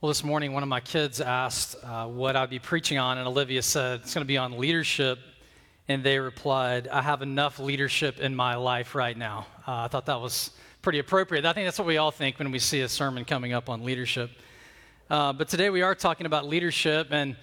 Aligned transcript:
Well, 0.00 0.10
this 0.10 0.22
morning, 0.22 0.52
one 0.52 0.62
of 0.62 0.68
my 0.68 0.78
kids 0.78 1.20
asked 1.20 1.74
uh, 1.82 2.06
what 2.06 2.36
I'd 2.36 2.50
be 2.50 2.60
preaching 2.60 2.98
on, 2.98 3.18
and 3.18 3.26
Olivia 3.26 3.60
said 3.62 3.98
it's 3.98 4.14
going 4.14 4.24
to 4.24 4.28
be 4.28 4.36
on 4.36 4.56
leadership. 4.56 5.18
And 5.88 6.04
they 6.04 6.20
replied, 6.20 6.86
I 6.86 7.02
have 7.02 7.20
enough 7.20 7.58
leadership 7.58 8.20
in 8.20 8.32
my 8.32 8.54
life 8.54 8.94
right 8.94 9.18
now. 9.18 9.48
Uh, 9.66 9.72
I 9.74 9.88
thought 9.88 10.06
that 10.06 10.20
was 10.20 10.52
pretty 10.82 11.00
appropriate. 11.00 11.44
I 11.44 11.52
think 11.52 11.66
that's 11.66 11.80
what 11.80 11.88
we 11.88 11.96
all 11.96 12.12
think 12.12 12.38
when 12.38 12.52
we 12.52 12.60
see 12.60 12.82
a 12.82 12.88
sermon 12.88 13.24
coming 13.24 13.52
up 13.52 13.68
on 13.68 13.82
leadership. 13.82 14.30
Uh, 15.10 15.32
but 15.32 15.48
today 15.48 15.68
we 15.68 15.82
are 15.82 15.96
talking 15.96 16.26
about 16.26 16.46
leadership, 16.46 17.08
and 17.10 17.34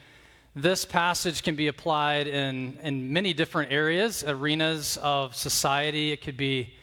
this 0.55 0.85
passage 0.85 1.43
can 1.43 1.57
be 1.57 1.67
applied 1.67 2.25
in, 2.25 2.77
in 2.81 3.11
many 3.11 3.33
different 3.33 3.73
areas, 3.73 4.23
arenas 4.25 4.97
of 5.03 5.35
society. 5.35 6.13
It 6.13 6.21
could 6.21 6.37
be 6.37 6.73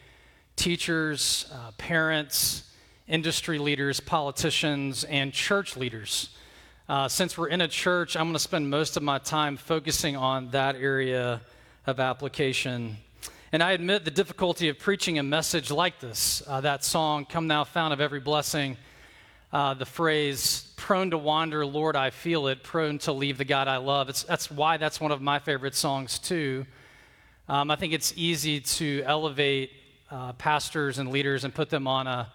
teachers, 0.55 1.51
uh, 1.51 1.71
parents, 1.79 2.69
industry 3.07 3.59
leaders, 3.59 3.99
politicians, 3.99 5.03
and 5.03 5.33
church 5.33 5.75
leaders. 5.75 6.29
Uh, 6.87 7.07
since 7.07 7.37
we're 7.37 7.47
in 7.47 7.61
a 7.61 7.67
church, 7.67 8.15
I'm 8.15 8.23
going 8.23 8.33
to 8.33 8.39
spend 8.39 8.69
most 8.69 8.97
of 8.97 9.03
my 9.03 9.19
time 9.19 9.57
focusing 9.57 10.15
on 10.15 10.49
that 10.49 10.75
area 10.75 11.41
of 11.85 11.99
application. 11.99 12.97
And 13.51 13.61
I 13.61 13.73
admit 13.73 14.05
the 14.05 14.11
difficulty 14.11 14.69
of 14.69 14.79
preaching 14.79 15.19
a 15.19 15.23
message 15.23 15.69
like 15.69 15.99
this. 15.99 16.41
Uh, 16.47 16.61
that 16.61 16.83
song, 16.83 17.25
Come 17.25 17.47
Thou 17.47 17.65
Fount 17.65 17.93
of 17.93 18.01
Every 18.01 18.19
Blessing, 18.19 18.77
uh, 19.51 19.73
the 19.75 19.85
phrase, 19.85 20.73
prone 20.77 21.11
to 21.11 21.17
wander, 21.17 21.65
Lord, 21.65 21.95
I 21.95 22.09
feel 22.09 22.47
it, 22.47 22.63
prone 22.63 22.97
to 22.99 23.11
leave 23.11 23.37
the 23.37 23.45
God 23.45 23.67
I 23.67 23.77
love. 23.77 24.09
It's, 24.09 24.23
that's 24.23 24.49
why 24.49 24.77
that's 24.77 24.99
one 24.99 25.11
of 25.11 25.21
my 25.21 25.39
favorite 25.39 25.75
songs, 25.75 26.19
too. 26.19 26.65
Um, 27.47 27.69
I 27.69 27.75
think 27.75 27.93
it's 27.93 28.13
easy 28.15 28.61
to 28.61 29.03
elevate 29.05 29.71
uh, 30.09 30.33
pastors 30.33 30.97
and 30.97 31.11
leaders 31.11 31.43
and 31.43 31.53
put 31.53 31.69
them 31.69 31.87
on 31.87 32.07
a 32.07 32.31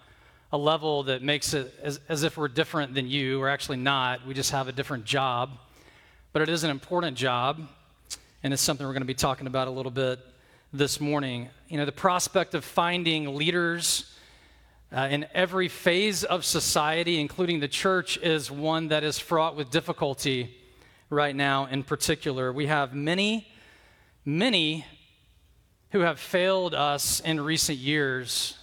a 0.51 0.59
level 0.59 1.03
that 1.05 1.23
makes 1.23 1.53
it 1.53 1.75
as, 1.83 2.01
as 2.09 2.23
if 2.23 2.37
we're 2.37 2.49
different 2.49 2.95
than 2.95 3.07
you. 3.07 3.39
We're 3.39 3.49
actually 3.49 3.77
not. 3.77 4.27
We 4.27 4.35
just 4.35 4.51
have 4.53 4.69
a 4.69 4.73
different 4.73 5.05
job. 5.05 5.51
But 6.33 6.43
it 6.43 6.49
is 6.49 6.65
an 6.65 6.71
important 6.71 7.17
job, 7.17 7.61
and 8.43 8.53
it's 8.53 8.63
something 8.63 8.87
we're 8.87 8.93
going 8.93 9.03
to 9.03 9.07
be 9.07 9.15
talking 9.15 9.47
about 9.47 9.69
a 9.69 9.71
little 9.71 9.91
bit 9.91 10.21
this 10.73 11.01
morning. 11.01 11.49
You 11.69 11.79
know, 11.79 11.85
the 11.85 11.93
prospect 11.93 12.55
of 12.55 12.65
finding 12.65 13.35
leaders 13.35 14.15
uh, 14.91 15.09
in 15.11 15.27
every 15.35 15.69
phase 15.69 16.25
of 16.25 16.45
society, 16.45 17.21
including 17.21 17.61
the 17.61 17.69
church, 17.69 18.17
is 18.19 18.51
one 18.51 18.89
that 18.89 19.05
is 19.05 19.19
fraught 19.19 19.55
with 19.55 19.71
difficulty 19.71 20.55
right 21.11 21.35
now 21.35 21.67
in 21.67 21.83
particular. 21.83 22.53
We 22.53 22.67
have 22.67 22.95
many, 22.95 23.49
many 24.25 24.87
who 25.91 26.01
have 26.01 26.19
failed 26.19 26.75
us 26.75 27.21
in 27.21 27.41
recent 27.41 27.79
years 27.79 28.58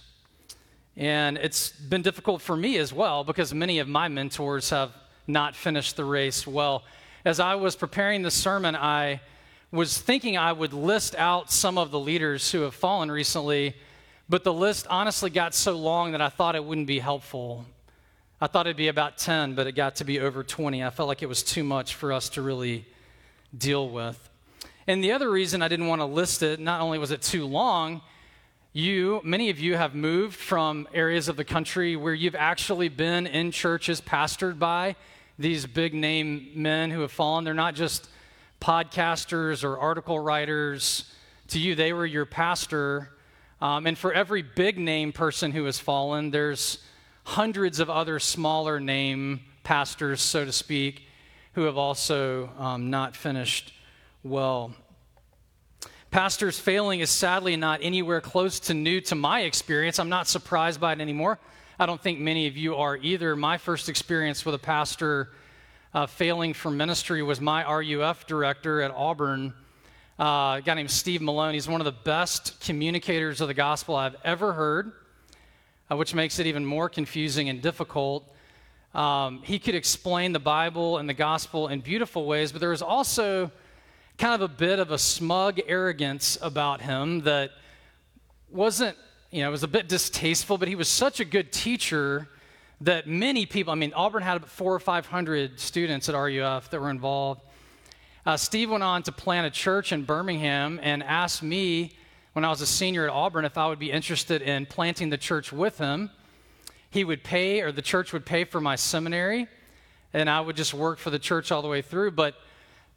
and 0.96 1.36
it's 1.38 1.70
been 1.70 2.02
difficult 2.02 2.40
for 2.40 2.56
me 2.56 2.78
as 2.78 2.92
well 2.92 3.22
because 3.22 3.52
many 3.52 3.78
of 3.78 3.88
my 3.88 4.08
mentors 4.08 4.70
have 4.70 4.92
not 5.26 5.54
finished 5.54 5.96
the 5.96 6.04
race 6.04 6.46
well. 6.46 6.84
As 7.24 7.40
I 7.40 7.56
was 7.56 7.76
preparing 7.76 8.22
the 8.22 8.30
sermon, 8.30 8.74
I 8.74 9.20
was 9.70 9.98
thinking 9.98 10.36
I 10.36 10.52
would 10.52 10.72
list 10.72 11.14
out 11.16 11.50
some 11.50 11.76
of 11.76 11.90
the 11.90 11.98
leaders 11.98 12.50
who 12.50 12.62
have 12.62 12.74
fallen 12.74 13.10
recently, 13.10 13.74
but 14.28 14.44
the 14.44 14.52
list 14.52 14.86
honestly 14.88 15.28
got 15.28 15.54
so 15.54 15.76
long 15.76 16.12
that 16.12 16.20
I 16.20 16.28
thought 16.28 16.56
it 16.56 16.64
wouldn't 16.64 16.86
be 16.86 16.98
helpful. 16.98 17.66
I 18.40 18.46
thought 18.46 18.66
it'd 18.66 18.76
be 18.76 18.88
about 18.88 19.18
10, 19.18 19.54
but 19.54 19.66
it 19.66 19.72
got 19.72 19.96
to 19.96 20.04
be 20.04 20.20
over 20.20 20.42
20. 20.42 20.84
I 20.84 20.90
felt 20.90 21.08
like 21.08 21.22
it 21.22 21.28
was 21.28 21.42
too 21.42 21.64
much 21.64 21.94
for 21.94 22.12
us 22.12 22.28
to 22.30 22.42
really 22.42 22.86
deal 23.56 23.88
with. 23.88 24.30
And 24.86 25.02
the 25.02 25.12
other 25.12 25.30
reason 25.30 25.62
I 25.62 25.68
didn't 25.68 25.88
want 25.88 26.00
to 26.00 26.06
list 26.06 26.42
it, 26.42 26.60
not 26.60 26.80
only 26.80 26.98
was 26.98 27.10
it 27.10 27.22
too 27.22 27.44
long, 27.44 28.02
you, 28.76 29.22
many 29.24 29.48
of 29.48 29.58
you 29.58 29.74
have 29.74 29.94
moved 29.94 30.36
from 30.36 30.86
areas 30.92 31.28
of 31.28 31.36
the 31.36 31.44
country 31.44 31.96
where 31.96 32.12
you've 32.12 32.34
actually 32.34 32.90
been 32.90 33.26
in 33.26 33.50
churches 33.50 34.02
pastored 34.02 34.58
by 34.58 34.96
these 35.38 35.64
big 35.64 35.94
name 35.94 36.50
men 36.54 36.90
who 36.90 37.00
have 37.00 37.10
fallen. 37.10 37.42
They're 37.42 37.54
not 37.54 37.74
just 37.74 38.10
podcasters 38.60 39.64
or 39.64 39.78
article 39.78 40.18
writers. 40.18 41.10
To 41.48 41.58
you, 41.58 41.74
they 41.74 41.94
were 41.94 42.04
your 42.04 42.26
pastor. 42.26 43.12
Um, 43.62 43.86
and 43.86 43.96
for 43.96 44.12
every 44.12 44.42
big 44.42 44.78
name 44.78 45.10
person 45.10 45.52
who 45.52 45.64
has 45.64 45.78
fallen, 45.78 46.30
there's 46.30 46.84
hundreds 47.24 47.80
of 47.80 47.88
other 47.88 48.18
smaller 48.18 48.78
name 48.78 49.40
pastors, 49.62 50.20
so 50.20 50.44
to 50.44 50.52
speak, 50.52 51.04
who 51.54 51.62
have 51.62 51.78
also 51.78 52.50
um, 52.58 52.90
not 52.90 53.16
finished 53.16 53.72
well. 54.22 54.74
Pastors 56.10 56.58
failing 56.58 57.00
is 57.00 57.10
sadly 57.10 57.56
not 57.56 57.80
anywhere 57.82 58.20
close 58.20 58.60
to 58.60 58.74
new 58.74 59.00
to 59.02 59.14
my 59.14 59.40
experience. 59.40 59.98
I'm 59.98 60.08
not 60.08 60.28
surprised 60.28 60.80
by 60.80 60.92
it 60.92 61.00
anymore. 61.00 61.38
I 61.78 61.84
don't 61.84 62.00
think 62.00 62.20
many 62.20 62.46
of 62.46 62.56
you 62.56 62.76
are 62.76 62.96
either. 62.96 63.36
My 63.36 63.58
first 63.58 63.88
experience 63.88 64.46
with 64.46 64.54
a 64.54 64.58
pastor 64.58 65.30
uh, 65.92 66.06
failing 66.06 66.54
for 66.54 66.70
ministry 66.70 67.22
was 67.22 67.40
my 67.40 67.64
RUF 67.64 68.26
director 68.26 68.82
at 68.82 68.92
Auburn, 68.92 69.52
uh, 70.18 70.22
a 70.58 70.62
guy 70.64 70.74
named 70.74 70.90
Steve 70.90 71.20
Malone. 71.20 71.54
He's 71.54 71.68
one 71.68 71.80
of 71.80 71.84
the 71.84 71.92
best 71.92 72.60
communicators 72.60 73.40
of 73.40 73.48
the 73.48 73.54
gospel 73.54 73.96
I've 73.96 74.16
ever 74.24 74.52
heard, 74.52 74.92
uh, 75.90 75.96
which 75.96 76.14
makes 76.14 76.38
it 76.38 76.46
even 76.46 76.64
more 76.64 76.88
confusing 76.88 77.48
and 77.48 77.60
difficult. 77.60 78.32
Um, 78.94 79.42
he 79.42 79.58
could 79.58 79.74
explain 79.74 80.32
the 80.32 80.38
Bible 80.38 80.98
and 80.98 81.08
the 81.08 81.14
gospel 81.14 81.68
in 81.68 81.80
beautiful 81.80 82.24
ways, 82.24 82.52
but 82.52 82.60
there 82.60 82.70
was 82.70 82.80
also 82.80 83.50
kind 84.18 84.34
of 84.34 84.40
a 84.40 84.52
bit 84.52 84.78
of 84.78 84.90
a 84.90 84.98
smug 84.98 85.60
arrogance 85.66 86.38
about 86.40 86.80
him 86.80 87.20
that 87.22 87.50
wasn't, 88.50 88.96
you 89.30 89.42
know, 89.42 89.48
it 89.48 89.50
was 89.50 89.62
a 89.62 89.68
bit 89.68 89.88
distasteful, 89.88 90.56
but 90.56 90.68
he 90.68 90.74
was 90.74 90.88
such 90.88 91.20
a 91.20 91.24
good 91.24 91.52
teacher 91.52 92.28
that 92.80 93.06
many 93.06 93.44
people, 93.44 93.72
I 93.72 93.76
mean, 93.76 93.92
Auburn 93.94 94.22
had 94.22 94.38
about 94.38 94.48
four 94.48 94.74
or 94.74 94.78
500 94.78 95.60
students 95.60 96.08
at 96.08 96.14
RUF 96.14 96.70
that 96.70 96.80
were 96.80 96.90
involved. 96.90 97.42
Uh, 98.24 98.36
Steve 98.36 98.70
went 98.70 98.82
on 98.82 99.02
to 99.02 99.12
plant 99.12 99.46
a 99.46 99.50
church 99.50 99.92
in 99.92 100.02
Birmingham 100.04 100.80
and 100.82 101.02
asked 101.02 101.42
me 101.42 101.92
when 102.32 102.44
I 102.44 102.48
was 102.48 102.60
a 102.60 102.66
senior 102.66 103.04
at 103.04 103.10
Auburn 103.10 103.44
if 103.44 103.58
I 103.58 103.68
would 103.68 103.78
be 103.78 103.90
interested 103.90 104.42
in 104.42 104.66
planting 104.66 105.10
the 105.10 105.18
church 105.18 105.52
with 105.52 105.78
him. 105.78 106.10
He 106.90 107.04
would 107.04 107.22
pay, 107.22 107.60
or 107.60 107.70
the 107.70 107.82
church 107.82 108.12
would 108.12 108.24
pay 108.24 108.44
for 108.44 108.60
my 108.60 108.76
seminary, 108.76 109.46
and 110.14 110.30
I 110.30 110.40
would 110.40 110.56
just 110.56 110.72
work 110.72 110.98
for 110.98 111.10
the 111.10 111.18
church 111.18 111.52
all 111.52 111.60
the 111.60 111.68
way 111.68 111.82
through. 111.82 112.12
But 112.12 112.34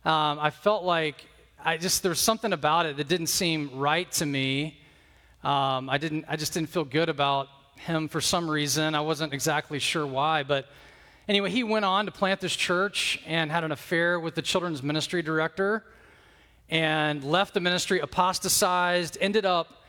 um, 0.06 0.40
I 0.40 0.50
felt 0.50 0.84
like 0.84 1.26
I 1.64 1.78
just 1.78 2.04
there 2.04 2.10
was 2.10 2.20
something 2.20 2.54
about 2.54 2.86
it 2.86 2.98
that 2.98 3.08
didn't 3.08 3.28
seem 3.28 3.70
right 3.78 4.10
to 4.14 4.26
me. 4.26 4.80
Um, 5.44 5.90
I 5.90 5.98
didn't. 5.98 6.26
I 6.28 6.36
just 6.36 6.54
didn't 6.54 6.70
feel 6.70 6.86
good 6.86 7.10
about 7.10 7.48
him 7.76 8.08
for 8.08 8.22
some 8.22 8.50
reason. 8.50 8.96
I 8.96 9.02
wasn't 9.02 9.34
exactly 9.34 9.80
sure 9.80 10.06
why, 10.06 10.44
but 10.44 10.68
anyway, 11.28 11.50
he 11.50 11.64
went 11.64 11.86
on 11.86 12.06
to 12.06 12.12
plant 12.12 12.40
this 12.42 12.56
church 12.56 13.22
and 13.26 13.52
had 13.52 13.64
an 13.64 13.72
affair 13.72 14.20
with 14.20 14.36
the 14.36 14.42
children's 14.42 14.84
ministry 14.84 15.22
director, 15.22 15.84
and 16.70 17.24
left 17.24 17.54
the 17.54 17.60
ministry, 17.60 18.00
apostatized, 18.00 19.18
ended 19.20 19.46
up 19.46 19.84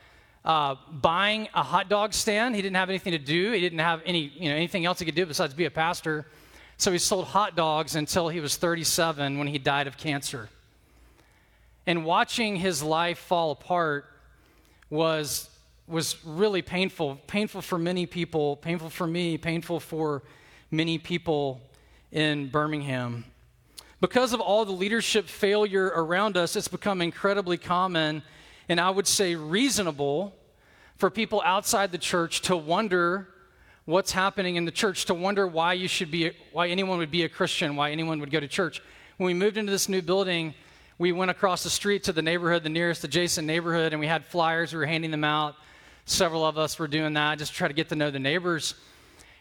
uh, 0.45 0.75
buying 0.91 1.49
a 1.55 1.63
hot 1.63 1.89
dog 1.89 2.15
stand. 2.15 2.57
He 2.57 2.63
didn't 2.63 2.77
have 2.77 2.89
anything 2.89 3.13
to 3.13 3.19
do. 3.19 3.53
He 3.53 3.61
didn't 3.61 3.81
have 3.81 4.03
any, 4.07 4.33
you 4.37 4.49
know, 4.49 4.57
anything 4.57 4.87
else 4.87 4.99
he 4.99 5.05
could 5.05 5.15
do 5.15 5.27
besides 5.27 5.55
be 5.55 5.67
a 5.67 5.71
pastor. 5.71 6.27
So 6.81 6.91
he 6.93 6.97
sold 6.97 7.27
hot 7.27 7.57
dogs 7.57 7.95
until 7.95 8.31
he 8.31 8.41
was 8.41 8.57
37 8.57 9.37
when 9.37 9.47
he 9.47 9.59
died 9.59 9.87
of 9.87 9.99
cancer. 9.99 10.49
And 11.87 12.07
watching 12.07 12.57
his 12.57 12.83
life 12.83 13.19
fall 13.19 13.51
apart 13.51 14.07
was, 14.89 15.51
was 15.87 16.17
really 16.25 16.63
painful. 16.63 17.21
Painful 17.27 17.61
for 17.61 17.79
many 17.79 18.07
people, 18.07 18.57
painful 18.57 18.89
for 18.89 19.07
me, 19.07 19.37
painful 19.37 19.79
for 19.79 20.23
many 20.71 20.97
people 20.97 21.61
in 22.13 22.49
Birmingham. 22.49 23.27
Because 24.01 24.33
of 24.33 24.41
all 24.41 24.65
the 24.65 24.73
leadership 24.73 25.29
failure 25.29 25.93
around 25.95 26.39
us, 26.39 26.57
it's 26.57 26.67
become 26.67 27.03
incredibly 27.03 27.59
common 27.59 28.23
and 28.71 28.81
I 28.81 28.89
would 28.89 29.07
say 29.07 29.35
reasonable 29.35 30.35
for 30.97 31.11
people 31.11 31.43
outside 31.45 31.93
the 31.93 31.99
church 31.99 32.41
to 32.43 32.57
wonder 32.57 33.29
what's 33.91 34.13
happening 34.13 34.55
in 34.55 34.65
the 34.65 34.71
church 34.71 35.07
to 35.07 35.15
wonder 35.15 35.47
why 35.47 35.73
you 35.73 35.89
should 35.89 36.11
be 36.11 36.31
why 36.53 36.69
anyone 36.69 36.99
would 36.99 37.11
be 37.11 37.25
a 37.25 37.29
christian 37.29 37.75
why 37.75 37.91
anyone 37.91 38.21
would 38.21 38.31
go 38.31 38.39
to 38.39 38.49
church. 38.49 38.81
When 39.17 39.27
we 39.27 39.35
moved 39.35 39.57
into 39.57 39.73
this 39.73 39.89
new 39.89 40.01
building 40.01 40.55
we 40.99 41.13
went 41.13 41.31
across 41.31 41.65
the 41.65 41.71
street 41.71 42.05
to 42.05 42.13
the 42.13 42.23
neighborhood 42.23 42.63
the 42.63 42.69
nearest 42.69 43.03
adjacent 43.03 43.47
neighborhood 43.47 43.93
and 43.93 44.01
we 44.01 44.07
had 44.07 44.25
flyers. 44.25 44.73
We 44.73 44.79
were 44.79 44.87
handing 44.87 45.11
them 45.11 45.25
out. 45.25 45.57
Several 46.05 46.47
of 46.47 46.57
us 46.57 46.79
were 46.79 46.87
doing 46.87 47.15
that 47.15 47.39
just 47.39 47.53
to 47.53 47.59
try 47.59 47.69
to 47.69 47.75
get 47.75 47.89
to 47.89 47.97
know 47.97 48.11
the 48.11 48.21
neighbors. 48.21 48.75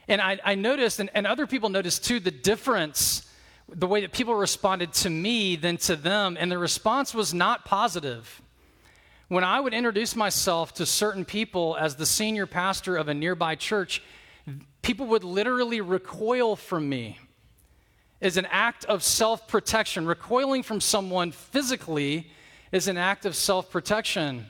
And 0.07 0.19
i, 0.19 0.39
I 0.43 0.55
noticed 0.55 0.99
and, 0.99 1.11
and 1.13 1.27
other 1.27 1.45
people 1.45 1.69
noticed 1.69 2.03
too 2.05 2.19
the 2.19 2.31
difference 2.31 3.31
the 3.71 3.87
way 3.87 4.01
that 4.01 4.11
people 4.11 4.33
responded 4.33 4.93
to 4.93 5.11
me 5.11 5.57
than 5.57 5.77
to 5.77 5.95
them 5.95 6.35
and 6.39 6.51
the 6.51 6.57
response 6.57 7.13
was 7.13 7.35
not 7.35 7.65
positive. 7.65 8.41
When 9.27 9.43
i 9.43 9.59
would 9.59 9.75
introduce 9.75 10.15
myself 10.15 10.73
to 10.75 10.87
certain 10.87 11.23
people 11.23 11.77
as 11.79 11.95
the 11.95 12.07
senior 12.07 12.47
pastor 12.47 12.97
of 12.97 13.09
a 13.09 13.13
nearby 13.13 13.53
church 13.53 14.01
people 14.89 15.05
would 15.05 15.23
literally 15.23 15.81
recoil 15.81 16.55
from 16.55 16.89
me 16.89 17.19
is 18.21 18.37
an 18.37 18.47
act 18.49 18.85
of 18.85 19.03
self 19.03 19.47
protection. 19.47 20.07
Recoiling 20.07 20.63
from 20.63 20.81
someone 20.81 21.31
physically 21.31 22.31
is 22.71 22.87
an 22.87 22.97
act 22.97 23.23
of 23.23 23.35
self 23.35 23.69
protection. 23.69 24.47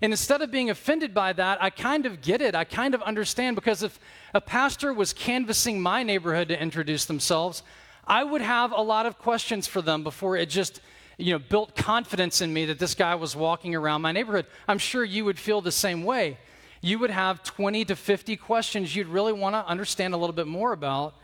And 0.00 0.12
instead 0.12 0.42
of 0.42 0.52
being 0.52 0.70
offended 0.70 1.12
by 1.12 1.32
that, 1.32 1.60
I 1.60 1.70
kind 1.70 2.06
of 2.06 2.22
get 2.22 2.40
it. 2.40 2.54
I 2.54 2.62
kind 2.62 2.94
of 2.94 3.02
understand 3.02 3.56
because 3.56 3.82
if 3.82 3.98
a 4.32 4.40
pastor 4.40 4.92
was 4.92 5.12
canvassing 5.12 5.80
my 5.80 6.04
neighborhood 6.04 6.46
to 6.50 6.62
introduce 6.62 7.06
themselves, 7.06 7.64
I 8.06 8.22
would 8.22 8.42
have 8.42 8.70
a 8.70 8.80
lot 8.80 9.06
of 9.06 9.18
questions 9.18 9.66
for 9.66 9.82
them 9.82 10.04
before 10.04 10.36
it 10.36 10.50
just 10.50 10.82
you 11.18 11.32
know, 11.32 11.40
built 11.40 11.74
confidence 11.74 12.40
in 12.40 12.52
me 12.52 12.66
that 12.66 12.78
this 12.78 12.94
guy 12.94 13.16
was 13.16 13.34
walking 13.34 13.74
around 13.74 14.02
my 14.02 14.12
neighborhood. 14.12 14.46
I'm 14.68 14.78
sure 14.78 15.02
you 15.02 15.24
would 15.24 15.38
feel 15.40 15.60
the 15.60 15.72
same 15.72 16.04
way. 16.04 16.38
You 16.84 16.98
would 16.98 17.10
have 17.10 17.42
20 17.42 17.86
to 17.86 17.96
50 17.96 18.36
questions 18.36 18.94
you'd 18.94 19.06
really 19.06 19.32
want 19.32 19.54
to 19.54 19.66
understand 19.66 20.12
a 20.12 20.18
little 20.18 20.34
bit 20.34 20.46
more 20.46 20.74
about 20.74 21.14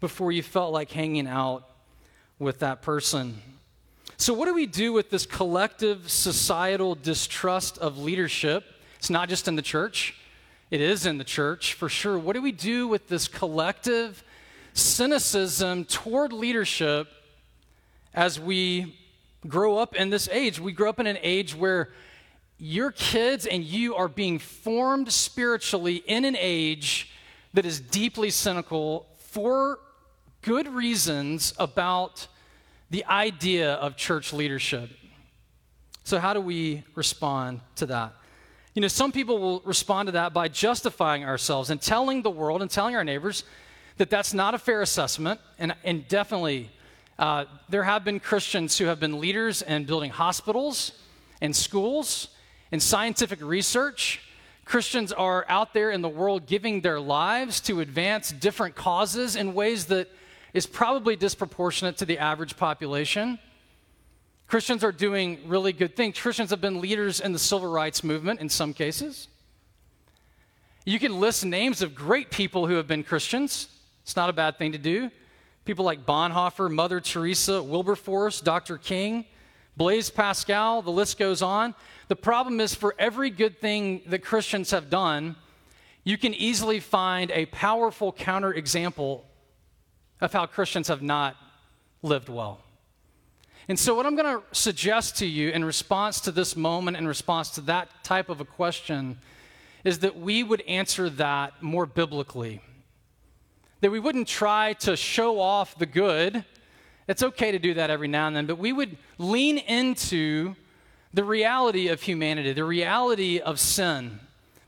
before 0.00 0.32
you 0.32 0.42
felt 0.42 0.72
like 0.72 0.90
hanging 0.90 1.28
out 1.28 1.70
with 2.40 2.58
that 2.58 2.82
person. 2.82 3.40
So, 4.16 4.34
what 4.34 4.46
do 4.46 4.54
we 4.54 4.66
do 4.66 4.92
with 4.92 5.10
this 5.10 5.24
collective 5.24 6.10
societal 6.10 6.96
distrust 6.96 7.78
of 7.78 7.96
leadership? 7.96 8.64
It's 8.98 9.08
not 9.08 9.28
just 9.28 9.46
in 9.46 9.54
the 9.54 9.62
church, 9.62 10.16
it 10.72 10.80
is 10.80 11.06
in 11.06 11.18
the 11.18 11.22
church 11.22 11.74
for 11.74 11.88
sure. 11.88 12.18
What 12.18 12.32
do 12.32 12.42
we 12.42 12.50
do 12.50 12.88
with 12.88 13.06
this 13.06 13.28
collective 13.28 14.24
cynicism 14.72 15.84
toward 15.84 16.32
leadership 16.32 17.06
as 18.14 18.40
we 18.40 18.96
grow 19.46 19.78
up 19.78 19.94
in 19.94 20.10
this 20.10 20.28
age? 20.32 20.58
We 20.58 20.72
grow 20.72 20.88
up 20.88 20.98
in 20.98 21.06
an 21.06 21.18
age 21.22 21.54
where 21.54 21.90
your 22.64 22.90
kids 22.92 23.44
and 23.44 23.62
you 23.62 23.94
are 23.94 24.08
being 24.08 24.38
formed 24.38 25.12
spiritually 25.12 25.96
in 26.06 26.24
an 26.24 26.34
age 26.38 27.10
that 27.52 27.66
is 27.66 27.78
deeply 27.78 28.30
cynical 28.30 29.06
for 29.18 29.78
good 30.40 30.66
reasons 30.68 31.52
about 31.58 32.26
the 32.88 33.04
idea 33.04 33.74
of 33.74 33.96
church 33.96 34.32
leadership. 34.32 34.88
So, 36.04 36.18
how 36.18 36.32
do 36.32 36.40
we 36.40 36.84
respond 36.94 37.60
to 37.76 37.86
that? 37.86 38.14
You 38.72 38.80
know, 38.80 38.88
some 38.88 39.12
people 39.12 39.38
will 39.38 39.60
respond 39.66 40.06
to 40.06 40.12
that 40.12 40.32
by 40.32 40.48
justifying 40.48 41.22
ourselves 41.22 41.68
and 41.68 41.82
telling 41.82 42.22
the 42.22 42.30
world 42.30 42.62
and 42.62 42.70
telling 42.70 42.96
our 42.96 43.04
neighbors 43.04 43.44
that 43.98 44.08
that's 44.08 44.32
not 44.32 44.54
a 44.54 44.58
fair 44.58 44.80
assessment. 44.80 45.38
And, 45.58 45.74
and 45.84 46.08
definitely, 46.08 46.70
uh, 47.18 47.44
there 47.68 47.84
have 47.84 48.04
been 48.04 48.20
Christians 48.20 48.78
who 48.78 48.86
have 48.86 49.00
been 49.00 49.20
leaders 49.20 49.60
in 49.60 49.84
building 49.84 50.10
hospitals 50.10 50.92
and 51.42 51.54
schools 51.54 52.28
and 52.74 52.82
scientific 52.82 53.40
research. 53.40 54.20
Christians 54.64 55.12
are 55.12 55.46
out 55.48 55.74
there 55.74 55.92
in 55.92 56.02
the 56.02 56.08
world 56.08 56.44
giving 56.44 56.80
their 56.80 56.98
lives 56.98 57.60
to 57.60 57.78
advance 57.78 58.32
different 58.32 58.74
causes 58.74 59.36
in 59.36 59.54
ways 59.54 59.86
that 59.86 60.10
is 60.52 60.66
probably 60.66 61.14
disproportionate 61.14 61.96
to 61.98 62.04
the 62.04 62.18
average 62.18 62.56
population. 62.56 63.38
Christians 64.48 64.82
are 64.82 64.90
doing 64.90 65.38
really 65.46 65.72
good 65.72 65.94
things. 65.94 66.18
Christians 66.18 66.50
have 66.50 66.60
been 66.60 66.80
leaders 66.80 67.20
in 67.20 67.32
the 67.32 67.38
civil 67.38 67.70
rights 67.70 68.02
movement 68.02 68.40
in 68.40 68.48
some 68.48 68.74
cases. 68.74 69.28
You 70.84 70.98
can 70.98 71.20
list 71.20 71.44
names 71.44 71.80
of 71.80 71.94
great 71.94 72.32
people 72.32 72.66
who 72.66 72.74
have 72.74 72.88
been 72.88 73.04
Christians. 73.04 73.68
It's 74.02 74.16
not 74.16 74.30
a 74.30 74.32
bad 74.32 74.58
thing 74.58 74.72
to 74.72 74.78
do. 74.78 75.12
People 75.64 75.84
like 75.84 76.04
Bonhoeffer, 76.04 76.68
Mother 76.68 77.00
Teresa, 77.00 77.62
Wilberforce, 77.62 78.40
Dr. 78.40 78.78
King, 78.78 79.26
Blaise 79.76 80.10
Pascal, 80.10 80.82
the 80.82 80.90
list 80.90 81.20
goes 81.20 81.40
on. 81.40 81.72
The 82.08 82.16
problem 82.16 82.60
is 82.60 82.74
for 82.74 82.94
every 82.98 83.30
good 83.30 83.60
thing 83.60 84.02
that 84.06 84.20
Christians 84.20 84.70
have 84.72 84.90
done, 84.90 85.36
you 86.04 86.18
can 86.18 86.34
easily 86.34 86.80
find 86.80 87.30
a 87.30 87.46
powerful 87.46 88.12
counterexample 88.12 89.22
of 90.20 90.32
how 90.32 90.46
Christians 90.46 90.88
have 90.88 91.02
not 91.02 91.36
lived 92.02 92.28
well. 92.28 92.60
And 93.66 93.78
so, 93.78 93.94
what 93.94 94.04
I'm 94.04 94.14
going 94.14 94.38
to 94.38 94.42
suggest 94.52 95.16
to 95.18 95.26
you 95.26 95.48
in 95.50 95.64
response 95.64 96.20
to 96.22 96.32
this 96.32 96.54
moment, 96.54 96.98
in 96.98 97.08
response 97.08 97.48
to 97.50 97.62
that 97.62 97.88
type 98.04 98.28
of 98.28 98.40
a 98.42 98.44
question, 98.44 99.18
is 99.84 100.00
that 100.00 100.18
we 100.18 100.42
would 100.42 100.60
answer 100.62 101.08
that 101.08 101.62
more 101.62 101.86
biblically. 101.86 102.60
That 103.80 103.90
we 103.90 104.00
wouldn't 104.00 104.28
try 104.28 104.74
to 104.80 104.96
show 104.96 105.40
off 105.40 105.78
the 105.78 105.86
good. 105.86 106.44
It's 107.08 107.22
okay 107.22 107.52
to 107.52 107.58
do 107.58 107.74
that 107.74 107.88
every 107.88 108.08
now 108.08 108.26
and 108.26 108.36
then, 108.36 108.44
but 108.44 108.58
we 108.58 108.72
would 108.72 108.98
lean 109.16 109.56
into 109.56 110.54
the 111.14 111.24
reality 111.24 111.88
of 111.88 112.02
humanity, 112.02 112.52
the 112.52 112.64
reality 112.64 113.38
of 113.38 113.60
sin, 113.60 114.18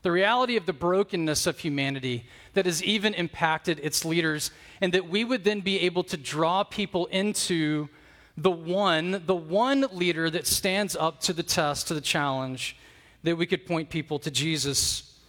the 0.01 0.11
reality 0.11 0.55
of 0.55 0.65
the 0.65 0.71
brokenness 0.71 1.45
of 1.45 1.59
humanity 1.59 2.25
that 2.53 2.65
has 2.65 2.81
even 2.81 3.13
impacted 3.13 3.79
its 3.83 4.05
leaders, 4.05 4.49
and 4.79 4.93
that 4.93 5.09
we 5.09 5.25
would 5.25 5.43
then 5.43 5.59
be 5.59 5.81
able 5.81 6.05
to 6.05 6.15
draw 6.15 6.63
people 6.63 7.05
into 7.07 7.89
the 8.37 8.49
one, 8.49 9.21
the 9.25 9.35
one 9.35 9.87
leader 9.91 10.29
that 10.29 10.47
stands 10.47 10.95
up 10.95 11.19
to 11.19 11.33
the 11.33 11.43
test, 11.43 11.89
to 11.89 11.93
the 11.93 12.01
challenge, 12.01 12.77
that 13.23 13.35
we 13.35 13.45
could 13.45 13.65
point 13.65 13.89
people 13.89 14.17
to 14.19 14.31
Jesus. 14.31 15.19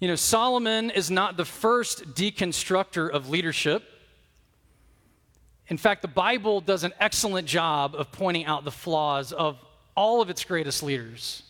You 0.00 0.08
know, 0.08 0.16
Solomon 0.16 0.90
is 0.90 1.08
not 1.08 1.36
the 1.36 1.44
first 1.44 2.14
deconstructor 2.16 3.08
of 3.08 3.28
leadership. 3.28 3.84
In 5.68 5.76
fact, 5.76 6.02
the 6.02 6.08
Bible 6.08 6.60
does 6.60 6.82
an 6.82 6.92
excellent 6.98 7.46
job 7.46 7.94
of 7.94 8.10
pointing 8.10 8.46
out 8.46 8.64
the 8.64 8.72
flaws 8.72 9.32
of 9.32 9.56
all 9.94 10.20
of 10.20 10.30
its 10.30 10.44
greatest 10.44 10.82
leaders. 10.82 11.42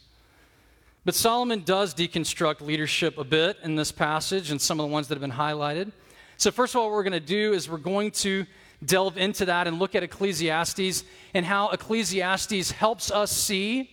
But 1.04 1.14
Solomon 1.14 1.62
does 1.64 1.94
deconstruct 1.94 2.60
leadership 2.60 3.18
a 3.18 3.24
bit 3.24 3.58
in 3.62 3.74
this 3.74 3.90
passage 3.90 4.50
and 4.50 4.60
some 4.60 4.78
of 4.78 4.86
the 4.86 4.92
ones 4.92 5.08
that 5.08 5.14
have 5.14 5.20
been 5.20 5.36
highlighted. 5.36 5.90
So, 6.36 6.50
first 6.50 6.74
of 6.74 6.80
all, 6.80 6.88
what 6.88 6.94
we're 6.94 7.02
going 7.02 7.12
to 7.12 7.20
do 7.20 7.52
is 7.52 7.68
we're 7.68 7.78
going 7.78 8.12
to 8.12 8.46
delve 8.84 9.16
into 9.16 9.44
that 9.46 9.66
and 9.66 9.78
look 9.78 9.94
at 9.94 10.02
Ecclesiastes 10.02 11.04
and 11.34 11.46
how 11.46 11.70
Ecclesiastes 11.70 12.70
helps 12.72 13.10
us 13.10 13.30
see 13.30 13.90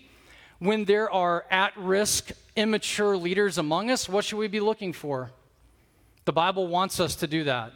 when 0.59 0.85
there 0.85 1.09
are 1.11 1.45
at 1.49 1.75
risk, 1.77 2.31
immature 2.55 3.17
leaders 3.17 3.57
among 3.57 3.89
us. 3.89 4.09
What 4.09 4.25
should 4.25 4.37
we 4.37 4.47
be 4.47 4.59
looking 4.59 4.93
for? 4.93 5.31
The 6.25 6.33
Bible 6.33 6.67
wants 6.67 6.99
us 6.99 7.15
to 7.17 7.27
do 7.27 7.45
that. 7.45 7.71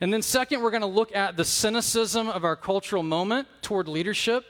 And 0.00 0.12
then, 0.12 0.20
second, 0.20 0.60
we're 0.60 0.70
going 0.70 0.82
to 0.82 0.86
look 0.86 1.14
at 1.16 1.36
the 1.36 1.44
cynicism 1.44 2.28
of 2.28 2.44
our 2.44 2.56
cultural 2.56 3.02
moment 3.02 3.48
toward 3.62 3.88
leadership 3.88 4.44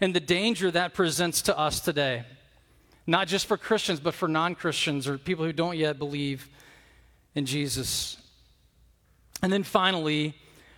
and 0.00 0.14
the 0.14 0.20
danger 0.20 0.70
that 0.70 0.94
presents 0.94 1.42
to 1.42 1.58
us 1.58 1.80
today 1.80 2.24
not 3.06 3.28
just 3.28 3.46
for 3.46 3.56
Christians, 3.56 4.00
but 4.00 4.14
for 4.14 4.28
non 4.28 4.54
Christians 4.54 5.06
or 5.06 5.16
people 5.16 5.44
who 5.44 5.52
don't 5.52 5.76
yet 5.76 5.98
believe 5.98 6.48
in 7.34 7.46
Jesus. 7.46 8.16
And 9.42 9.52
then 9.52 9.62
finally, 9.62 10.34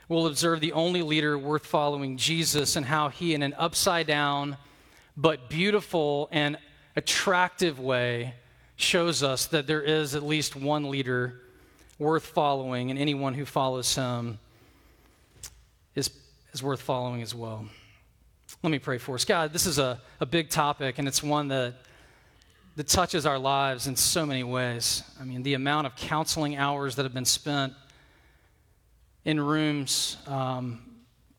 we'll 0.09 0.27
observe 0.27 0.61
the 0.61 0.73
only 0.73 1.03
leader 1.03 1.39
worth 1.39 1.65
following, 1.65 2.17
Jesus, 2.17 2.77
and 2.77 2.85
how 2.85 3.09
he, 3.09 3.35
in 3.35 3.43
an 3.43 3.55
upside 3.57 4.07
down 4.07 4.57
but 5.17 5.49
beautiful 5.49 6.29
and 6.31 6.59
attractive 6.97 7.81
way, 7.81 8.35
shows 8.77 9.23
us 9.23 9.47
that 9.47 9.67
there 9.67 9.83
is 9.83 10.15
at 10.15 10.23
least 10.23 10.55
one 10.55 10.91
leader 10.91 11.41
worth 11.99 12.27
following, 12.27 12.91
and 12.91 12.99
anyone 12.99 13.35
who 13.35 13.45
follows 13.45 13.93
him 13.95 14.39
is, 15.95 16.11
is 16.53 16.63
worth 16.63 16.81
following 16.81 17.23
as 17.23 17.35
well. 17.35 17.69
Let 18.63 18.71
me 18.71 18.79
pray 18.79 18.99
for 18.99 19.15
us. 19.15 19.25
God, 19.25 19.53
this 19.53 19.67
is 19.67 19.79
a, 19.79 20.01
a 20.21 20.27
big 20.27 20.51
topic, 20.51 20.99
and 20.99 21.07
it's 21.07 21.23
one 21.23 21.49
that 21.49 21.75
that 22.79 22.87
touches 22.87 23.27
our 23.27 23.41
lives 23.41 23.89
in 23.89 23.97
so 23.97 24.25
many 24.25 24.45
ways. 24.45 25.03
I 25.21 25.25
mean, 25.25 25.43
the 25.43 25.55
amount 25.55 25.89
of 25.89 25.97
counseling 25.97 26.57
hours 26.57 26.95
that 26.95 27.03
have 27.03 27.13
been 27.13 27.25
spent 27.25 27.73
in 29.25 29.41
rooms, 29.41 30.17
um, 30.29 30.81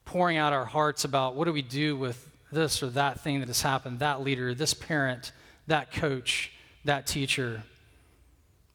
pouring 0.04 0.36
out 0.36 0.52
our 0.52 0.66
hearts 0.66 1.06
about 1.06 1.36
what 1.36 1.46
do 1.46 1.54
we 1.54 1.62
do 1.62 1.96
with 1.96 2.30
this 2.52 2.84
or 2.84 2.88
that 2.88 3.22
thing 3.22 3.40
that 3.40 3.48
has 3.48 3.62
happened, 3.62 4.00
that 4.00 4.22
leader, 4.22 4.54
this 4.54 4.74
parent, 4.74 5.32
that 5.68 5.94
coach, 5.94 6.52
that 6.84 7.08
teacher. 7.08 7.64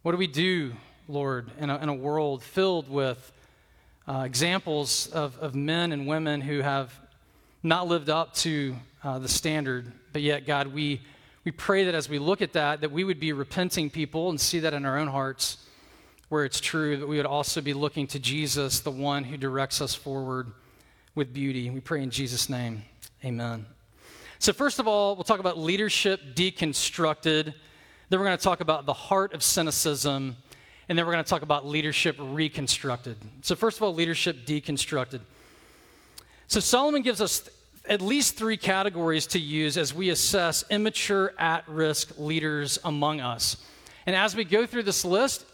What 0.01 0.13
do 0.13 0.19
we 0.19 0.27
do, 0.27 0.73
Lord, 1.07 1.51
in 1.59 1.69
a, 1.69 1.77
in 1.83 1.91
a 1.91 1.95
world 1.95 2.43
filled 2.43 2.89
with 2.89 3.31
uh, 4.09 4.23
examples 4.25 5.07
of, 5.09 5.39
of 5.39 5.55
men 5.55 5.93
and 5.93 6.07
women 6.07 6.41
who 6.41 6.63
have 6.63 6.99
not 7.65 7.89
lived 7.89 8.11
up 8.11 8.35
to 8.35 8.77
uh, 9.03 9.19
the 9.19 9.29
standard, 9.29 9.91
but 10.13 10.23
yet, 10.23 10.47
God, 10.47 10.69
we 10.69 11.01
we 11.45 11.51
pray 11.51 11.85
that 11.85 11.95
as 11.95 12.09
we 12.09 12.19
look 12.19 12.41
at 12.41 12.55
that, 12.55 12.81
that 12.81 12.91
we 12.91 13.05
would 13.05 13.21
be 13.21 13.33
repenting 13.33 13.91
people 13.91 14.31
and 14.31 14.41
see 14.41 14.61
that 14.61 14.73
in 14.73 14.87
our 14.87 14.99
own 14.99 15.09
hearts 15.09 15.59
where 16.31 16.45
it's 16.45 16.59
true, 16.59 16.97
that 16.97 17.07
we 17.07 17.19
would 17.19 17.27
also 17.27 17.61
be 17.61 17.75
looking 17.75 18.07
to 18.09 18.19
Jesus, 18.19 18.81
the 18.81 18.91
one 18.91 19.25
who 19.25 19.37
directs 19.37 19.83
us 19.83 19.95
forward 19.95 20.51
with 21.15 21.35
beauty. 21.35 21.69
We 21.69 21.81
pray 21.81 22.03
in 22.03 22.11
Jesus' 22.11 22.49
name. 22.49 22.83
Amen. 23.25 23.67
So, 24.39 24.53
first 24.53 24.79
of 24.79 24.89
all, 24.89 25.15
we'll 25.15 25.25
talk 25.25 25.39
about 25.39 25.59
leadership 25.59 26.35
deconstructed. 26.35 27.55
Then 28.09 28.19
we're 28.19 28.27
going 28.27 28.39
to 28.39 28.43
talk 28.43 28.61
about 28.61 28.87
the 28.87 28.93
heart 28.93 29.35
of 29.35 29.43
cynicism. 29.43 30.37
And 30.89 30.99
then 30.99 31.07
we're 31.07 31.13
going 31.13 31.25
to 31.25 31.31
talk 31.31 31.43
about 31.43 31.67
leadership 31.67 32.17
reconstructed. 32.19 33.17
So, 33.43 33.55
first 33.55 33.77
of 33.77 33.83
all, 33.83 33.95
leadership 33.95 34.47
deconstructed. 34.47 35.21
So, 36.49 36.61
Solomon 36.61 37.03
gives 37.03 37.21
us 37.21 37.49
at 37.87 38.01
least 38.01 38.37
three 38.37 38.57
categories 38.57 39.27
to 39.27 39.39
use 39.39 39.77
as 39.77 39.93
we 39.93 40.09
assess 40.11 40.65
immature, 40.71 41.35
at 41.39 41.69
risk 41.69 42.19
leaders 42.19 42.79
among 42.85 43.21
us. 43.21 43.59
And 44.07 44.17
as 44.17 44.35
we 44.35 44.45
go 44.45 44.67
through 44.67 44.85
this 44.85 45.05
list, 45.05 45.45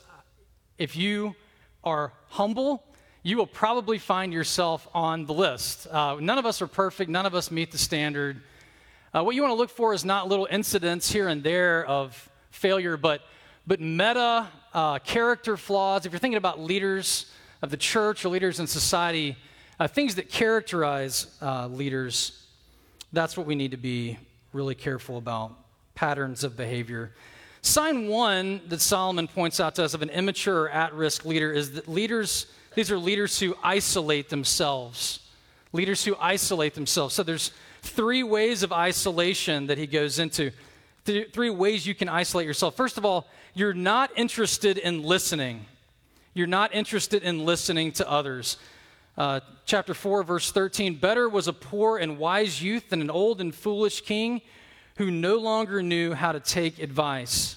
if 0.79 0.97
you 0.97 1.35
are 1.83 2.13
humble, 2.29 2.85
you 3.23 3.37
will 3.37 3.47
probably 3.47 3.99
find 3.99 4.33
yourself 4.33 4.89
on 4.95 5.27
the 5.27 5.35
list. 5.35 5.87
Uh, 5.89 6.17
none 6.21 6.39
of 6.39 6.47
us 6.47 6.63
are 6.63 6.67
perfect, 6.67 7.11
none 7.11 7.27
of 7.27 7.35
us 7.35 7.51
meet 7.51 7.73
the 7.73 7.79
standard. 7.79 8.41
Uh, 9.13 9.25
what 9.25 9.35
you 9.35 9.43
want 9.43 9.51
to 9.51 9.57
look 9.57 9.71
for 9.71 9.93
is 9.93 10.05
not 10.05 10.29
little 10.29 10.47
incidents 10.51 11.11
here 11.11 11.29
and 11.29 11.43
there 11.43 11.85
of 11.85 12.31
failure, 12.51 12.97
but, 12.97 13.23
but 13.67 13.81
meta 13.81 14.47
uh, 14.73 14.99
character 15.01 15.57
flaws. 15.57 16.07
If 16.07 16.13
you're 16.13 16.21
thinking 16.21 16.39
about 16.39 16.61
leaders 16.61 17.27
of 17.61 17.71
the 17.71 17.77
church 17.77 18.25
or 18.25 18.29
leaders 18.29 18.61
in 18.61 18.67
society, 18.67 19.37
uh, 19.81 19.89
things 19.89 20.17
that 20.17 20.29
characterize 20.29 21.27
uh, 21.41 21.67
leaders, 21.67 22.47
that's 23.15 23.35
what 23.35 23.47
we 23.47 23.55
need 23.55 23.71
to 23.71 23.79
be 23.79 24.19
really 24.53 24.75
careful 24.75 25.17
about 25.17 25.53
patterns 25.95 26.45
of 26.45 26.55
behavior. 26.55 27.13
Sign 27.63 28.07
one 28.07 28.61
that 28.69 28.83
Solomon 28.83 29.27
points 29.27 29.59
out 29.59 29.75
to 29.77 29.85
us 29.85 29.95
of 29.95 30.03
an 30.03 30.11
immature 30.11 30.65
or 30.65 30.71
at 30.71 30.93
risk 30.93 31.25
leader 31.25 31.51
is 31.51 31.73
that 31.73 31.89
leaders, 31.89 32.47
these 32.75 32.91
are 32.91 32.99
leaders 32.99 33.39
who 33.41 33.57
isolate 33.63 34.29
themselves. 34.29 35.21
Leaders 35.73 36.05
who 36.05 36.15
isolate 36.21 36.75
themselves. 36.75 37.15
So 37.15 37.23
there's 37.23 37.51
three 37.81 38.23
ways 38.23 38.63
of 38.63 38.73
isolation 38.73 39.67
that 39.69 39.79
he 39.79 39.87
goes 39.87 40.19
into. 40.19 40.51
three 41.05 41.51
ways 41.51 41.87
you 41.87 41.95
can 41.95 42.09
isolate 42.09 42.47
yourself. 42.47 42.77
First 42.77 42.99
of 42.99 43.07
all, 43.07 43.27
you're 43.55 43.73
not 43.73 44.11
interested 44.15 44.77
in 44.77 45.03
listening. 45.03 45.65
You're 46.35 46.47
not 46.47 46.75
interested 46.75 47.23
in 47.23 47.47
listening 47.47 47.93
to 47.93 48.09
others. 48.09 48.59
Uh, 49.19 49.41
chapter 49.67 49.95
4, 49.95 50.23
verse 50.23 50.51
13 50.53 50.95
Better 50.97 51.29
was 51.29 51.49
a 51.49 51.53
poor 51.53 51.99
and 51.99 52.19
wise 52.19 52.63
youth 52.63 52.89
than 52.89 53.01
an 53.01 53.11
old 53.11 53.41
and 53.41 53.55
foolish 53.55 54.03
king 54.03 54.41
who 54.97 55.11
no 55.11 55.37
longer 55.37 55.83
knew 55.83 56.15
how 56.15 56.33
to 56.33 56.41
take 56.41 56.79
advice. 56.79 57.57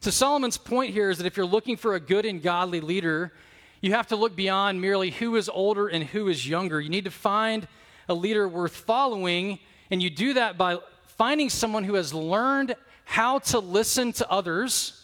So, 0.00 0.10
Solomon's 0.10 0.58
point 0.58 0.92
here 0.92 1.10
is 1.10 1.18
that 1.18 1.26
if 1.26 1.36
you're 1.36 1.46
looking 1.46 1.76
for 1.76 1.94
a 1.94 2.00
good 2.00 2.24
and 2.24 2.42
godly 2.42 2.80
leader, 2.80 3.32
you 3.80 3.92
have 3.92 4.08
to 4.08 4.16
look 4.16 4.36
beyond 4.36 4.80
merely 4.80 5.10
who 5.10 5.36
is 5.36 5.48
older 5.48 5.88
and 5.88 6.04
who 6.04 6.28
is 6.28 6.48
younger. 6.48 6.80
You 6.80 6.90
need 6.90 7.04
to 7.04 7.10
find 7.10 7.66
a 8.08 8.14
leader 8.14 8.48
worth 8.48 8.74
following, 8.74 9.58
and 9.90 10.02
you 10.02 10.10
do 10.10 10.34
that 10.34 10.58
by 10.58 10.78
finding 11.06 11.50
someone 11.50 11.84
who 11.84 11.94
has 11.94 12.12
learned 12.12 12.74
how 13.04 13.38
to 13.40 13.58
listen 13.58 14.12
to 14.12 14.30
others 14.30 15.02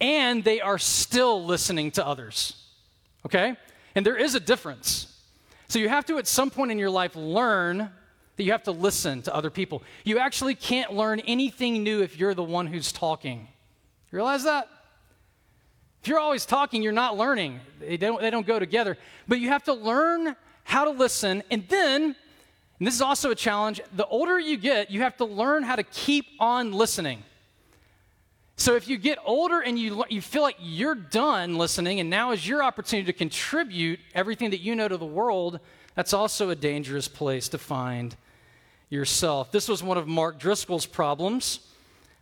and 0.00 0.44
they 0.44 0.60
are 0.60 0.78
still 0.78 1.44
listening 1.44 1.90
to 1.92 2.06
others. 2.06 2.54
Okay? 3.26 3.56
And 3.98 4.06
there 4.06 4.16
is 4.16 4.36
a 4.36 4.40
difference. 4.40 5.12
So 5.66 5.80
you 5.80 5.88
have 5.88 6.06
to, 6.06 6.18
at 6.18 6.28
some 6.28 6.50
point 6.50 6.70
in 6.70 6.78
your 6.78 6.88
life, 6.88 7.16
learn 7.16 7.78
that 8.36 8.44
you 8.44 8.52
have 8.52 8.62
to 8.62 8.70
listen 8.70 9.22
to 9.22 9.34
other 9.34 9.50
people. 9.50 9.82
You 10.04 10.20
actually 10.20 10.54
can't 10.54 10.92
learn 10.92 11.18
anything 11.26 11.82
new 11.82 12.00
if 12.02 12.16
you're 12.16 12.32
the 12.32 12.44
one 12.44 12.68
who's 12.68 12.92
talking. 12.92 13.40
You 13.40 14.16
realize 14.16 14.44
that? 14.44 14.68
If 16.00 16.06
you're 16.06 16.20
always 16.20 16.46
talking, 16.46 16.80
you're 16.80 16.92
not 16.92 17.16
learning. 17.16 17.58
They 17.80 17.96
don't, 17.96 18.20
they 18.20 18.30
don't 18.30 18.46
go 18.46 18.60
together. 18.60 18.96
But 19.26 19.40
you 19.40 19.48
have 19.48 19.64
to 19.64 19.74
learn 19.74 20.36
how 20.62 20.84
to 20.84 20.90
listen. 20.90 21.42
And 21.50 21.66
then, 21.68 22.14
and 22.78 22.86
this 22.86 22.94
is 22.94 23.02
also 23.02 23.32
a 23.32 23.34
challenge, 23.34 23.80
the 23.96 24.06
older 24.06 24.38
you 24.38 24.58
get, 24.58 24.92
you 24.92 25.02
have 25.02 25.16
to 25.16 25.24
learn 25.24 25.64
how 25.64 25.74
to 25.74 25.82
keep 25.82 26.26
on 26.38 26.70
listening. 26.70 27.24
So 28.58 28.74
if 28.74 28.88
you 28.88 28.98
get 28.98 29.18
older 29.24 29.60
and 29.60 29.78
you, 29.78 30.04
you 30.08 30.20
feel 30.20 30.42
like 30.42 30.56
you're 30.58 30.96
done 30.96 31.56
listening, 31.56 32.00
and 32.00 32.10
now 32.10 32.32
is 32.32 32.46
your 32.46 32.60
opportunity 32.60 33.06
to 33.06 33.16
contribute 33.16 34.00
everything 34.16 34.50
that 34.50 34.58
you 34.58 34.74
know 34.74 34.88
to 34.88 34.96
the 34.96 35.06
world, 35.06 35.60
that's 35.94 36.12
also 36.12 36.50
a 36.50 36.56
dangerous 36.56 37.06
place 37.06 37.48
to 37.50 37.58
find 37.58 38.16
yourself. 38.90 39.52
This 39.52 39.68
was 39.68 39.80
one 39.80 39.96
of 39.96 40.08
Mark 40.08 40.40
Driscoll's 40.40 40.86
problems 40.86 41.60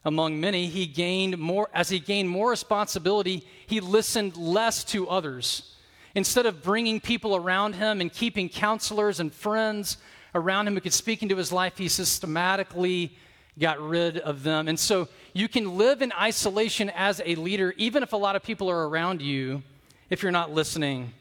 among 0.05 0.39
many. 0.39 0.67
He 0.67 0.85
gained 0.85 1.39
more, 1.39 1.71
as 1.73 1.89
he 1.89 1.99
gained 1.99 2.29
more 2.29 2.51
responsibility, 2.51 3.47
he 3.67 3.81
listened 3.81 4.37
less 4.37 4.85
to 4.85 5.09
others. 5.09 5.75
Instead 6.15 6.45
of 6.45 6.63
bringing 6.63 7.01
people 7.01 7.35
around 7.35 7.77
him 7.77 8.03
and 8.03 8.13
keeping 8.13 8.51
counselors 8.51 9.21
and 9.21 9.33
friends 9.33 9.97
around 10.35 10.69
him 10.69 10.75
who 10.75 10.83
could 10.83 10.93
speak 10.93 11.23
into 11.23 11.37
his 11.37 11.51
life, 11.51 11.79
he 11.79 11.89
systematically 11.89 13.17
got 13.59 13.81
rid 13.81 14.19
of 14.19 14.43
them. 14.43 14.69
And 14.69 14.79
so 14.79 15.09
you 15.33 15.49
can 15.49 15.77
live 15.77 16.03
in 16.03 16.13
isolation 16.13 16.91
as 16.91 17.23
a 17.25 17.35
leader, 17.37 17.75
even 17.77 18.03
if 18.03 18.13
a 18.13 18.17
lot 18.17 18.37
of 18.37 18.43
people 18.43 18.71
are 18.71 18.89
around 18.89 19.23
you, 19.23 19.63
if 20.11 20.23
you're 20.23 20.33
not 20.33 20.53
listening. 20.53 21.13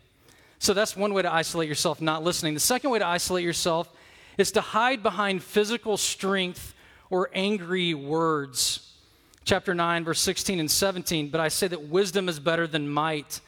So 0.59 0.73
that's 0.73 0.95
one 0.95 1.13
way 1.13 1.21
to 1.21 1.33
isolate 1.33 1.69
yourself, 1.69 2.01
not 2.01 2.23
listening. 2.23 2.53
The 2.53 2.59
second 2.59 2.89
way 2.89 2.99
to 2.99 3.07
isolate 3.07 3.43
yourself 3.43 3.89
is 4.37 4.51
to 4.51 4.61
hide 4.61 5.03
behind 5.03 5.43
physical 5.43 5.97
strength 5.97 6.73
or 7.09 7.29
angry 7.33 7.93
words. 7.93 8.93
Chapter 9.43 9.75
9, 9.75 10.03
verse 10.03 10.19
16 10.21 10.59
and 10.59 10.71
17. 10.71 11.29
But 11.29 11.39
I 11.39 11.49
say 11.49 11.67
that 11.67 11.87
wisdom 11.87 12.27
is 12.27 12.39
better 12.39 12.67
than 12.67 12.89
might, 12.89 13.39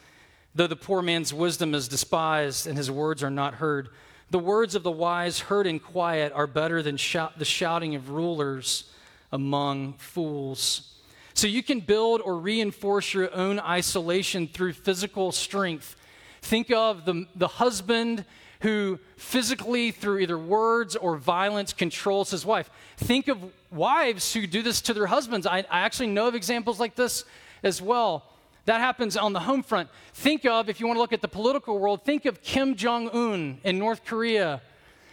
though 0.54 0.66
the 0.66 0.76
poor 0.76 1.02
man's 1.02 1.34
wisdom 1.34 1.74
is 1.74 1.88
despised 1.88 2.66
and 2.66 2.78
his 2.78 2.90
words 2.90 3.22
are 3.22 3.30
not 3.30 3.54
heard. 3.54 3.88
The 4.30 4.38
words 4.38 4.74
of 4.74 4.82
the 4.82 4.90
wise 4.90 5.40
heard 5.40 5.66
in 5.66 5.80
quiet 5.80 6.32
are 6.34 6.46
better 6.46 6.82
than 6.82 6.96
shout, 6.98 7.38
the 7.38 7.44
shouting 7.44 7.94
of 7.94 8.10
rulers 8.10 8.84
among 9.32 9.94
fools. 9.94 10.94
So 11.32 11.46
you 11.46 11.62
can 11.62 11.80
build 11.80 12.20
or 12.20 12.36
reinforce 12.36 13.14
your 13.14 13.34
own 13.34 13.58
isolation 13.60 14.48
through 14.48 14.74
physical 14.74 15.32
strength. 15.32 15.96
Think 16.42 16.70
of 16.70 17.04
the, 17.04 17.26
the 17.36 17.48
husband 17.48 18.24
who 18.60 18.98
physically, 19.16 19.92
through 19.92 20.18
either 20.18 20.36
words 20.36 20.96
or 20.96 21.16
violence, 21.16 21.72
controls 21.72 22.30
his 22.30 22.44
wife. 22.44 22.70
Think 22.96 23.28
of 23.28 23.38
wives 23.70 24.34
who 24.34 24.46
do 24.46 24.62
this 24.62 24.80
to 24.82 24.94
their 24.94 25.06
husbands. 25.06 25.46
I, 25.46 25.58
I 25.70 25.80
actually 25.80 26.08
know 26.08 26.26
of 26.26 26.34
examples 26.34 26.80
like 26.80 26.96
this 26.96 27.24
as 27.62 27.80
well. 27.80 28.24
That 28.68 28.82
happens 28.82 29.16
on 29.16 29.32
the 29.32 29.40
home 29.40 29.62
front. 29.62 29.88
Think 30.12 30.44
of, 30.44 30.68
if 30.68 30.78
you 30.78 30.86
want 30.86 30.98
to 30.98 31.00
look 31.00 31.14
at 31.14 31.22
the 31.22 31.28
political 31.28 31.78
world, 31.78 32.04
think 32.04 32.26
of 32.26 32.42
Kim 32.42 32.76
Jong 32.76 33.08
un 33.08 33.60
in 33.64 33.78
North 33.78 34.04
Korea. 34.04 34.60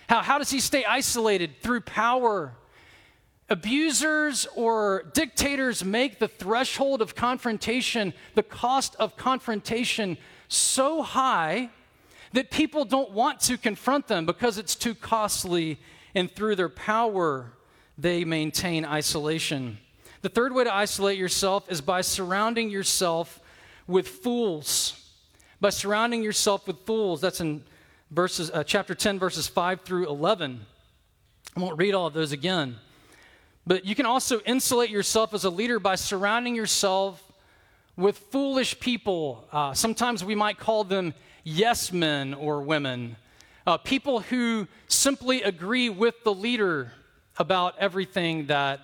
How, 0.09 0.21
how 0.21 0.37
does 0.39 0.49
he 0.49 0.59
stay 0.59 0.83
isolated? 0.83 1.61
Through 1.61 1.81
power. 1.81 2.51
Abusers 3.49 4.45
or 4.57 5.09
dictators 5.13 5.85
make 5.85 6.19
the 6.19 6.27
threshold 6.27 7.01
of 7.01 7.15
confrontation, 7.15 8.13
the 8.33 8.43
cost 8.43 8.93
of 8.99 9.15
confrontation, 9.15 10.17
so 10.49 11.01
high 11.01 11.69
that 12.33 12.51
people 12.51 12.83
don't 12.83 13.11
want 13.11 13.39
to 13.39 13.57
confront 13.57 14.09
them 14.09 14.25
because 14.25 14.57
it's 14.57 14.75
too 14.75 14.93
costly, 14.93 15.79
and 16.13 16.29
through 16.29 16.57
their 16.57 16.67
power, 16.67 17.53
they 17.97 18.25
maintain 18.25 18.83
isolation. 18.83 19.77
The 20.23 20.29
third 20.29 20.53
way 20.53 20.65
to 20.65 20.75
isolate 20.75 21.17
yourself 21.17 21.71
is 21.71 21.79
by 21.79 22.01
surrounding 22.01 22.69
yourself 22.69 23.39
with 23.87 24.07
fools. 24.07 25.01
By 25.61 25.69
surrounding 25.69 26.23
yourself 26.23 26.67
with 26.67 26.79
fools. 26.85 27.21
That's 27.21 27.41
in 27.41 27.63
verses, 28.11 28.51
uh, 28.51 28.63
chapter 28.63 28.93
10, 28.93 29.19
verses 29.19 29.47
5 29.47 29.81
through 29.81 30.07
11. 30.07 30.65
I 31.55 31.59
won't 31.59 31.77
read 31.77 31.93
all 31.93 32.07
of 32.07 32.13
those 32.13 32.31
again. 32.31 32.77
But 33.67 33.85
you 33.85 33.95
can 33.95 34.05
also 34.05 34.41
insulate 34.41 34.89
yourself 34.89 35.33
as 35.33 35.43
a 35.43 35.49
leader 35.49 35.79
by 35.79 35.95
surrounding 35.95 36.55
yourself 36.55 37.21
with 37.97 38.17
foolish 38.17 38.79
people. 38.79 39.47
Uh, 39.51 39.73
sometimes 39.73 40.23
we 40.23 40.35
might 40.35 40.59
call 40.59 40.83
them 40.83 41.13
yes 41.43 41.91
men 41.91 42.33
or 42.33 42.61
women, 42.61 43.15
uh, 43.65 43.77
people 43.77 44.19
who 44.19 44.67
simply 44.87 45.41
agree 45.41 45.89
with 45.89 46.23
the 46.23 46.33
leader 46.33 46.91
about 47.37 47.75
everything 47.79 48.47
that 48.47 48.81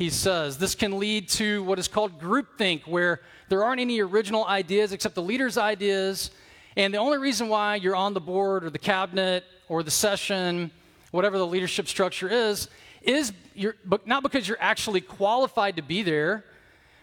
he 0.00 0.08
says. 0.08 0.56
This 0.56 0.74
can 0.74 0.98
lead 0.98 1.28
to 1.28 1.62
what 1.64 1.78
is 1.78 1.86
called 1.86 2.18
groupthink, 2.18 2.86
where 2.86 3.20
there 3.50 3.62
aren't 3.62 3.82
any 3.82 4.00
original 4.00 4.46
ideas 4.46 4.92
except 4.92 5.14
the 5.14 5.22
leader's 5.22 5.58
ideas. 5.58 6.30
And 6.74 6.94
the 6.94 6.98
only 6.98 7.18
reason 7.18 7.50
why 7.50 7.74
you're 7.74 7.94
on 7.94 8.14
the 8.14 8.20
board 8.20 8.64
or 8.64 8.70
the 8.70 8.78
cabinet 8.78 9.44
or 9.68 9.82
the 9.82 9.90
session, 9.90 10.70
whatever 11.10 11.36
the 11.36 11.46
leadership 11.46 11.86
structure 11.86 12.30
is, 12.30 12.68
is 13.02 13.34
you're, 13.54 13.76
not 14.06 14.22
because 14.22 14.48
you're 14.48 14.56
actually 14.58 15.02
qualified 15.02 15.76
to 15.76 15.82
be 15.82 16.02
there, 16.02 16.46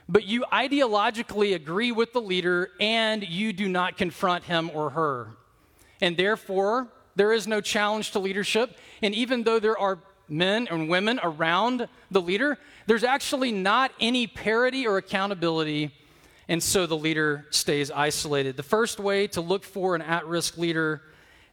but 0.09 0.23
you 0.23 0.43
ideologically 0.51 1.53
agree 1.53 1.91
with 1.91 2.13
the 2.13 2.21
leader 2.21 2.71
and 2.79 3.23
you 3.23 3.53
do 3.53 3.69
not 3.69 3.95
confront 3.95 4.43
him 4.45 4.71
or 4.73 4.89
her. 4.89 5.27
And 6.01 6.17
therefore, 6.17 6.87
there 7.15 7.31
is 7.31 7.45
no 7.45 7.61
challenge 7.61 8.09
to 8.13 8.19
leadership. 8.19 8.75
And 9.03 9.13
even 9.13 9.43
though 9.43 9.59
there 9.59 9.77
are 9.77 9.99
men 10.29 10.67
and 10.69 10.89
women 10.89 11.19
around 11.23 11.87
the 12.11 12.21
leader, 12.21 12.57
there's 12.87 13.03
actually 13.03 13.51
not 13.51 13.91
any 13.99 14.25
parity 14.25 14.87
or 14.87 14.97
accountability. 14.97 15.93
And 16.47 16.63
so 16.63 16.85
the 16.85 16.97
leader 16.97 17.45
stays 17.49 17.91
isolated. 17.91 18.55
The 18.55 18.63
first 18.63 18.99
way 18.99 19.27
to 19.27 19.41
look 19.41 19.63
for 19.63 19.93
an 19.93 20.01
at 20.01 20.25
risk 20.25 20.57
leader 20.57 21.01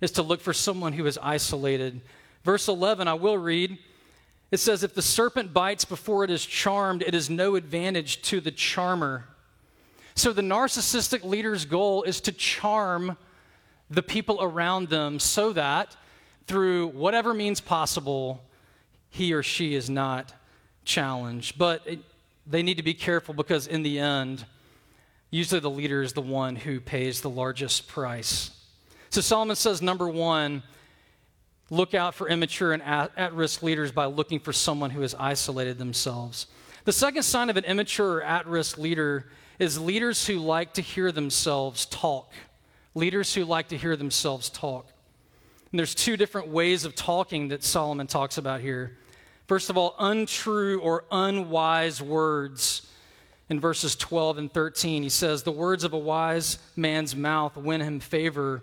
is 0.01 0.13
to 0.13 0.23
look 0.23 0.41
for 0.41 0.53
someone 0.53 0.93
who 0.93 1.05
is 1.07 1.19
isolated. 1.21 2.01
Verse 2.45 2.69
11, 2.69 3.09
I 3.09 3.15
will 3.15 3.37
read. 3.37 3.79
It 4.53 4.59
says, 4.59 4.85
If 4.85 4.95
the 4.95 5.03
serpent 5.03 5.53
bites 5.53 5.85
before 5.85 6.23
it 6.23 6.31
is 6.31 6.47
charmed, 6.47 7.03
it 7.03 7.15
is 7.15 7.29
no 7.29 7.57
advantage 7.57 8.23
to 8.23 8.41
the 8.41 8.53
charmer. 8.53 9.25
So 10.15 10.33
the 10.33 10.43
narcissistic 10.43 11.25
leader's 11.25 11.65
goal 11.65 12.05
is 12.05 12.21
to 12.23 12.33
charm 12.33 13.17
the 13.91 14.03
people 14.03 14.39
around 14.41 14.89
them 14.89 15.19
so 15.19 15.53
that 15.53 15.97
through 16.47 16.89
whatever 16.89 17.35
means 17.35 17.61
possible, 17.61 18.45
he 19.11 19.33
or 19.33 19.43
she 19.43 19.75
is 19.75 19.91
not 19.91 20.33
challenged. 20.85 21.59
But 21.59 21.83
it, 21.87 22.01
they 22.47 22.63
need 22.63 22.77
to 22.77 22.83
be 22.83 22.95
careful 22.95 23.35
because, 23.35 23.67
in 23.67 23.83
the 23.83 23.99
end, 23.99 24.45
usually 25.31 25.61
the 25.61 25.71
leader 25.71 26.03
is 26.03 26.13
the 26.13 26.23
one 26.23 26.57
who 26.57 26.81
pays 26.81 27.21
the 27.21 27.31
largest 27.31 27.89
price. 27.89 28.51
So 29.11 29.21
Solomon 29.21 29.57
says, 29.57 29.81
number 29.81 30.09
one, 30.09 30.63
look 31.71 31.95
out 31.95 32.15
for 32.15 32.29
immature 32.29 32.73
and 32.73 32.83
at 32.83 33.33
risk 33.33 33.63
leaders 33.63 33.93
by 33.93 34.07
looking 34.07 34.41
for 34.41 34.53
someone 34.53 34.91
who 34.91 35.01
has 35.01 35.15
isolated 35.15 35.79
themselves. 35.79 36.47
The 36.85 36.93
second 36.93 37.23
sign 37.23 37.49
of 37.49 37.57
an 37.57 37.65
immature 37.65 38.19
or 38.19 38.23
at 38.23 38.47
risk 38.47 38.77
leader 38.77 39.31
is 39.59 39.81
leaders 39.81 40.27
who 40.27 40.39
like 40.39 40.75
to 40.75 40.83
hear 40.83 41.13
themselves 41.13 41.87
talk. 41.87 42.33
Leaders 42.95 43.35
who 43.35 43.45
like 43.45 43.69
to 43.69 43.77
hear 43.77 43.97
themselves 43.97 44.51
talk. 44.51 44.89
And 45.71 45.79
there's 45.79 45.95
two 45.95 46.17
different 46.17 46.49
ways 46.49 46.85
of 46.85 46.95
talking 46.95 47.49
that 47.49 47.65
Solomon 47.65 48.07
talks 48.07 48.39
about 48.39 48.61
here. 48.61 48.99
First 49.47 49.69
of 49.69 49.77
all, 49.77 49.95
untrue 49.99 50.81
or 50.81 51.05
unwise 51.11 52.01
words. 52.01 52.89
In 53.51 53.61
verses 53.61 53.95
12 53.95 54.39
and 54.39 54.53
13, 54.53 55.03
he 55.03 55.11
says, 55.11 55.43
The 55.43 55.53
words 55.53 55.85
of 55.85 55.93
a 55.93 55.99
wise 55.99 56.59
man's 56.77 57.15
mouth 57.15 57.57
win 57.57 57.83
him 57.83 58.01
favor, 58.01 58.63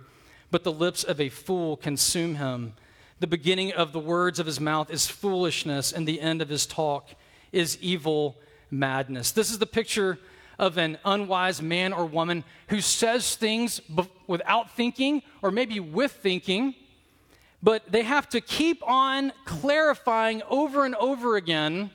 but 0.50 0.64
the 0.64 0.72
lips 0.72 1.04
of 1.04 1.22
a 1.22 1.30
fool 1.30 1.78
consume 1.78 2.36
him. 2.36 2.74
The 3.20 3.28
beginning 3.28 3.74
of 3.74 3.94
the 3.94 4.00
words 4.00 4.40
of 4.40 4.48
his 4.48 4.60
mouth 4.60 4.90
is 4.90 5.06
foolishness, 5.06 5.92
and 5.92 6.08
the 6.08 6.20
end 6.20 6.42
of 6.42 6.50
his 6.50 6.66
talk 6.66 7.10
is 7.52 7.78
evil 7.80 8.38
madness. 8.72 9.32
This 9.32 9.52
is 9.52 9.60
the 9.60 9.68
picture 9.68 10.18
of 10.58 10.80
an 10.80 10.98
unwise 11.06 11.62
man 11.62 11.94
or 11.94 12.06
woman 12.06 12.44
who 12.70 12.82
says 12.82 13.36
things 13.36 13.82
without 14.26 14.72
thinking, 14.72 15.22
or 15.44 15.52
maybe 15.52 15.80
with 15.80 16.12
thinking, 16.12 16.74
but 17.64 17.92
they 17.92 18.04
have 18.04 18.28
to 18.30 18.42
keep 18.42 18.86
on 18.88 19.32
clarifying 19.46 20.42
over 20.50 20.86
and 20.86 20.96
over 20.96 21.36
again 21.36 21.92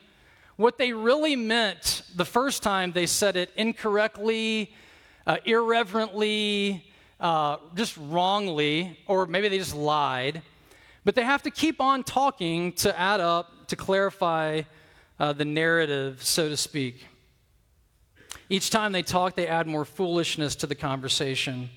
what 0.56 0.78
they 0.78 0.92
really 0.92 1.36
meant 1.36 2.02
the 2.14 2.24
first 2.24 2.62
time 2.62 2.92
they 2.92 3.06
said 3.06 3.36
it 3.36 3.50
incorrectly, 3.56 4.72
uh, 5.26 5.36
irreverently, 5.44 6.84
uh, 7.20 7.58
just 7.74 7.96
wrongly, 7.96 8.98
or 9.06 9.26
maybe 9.26 9.48
they 9.48 9.58
just 9.58 9.74
lied. 9.74 10.42
But 11.04 11.14
they 11.14 11.24
have 11.24 11.42
to 11.42 11.50
keep 11.50 11.80
on 11.80 12.04
talking 12.04 12.72
to 12.74 12.98
add 12.98 13.20
up, 13.20 13.68
to 13.68 13.76
clarify 13.76 14.62
uh, 15.18 15.32
the 15.32 15.44
narrative, 15.44 16.24
so 16.24 16.48
to 16.48 16.56
speak. 16.56 17.06
Each 18.48 18.70
time 18.70 18.92
they 18.92 19.02
talk, 19.02 19.34
they 19.34 19.46
add 19.46 19.66
more 19.66 19.84
foolishness 19.84 20.54
to 20.56 20.66
the 20.66 20.74
conversation. 20.74 21.68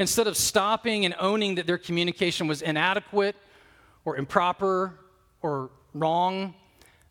Instead 0.00 0.26
of 0.26 0.34
stopping 0.34 1.04
and 1.04 1.14
owning 1.20 1.56
that 1.56 1.66
their 1.66 1.76
communication 1.76 2.48
was 2.48 2.62
inadequate 2.62 3.36
or 4.06 4.16
improper 4.16 4.94
or 5.42 5.68
wrong, 5.92 6.54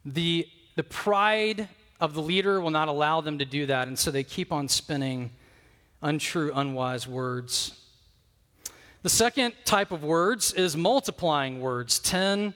the, 0.06 0.48
the 0.76 0.82
pride 0.82 1.70
of 2.00 2.16
the 2.16 2.22
leader 2.22 2.60
will 2.60 2.72
not 2.72 2.88
allow 2.88 3.22
them 3.22 3.38
to 3.38 3.46
do 3.46 3.68
that. 3.68 3.88
And 3.88 3.98
so 3.98 4.10
they 4.10 4.24
keep 4.24 4.52
on 4.52 4.68
spinning 4.68 5.30
untrue, 6.02 6.52
unwise 6.56 7.08
words. 7.08 7.80
The 9.04 9.10
second 9.10 9.54
type 9.66 9.92
of 9.92 10.04
words 10.04 10.52
is 10.52 10.76
multiplying 10.76 11.62
words. 11.62 12.00
10, 12.00 12.56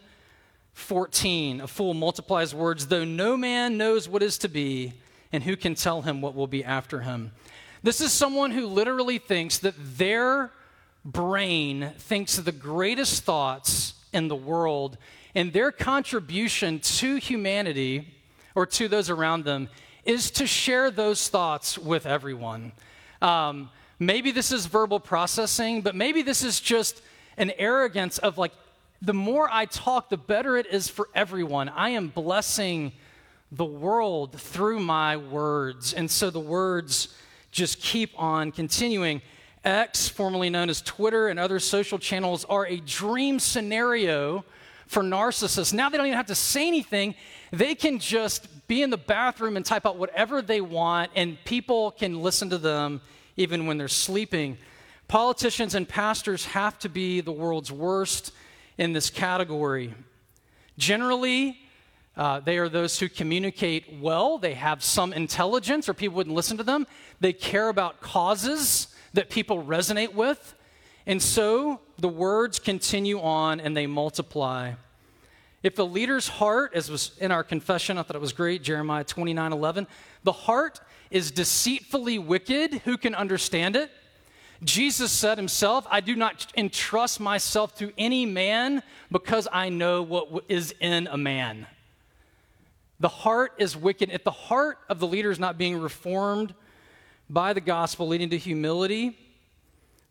14. 0.74 1.62
A 1.62 1.68
fool 1.68 1.94
multiplies 1.94 2.56
words, 2.56 2.88
though 2.88 3.06
no 3.06 3.38
man 3.38 3.78
knows 3.78 4.10
what 4.10 4.24
is 4.24 4.40
to 4.40 4.48
be, 4.48 4.94
and 5.32 5.44
who 5.44 5.56
can 5.56 5.76
tell 5.76 6.02
him 6.02 6.22
what 6.22 6.34
will 6.34 6.48
be 6.48 6.64
after 6.64 7.02
him. 7.02 7.34
This 7.84 8.02
is 8.02 8.12
someone 8.12 8.52
who 8.52 8.66
literally 8.66 9.20
thinks 9.20 9.60
that 9.60 9.76
their 9.98 10.52
brain 11.06 11.92
thinks 12.00 12.38
the 12.38 12.52
greatest 12.52 13.24
thoughts 13.24 13.94
in 14.12 14.30
the 14.30 14.36
world, 14.36 14.98
and 15.36 15.52
their 15.54 15.72
contribution 15.72 16.80
to 16.80 17.18
humanity 17.18 18.08
or 18.56 18.66
to 18.66 18.88
those 18.88 19.10
around 19.10 19.44
them 19.46 19.70
is 20.06 20.32
to 20.32 20.48
share 20.48 20.90
those 20.90 21.28
thoughts 21.30 21.78
with 21.78 22.06
everyone. 22.06 22.72
Um, 23.22 23.70
Maybe 24.00 24.32
this 24.32 24.52
is 24.52 24.66
verbal 24.66 25.00
processing, 25.00 25.82
but 25.82 25.96
maybe 25.96 26.24
this 26.24 26.44
is 26.44 26.60
just 26.60 27.02
an 27.38 27.52
arrogance 27.58 28.18
of 28.18 28.38
like, 28.38 28.52
the 29.02 29.14
more 29.14 29.48
I 29.52 29.66
talk, 29.66 30.10
the 30.10 30.18
better 30.18 30.58
it 30.58 30.66
is 30.66 30.90
for 30.90 31.08
everyone. 31.14 31.70
I 31.70 31.90
am 31.90 32.08
blessing 32.10 32.92
the 33.52 33.66
world 33.66 34.40
through 34.40 34.80
my 34.80 35.18
words. 35.18 35.94
And 35.94 36.10
so 36.10 36.30
the 36.30 36.40
words 36.40 37.16
just 37.54 37.80
keep 37.80 38.12
on 38.20 38.52
continuing. 38.52 39.22
X, 39.64 40.10
formerly 40.10 40.50
known 40.50 40.70
as 40.70 40.82
Twitter, 40.82 41.30
and 41.30 41.40
other 41.40 41.60
social 41.60 41.98
channels 41.98 42.44
are 42.46 42.66
a 42.66 42.78
dream 42.78 43.40
scenario 43.40 44.44
for 44.88 45.02
narcissists. 45.02 45.74
Now 45.74 45.90
they 45.90 45.98
don't 45.98 46.08
even 46.08 46.18
have 46.18 46.26
to 46.26 46.36
say 46.36 46.68
anything, 46.68 47.16
they 47.52 47.76
can 47.76 48.00
just 48.00 48.68
be 48.68 48.82
in 48.82 48.90
the 48.90 48.98
bathroom 48.98 49.56
and 49.56 49.66
type 49.66 49.86
out 49.86 49.98
whatever 49.98 50.42
they 50.42 50.60
want, 50.60 51.12
and 51.16 51.38
people 51.46 51.92
can 51.92 52.22
listen 52.22 52.50
to 52.50 52.58
them 52.58 53.00
even 53.38 53.66
when 53.66 53.78
they're 53.78 53.88
sleeping. 53.88 54.58
Politicians 55.08 55.76
and 55.76 55.88
pastors 55.88 56.46
have 56.46 56.78
to 56.80 56.90
be 56.90 57.22
the 57.22 57.32
world's 57.32 57.72
worst 57.72 58.34
in 58.78 58.94
this 58.94 59.10
category. 59.10 59.94
Generally, 60.78 61.58
uh, 62.16 62.40
they 62.40 62.58
are 62.58 62.70
those 62.70 63.00
who 63.00 63.10
communicate 63.10 64.00
well. 64.00 64.38
They 64.38 64.54
have 64.54 64.84
some 64.84 65.14
intelligence, 65.14 65.90
or 65.90 65.94
people 65.94 66.16
wouldn't 66.18 66.36
listen 66.36 66.58
to 66.58 66.64
them. 66.64 66.86
They 67.20 67.34
care 67.34 67.70
about 67.70 68.02
causes 68.02 68.88
that 69.14 69.30
people 69.30 69.64
resonate 69.64 70.14
with. 70.14 70.56
And 71.06 71.22
so 71.22 71.82
the 71.98 72.10
words 72.10 72.60
continue 72.60 73.20
on 73.20 73.60
and 73.60 73.76
they 73.76 73.88
multiply. 73.88 74.74
If 75.64 75.76
the 75.76 75.86
leader's 75.86 76.28
heart, 76.28 76.74
as 76.76 76.90
was 76.90 77.12
in 77.20 77.32
our 77.32 77.44
confession, 77.44 77.98
I 77.98 78.04
thought 78.04 78.16
it 78.16 78.22
was 78.22 78.34
great, 78.34 78.64
Jeremiah 78.64 79.04
29 79.04 79.54
11, 79.54 79.88
the 80.24 80.32
heart 80.32 80.80
is 81.10 81.32
deceitfully 81.32 82.20
wicked. 82.20 82.82
Who 82.86 82.98
can 82.98 83.16
understand 83.16 83.76
it? 83.76 83.92
Jesus 84.64 85.12
said 85.12 85.38
himself, 85.38 85.86
I 85.90 86.00
do 86.00 86.16
not 86.16 86.52
entrust 86.56 87.20
myself 87.20 87.76
to 87.78 87.92
any 87.98 88.26
man 88.26 88.82
because 89.12 89.48
I 89.52 89.70
know 89.70 90.02
what 90.02 90.46
is 90.48 90.74
in 90.80 91.08
a 91.08 91.18
man. 91.18 91.68
The 93.04 93.10
heart 93.10 93.56
is 93.58 93.76
wicked. 93.76 94.12
If 94.12 94.24
the 94.24 94.32
heart 94.32 94.80
of 94.88 95.02
the 95.02 95.08
leader 95.08 95.30
is 95.30 95.38
not 95.38 95.58
being 95.58 95.78
reformed 95.78 96.56
by 97.30 97.52
the 97.52 97.60
gospel, 97.60 98.08
leading 98.08 98.30
to 98.30 98.38
humility, 98.38 99.18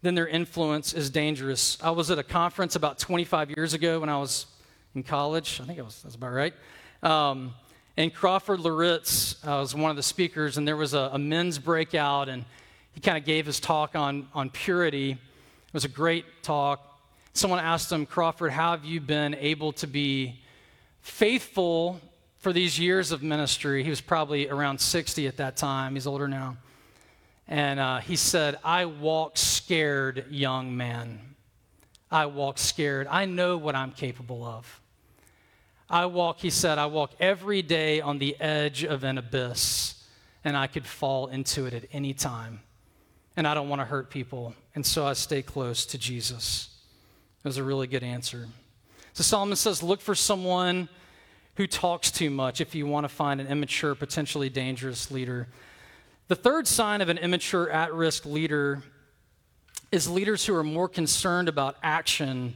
then 0.02 0.14
their 0.14 0.28
influence 0.28 0.92
is 0.92 1.08
dangerous. 1.08 1.78
I 1.82 1.88
was 1.88 2.10
at 2.10 2.18
a 2.18 2.22
conference 2.22 2.76
about 2.76 2.98
25 2.98 3.48
years 3.56 3.72
ago 3.72 4.00
when 4.00 4.10
I 4.10 4.18
was 4.18 4.44
in 4.94 5.04
college. 5.04 5.58
I 5.58 5.64
think 5.64 5.78
it 5.78 5.82
was, 5.82 6.02
that's 6.02 6.16
about 6.16 6.32
right. 6.32 6.52
Um, 7.02 7.54
and 7.96 8.12
Crawford 8.12 8.60
Loritts 8.60 9.42
uh, 9.42 9.52
was 9.52 9.74
one 9.74 9.88
of 9.88 9.96
the 9.96 10.02
speakers, 10.02 10.58
and 10.58 10.68
there 10.68 10.76
was 10.76 10.92
a, 10.92 11.12
a 11.14 11.18
men's 11.18 11.58
breakout, 11.58 12.28
and 12.28 12.44
he 12.92 13.00
kind 13.00 13.16
of 13.16 13.24
gave 13.24 13.46
his 13.46 13.58
talk 13.58 13.96
on, 13.96 14.28
on 14.34 14.50
purity. 14.50 15.12
It 15.12 15.72
was 15.72 15.86
a 15.86 15.88
great 15.88 16.26
talk. 16.42 17.00
Someone 17.32 17.58
asked 17.58 17.90
him, 17.90 18.04
Crawford, 18.04 18.52
how 18.52 18.72
have 18.72 18.84
you 18.84 19.00
been 19.00 19.34
able 19.36 19.72
to 19.72 19.86
be 19.86 20.42
faithful 21.00 21.98
for 22.42 22.52
these 22.52 22.76
years 22.76 23.12
of 23.12 23.22
ministry? 23.22 23.84
He 23.84 23.90
was 23.90 24.00
probably 24.00 24.48
around 24.48 24.80
60 24.80 25.28
at 25.28 25.36
that 25.36 25.56
time. 25.56 25.94
He's 25.94 26.08
older 26.08 26.26
now. 26.26 26.56
And 27.46 27.78
uh, 27.78 27.98
he 27.98 28.16
said, 28.16 28.58
I 28.64 28.84
walk 28.86 29.38
scared, 29.38 30.26
young 30.28 30.76
man. 30.76 31.20
I 32.10 32.26
walk 32.26 32.58
scared. 32.58 33.06
I 33.08 33.26
know 33.26 33.56
what 33.56 33.76
I'm 33.76 33.92
capable 33.92 34.44
of. 34.44 34.80
I 35.88 36.06
walk, 36.06 36.40
he 36.40 36.50
said, 36.50 36.78
I 36.78 36.86
walk 36.86 37.12
every 37.20 37.62
day 37.62 38.00
on 38.00 38.18
the 38.18 38.38
edge 38.40 38.82
of 38.82 39.04
an 39.04 39.18
abyss, 39.18 40.02
and 40.42 40.56
I 40.56 40.66
could 40.66 40.86
fall 40.86 41.28
into 41.28 41.66
it 41.66 41.74
at 41.74 41.84
any 41.92 42.12
time. 42.12 42.60
And 43.36 43.46
I 43.46 43.54
don't 43.54 43.68
want 43.68 43.80
to 43.80 43.86
hurt 43.86 44.10
people, 44.10 44.54
and 44.74 44.84
so 44.84 45.06
I 45.06 45.12
stay 45.12 45.42
close 45.42 45.86
to 45.86 45.98
Jesus. 45.98 46.70
It 47.44 47.48
was 47.48 47.56
a 47.56 47.62
really 47.62 47.86
good 47.86 48.02
answer. 48.02 48.48
So 49.12 49.22
Solomon 49.22 49.56
says, 49.56 49.82
look 49.82 50.00
for 50.00 50.14
someone 50.14 50.88
who 51.56 51.66
talks 51.66 52.10
too 52.10 52.30
much 52.30 52.60
if 52.60 52.74
you 52.74 52.86
want 52.86 53.04
to 53.04 53.08
find 53.08 53.40
an 53.40 53.46
immature, 53.46 53.94
potentially 53.94 54.48
dangerous 54.48 55.10
leader. 55.10 55.48
The 56.28 56.36
third 56.36 56.66
sign 56.66 57.00
of 57.00 57.08
an 57.08 57.18
immature, 57.18 57.68
at 57.70 57.92
risk 57.92 58.24
leader 58.24 58.82
is 59.90 60.08
leaders 60.08 60.46
who 60.46 60.54
are 60.54 60.64
more 60.64 60.88
concerned 60.88 61.48
about 61.48 61.76
action 61.82 62.54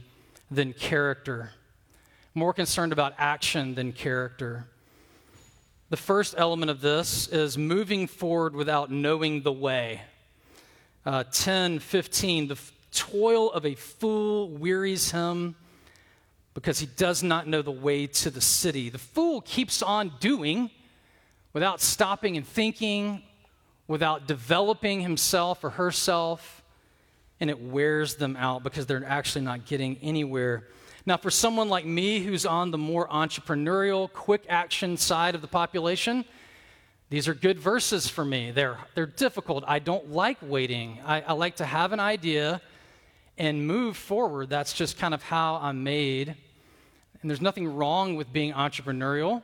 than 0.49 0.73
character 0.73 1.51
more 2.37 2.53
concerned 2.53 2.93
about 2.93 3.15
action 3.17 3.73
than 3.73 3.91
character. 3.91 4.67
The 5.89 5.97
first 5.97 6.35
element 6.37 6.69
of 6.69 6.81
this 6.81 7.27
is 7.27 7.57
moving 7.57 8.05
forward 8.05 8.55
without 8.55 8.91
knowing 8.91 9.41
the 9.41 9.51
way. 9.51 10.01
Uh, 11.03 11.23
10, 11.31 11.79
15, 11.79 12.49
the 12.49 12.59
toil 12.91 13.51
of 13.51 13.65
a 13.65 13.73
fool 13.73 14.51
wearies 14.51 15.09
him 15.11 15.55
because 16.57 16.79
he 16.79 16.87
does 16.87 17.21
not 17.21 17.47
know 17.47 17.61
the 17.61 17.71
way 17.71 18.07
to 18.07 18.31
the 18.31 18.41
city. 18.41 18.89
The 18.89 18.97
fool 18.97 19.41
keeps 19.41 19.83
on 19.83 20.11
doing 20.19 20.71
without 21.53 21.79
stopping 21.79 22.35
and 22.35 22.47
thinking, 22.47 23.21
without 23.87 24.27
developing 24.27 25.01
himself 25.01 25.63
or 25.63 25.69
herself, 25.69 26.63
and 27.39 27.51
it 27.51 27.61
wears 27.61 28.15
them 28.15 28.35
out 28.35 28.63
because 28.63 28.87
they're 28.87 29.05
actually 29.05 29.45
not 29.45 29.67
getting 29.67 29.97
anywhere 30.01 30.65
now, 31.07 31.15
for 31.15 31.31
someone 31.31 31.69
like 31.69 31.85
me 31.85 32.19
who's 32.19 32.45
on 32.45 32.71
the 32.71 32.77
more 32.77 33.07
entrepreneurial, 33.07 34.11
quick 34.11 34.43
action 34.49 34.97
side 34.97 35.35
of 35.35 35.41
the 35.41 35.47
population, 35.47 36.25
these 37.09 37.29
are 37.29 37.33
good 37.33 37.57
verses 37.57 38.09
for 38.09 38.25
me. 38.25 38.51
They're, 38.51 38.77
they're 38.93 39.05
difficult. 39.05 39.63
I 39.65 39.79
don't 39.79 40.11
like 40.11 40.37
waiting. 40.41 40.99
I, 41.05 41.21
I 41.21 41.31
like 41.31 41.55
to 41.55 41.65
have 41.65 41.93
an 41.93 42.01
idea 42.01 42.61
and 43.37 43.65
move 43.65 43.95
forward. 43.95 44.49
That's 44.49 44.73
just 44.73 44.99
kind 44.99 45.13
of 45.13 45.23
how 45.23 45.55
I'm 45.61 45.81
made. 45.81 46.35
And 47.27 47.29
there's 47.29 47.41
nothing 47.41 47.75
wrong 47.75 48.15
with 48.15 48.31
being 48.31 48.53
entrepreneurial. 48.53 49.43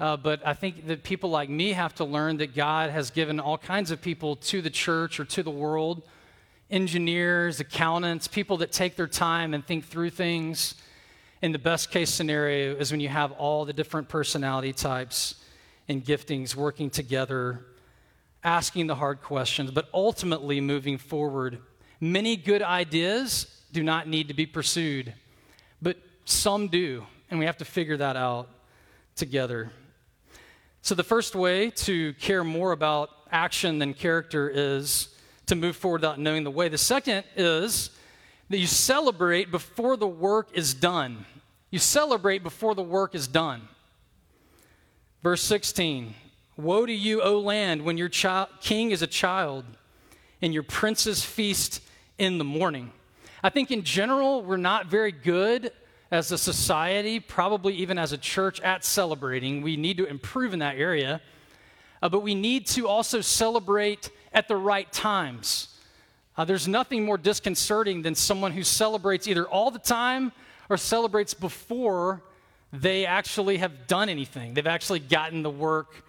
Uh, 0.00 0.16
but 0.16 0.40
I 0.46 0.54
think 0.54 0.86
that 0.86 1.02
people 1.02 1.28
like 1.28 1.50
me 1.50 1.72
have 1.72 1.94
to 1.96 2.06
learn 2.06 2.38
that 2.38 2.54
God 2.54 2.88
has 2.88 3.10
given 3.10 3.38
all 3.38 3.58
kinds 3.58 3.90
of 3.90 4.00
people 4.00 4.36
to 4.36 4.62
the 4.62 4.70
church 4.70 5.20
or 5.20 5.26
to 5.26 5.42
the 5.42 5.50
world 5.50 6.04
engineers, 6.70 7.60
accountants, 7.60 8.28
people 8.28 8.56
that 8.56 8.72
take 8.72 8.96
their 8.96 9.06
time 9.06 9.52
and 9.52 9.62
think 9.66 9.84
through 9.84 10.08
things. 10.08 10.74
And 11.42 11.54
the 11.54 11.58
best 11.58 11.90
case 11.90 12.08
scenario 12.08 12.76
is 12.76 12.90
when 12.90 13.00
you 13.00 13.10
have 13.10 13.32
all 13.32 13.66
the 13.66 13.74
different 13.74 14.08
personality 14.08 14.72
types 14.72 15.34
and 15.90 16.02
giftings 16.02 16.54
working 16.54 16.88
together, 16.88 17.66
asking 18.42 18.86
the 18.86 18.94
hard 18.94 19.20
questions, 19.20 19.70
but 19.70 19.86
ultimately 19.92 20.62
moving 20.62 20.96
forward. 20.96 21.58
Many 22.00 22.36
good 22.36 22.62
ideas 22.62 23.64
do 23.70 23.82
not 23.82 24.08
need 24.08 24.28
to 24.28 24.34
be 24.34 24.46
pursued, 24.46 25.12
some 26.24 26.68
do, 26.68 27.06
and 27.30 27.38
we 27.38 27.46
have 27.46 27.58
to 27.58 27.64
figure 27.64 27.96
that 27.96 28.16
out 28.16 28.48
together. 29.16 29.70
So, 30.82 30.94
the 30.94 31.04
first 31.04 31.34
way 31.34 31.70
to 31.70 32.12
care 32.14 32.44
more 32.44 32.72
about 32.72 33.10
action 33.30 33.78
than 33.78 33.94
character 33.94 34.50
is 34.52 35.08
to 35.46 35.54
move 35.54 35.76
forward 35.76 36.02
without 36.02 36.18
knowing 36.18 36.44
the 36.44 36.50
way. 36.50 36.68
The 36.68 36.78
second 36.78 37.24
is 37.36 37.90
that 38.48 38.58
you 38.58 38.66
celebrate 38.66 39.50
before 39.50 39.96
the 39.96 40.06
work 40.06 40.50
is 40.54 40.74
done. 40.74 41.24
You 41.70 41.78
celebrate 41.78 42.42
before 42.42 42.74
the 42.74 42.82
work 42.82 43.14
is 43.14 43.26
done. 43.26 43.68
Verse 45.22 45.42
16 45.42 46.14
Woe 46.56 46.84
to 46.84 46.92
you, 46.92 47.22
O 47.22 47.38
land, 47.38 47.82
when 47.82 47.96
your 47.96 48.10
king 48.10 48.90
is 48.90 49.02
a 49.02 49.06
child 49.06 49.64
and 50.42 50.52
your 50.52 50.62
princes 50.62 51.24
feast 51.24 51.80
in 52.18 52.38
the 52.38 52.44
morning. 52.44 52.92
I 53.42 53.48
think 53.48 53.70
in 53.70 53.82
general, 53.84 54.42
we're 54.42 54.56
not 54.56 54.86
very 54.86 55.12
good 55.12 55.72
as 56.12 56.30
a 56.30 56.36
society, 56.36 57.18
probably 57.18 57.74
even 57.74 57.98
as 57.98 58.12
a 58.12 58.18
church, 58.18 58.60
at 58.60 58.84
celebrating. 58.84 59.62
We 59.62 59.78
need 59.78 59.96
to 59.96 60.04
improve 60.04 60.52
in 60.52 60.58
that 60.58 60.76
area. 60.76 61.22
Uh, 62.02 62.10
but 62.10 62.20
we 62.20 62.34
need 62.34 62.66
to 62.66 62.86
also 62.86 63.22
celebrate 63.22 64.10
at 64.34 64.46
the 64.46 64.56
right 64.56 64.92
times. 64.92 65.68
Uh, 66.36 66.44
there's 66.44 66.68
nothing 66.68 67.06
more 67.06 67.16
disconcerting 67.16 68.02
than 68.02 68.14
someone 68.14 68.52
who 68.52 68.62
celebrates 68.62 69.26
either 69.26 69.48
all 69.48 69.70
the 69.70 69.78
time 69.78 70.32
or 70.68 70.76
celebrates 70.76 71.32
before 71.32 72.22
they 72.74 73.06
actually 73.06 73.56
have 73.58 73.86
done 73.86 74.10
anything. 74.10 74.52
They've 74.52 74.66
actually 74.66 75.00
gotten 75.00 75.42
the 75.42 75.50
work 75.50 76.04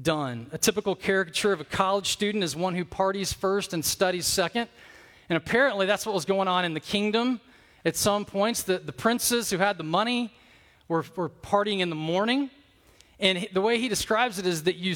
done. 0.00 0.46
A 0.52 0.58
typical 0.58 0.96
caricature 0.96 1.52
of 1.52 1.60
a 1.60 1.64
college 1.64 2.08
student 2.08 2.44
is 2.44 2.56
one 2.56 2.74
who 2.74 2.84
parties 2.84 3.32
first 3.32 3.74
and 3.74 3.84
studies 3.84 4.26
second. 4.26 4.68
And 5.28 5.36
apparently, 5.36 5.84
that's 5.84 6.06
what 6.06 6.14
was 6.14 6.24
going 6.24 6.48
on 6.48 6.64
in 6.64 6.72
the 6.72 6.80
kingdom. 6.80 7.40
At 7.84 7.96
some 7.96 8.24
points, 8.24 8.62
the, 8.62 8.78
the 8.78 8.92
princes 8.92 9.50
who 9.50 9.58
had 9.58 9.76
the 9.76 9.84
money 9.84 10.34
were, 10.88 11.04
were 11.16 11.28
partying 11.28 11.80
in 11.80 11.90
the 11.90 11.96
morning. 11.96 12.50
And 13.20 13.46
the 13.52 13.60
way 13.60 13.78
he 13.78 13.88
describes 13.88 14.38
it 14.38 14.46
is 14.46 14.64
that 14.64 14.76
you, 14.76 14.94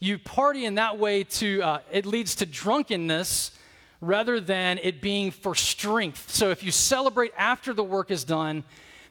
you 0.00 0.18
party 0.18 0.64
in 0.64 0.74
that 0.74 0.98
way 0.98 1.24
to, 1.24 1.62
uh, 1.62 1.78
it 1.92 2.06
leads 2.06 2.34
to 2.36 2.46
drunkenness 2.46 3.52
rather 4.00 4.40
than 4.40 4.78
it 4.82 5.00
being 5.00 5.30
for 5.30 5.54
strength. 5.54 6.30
So 6.30 6.50
if 6.50 6.62
you 6.62 6.72
celebrate 6.72 7.32
after 7.36 7.72
the 7.72 7.84
work 7.84 8.10
is 8.10 8.24
done, 8.24 8.64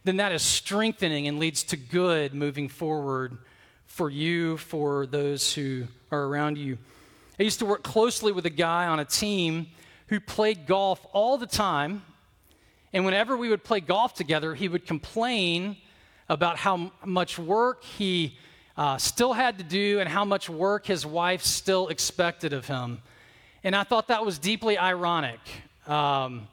then 0.04 0.18
that 0.18 0.32
is 0.32 0.42
strengthening 0.42 1.28
and 1.28 1.40
leads 1.40 1.64
to 1.64 1.78
good 1.78 2.34
moving 2.34 2.68
forward 2.68 3.38
for 3.86 4.10
you, 4.10 4.58
for 4.58 5.06
those 5.06 5.54
who 5.54 5.86
are 6.12 6.26
around 6.26 6.58
you. 6.58 6.78
I 7.40 7.44
used 7.44 7.60
to 7.60 7.66
work 7.66 7.84
closely 7.84 8.32
with 8.32 8.46
a 8.46 8.52
guy 8.52 8.88
on 8.88 9.00
a 9.00 9.06
team 9.06 9.68
who 10.08 10.20
played 10.20 10.68
golf 10.68 11.06
all 11.14 11.38
the 11.38 11.48
time. 11.48 12.04
And 12.94 13.06
whenever 13.06 13.36
we 13.36 13.50
would 13.50 13.64
play 13.64 13.80
golf 13.80 14.14
together, 14.14 14.54
he 14.54 14.68
would 14.68 14.86
complain 14.86 15.78
about 16.30 16.58
how 16.58 16.92
much 17.04 17.40
work 17.40 17.84
he 17.84 18.38
uh, 18.78 18.98
still 18.98 19.34
had 19.34 19.58
to 19.58 19.64
do 19.64 20.00
and 20.00 20.08
how 20.08 20.24
much 20.24 20.50
work 20.50 20.86
his 20.86 21.06
wife 21.06 21.44
still 21.44 21.88
expected 21.90 22.54
of 22.54 22.68
him. 22.68 23.02
And 23.64 23.76
I 23.76 23.84
thought 23.84 24.08
that 24.10 24.26
was 24.26 24.40
deeply 24.40 24.78
ironic 24.78 25.40
um, 25.88 26.48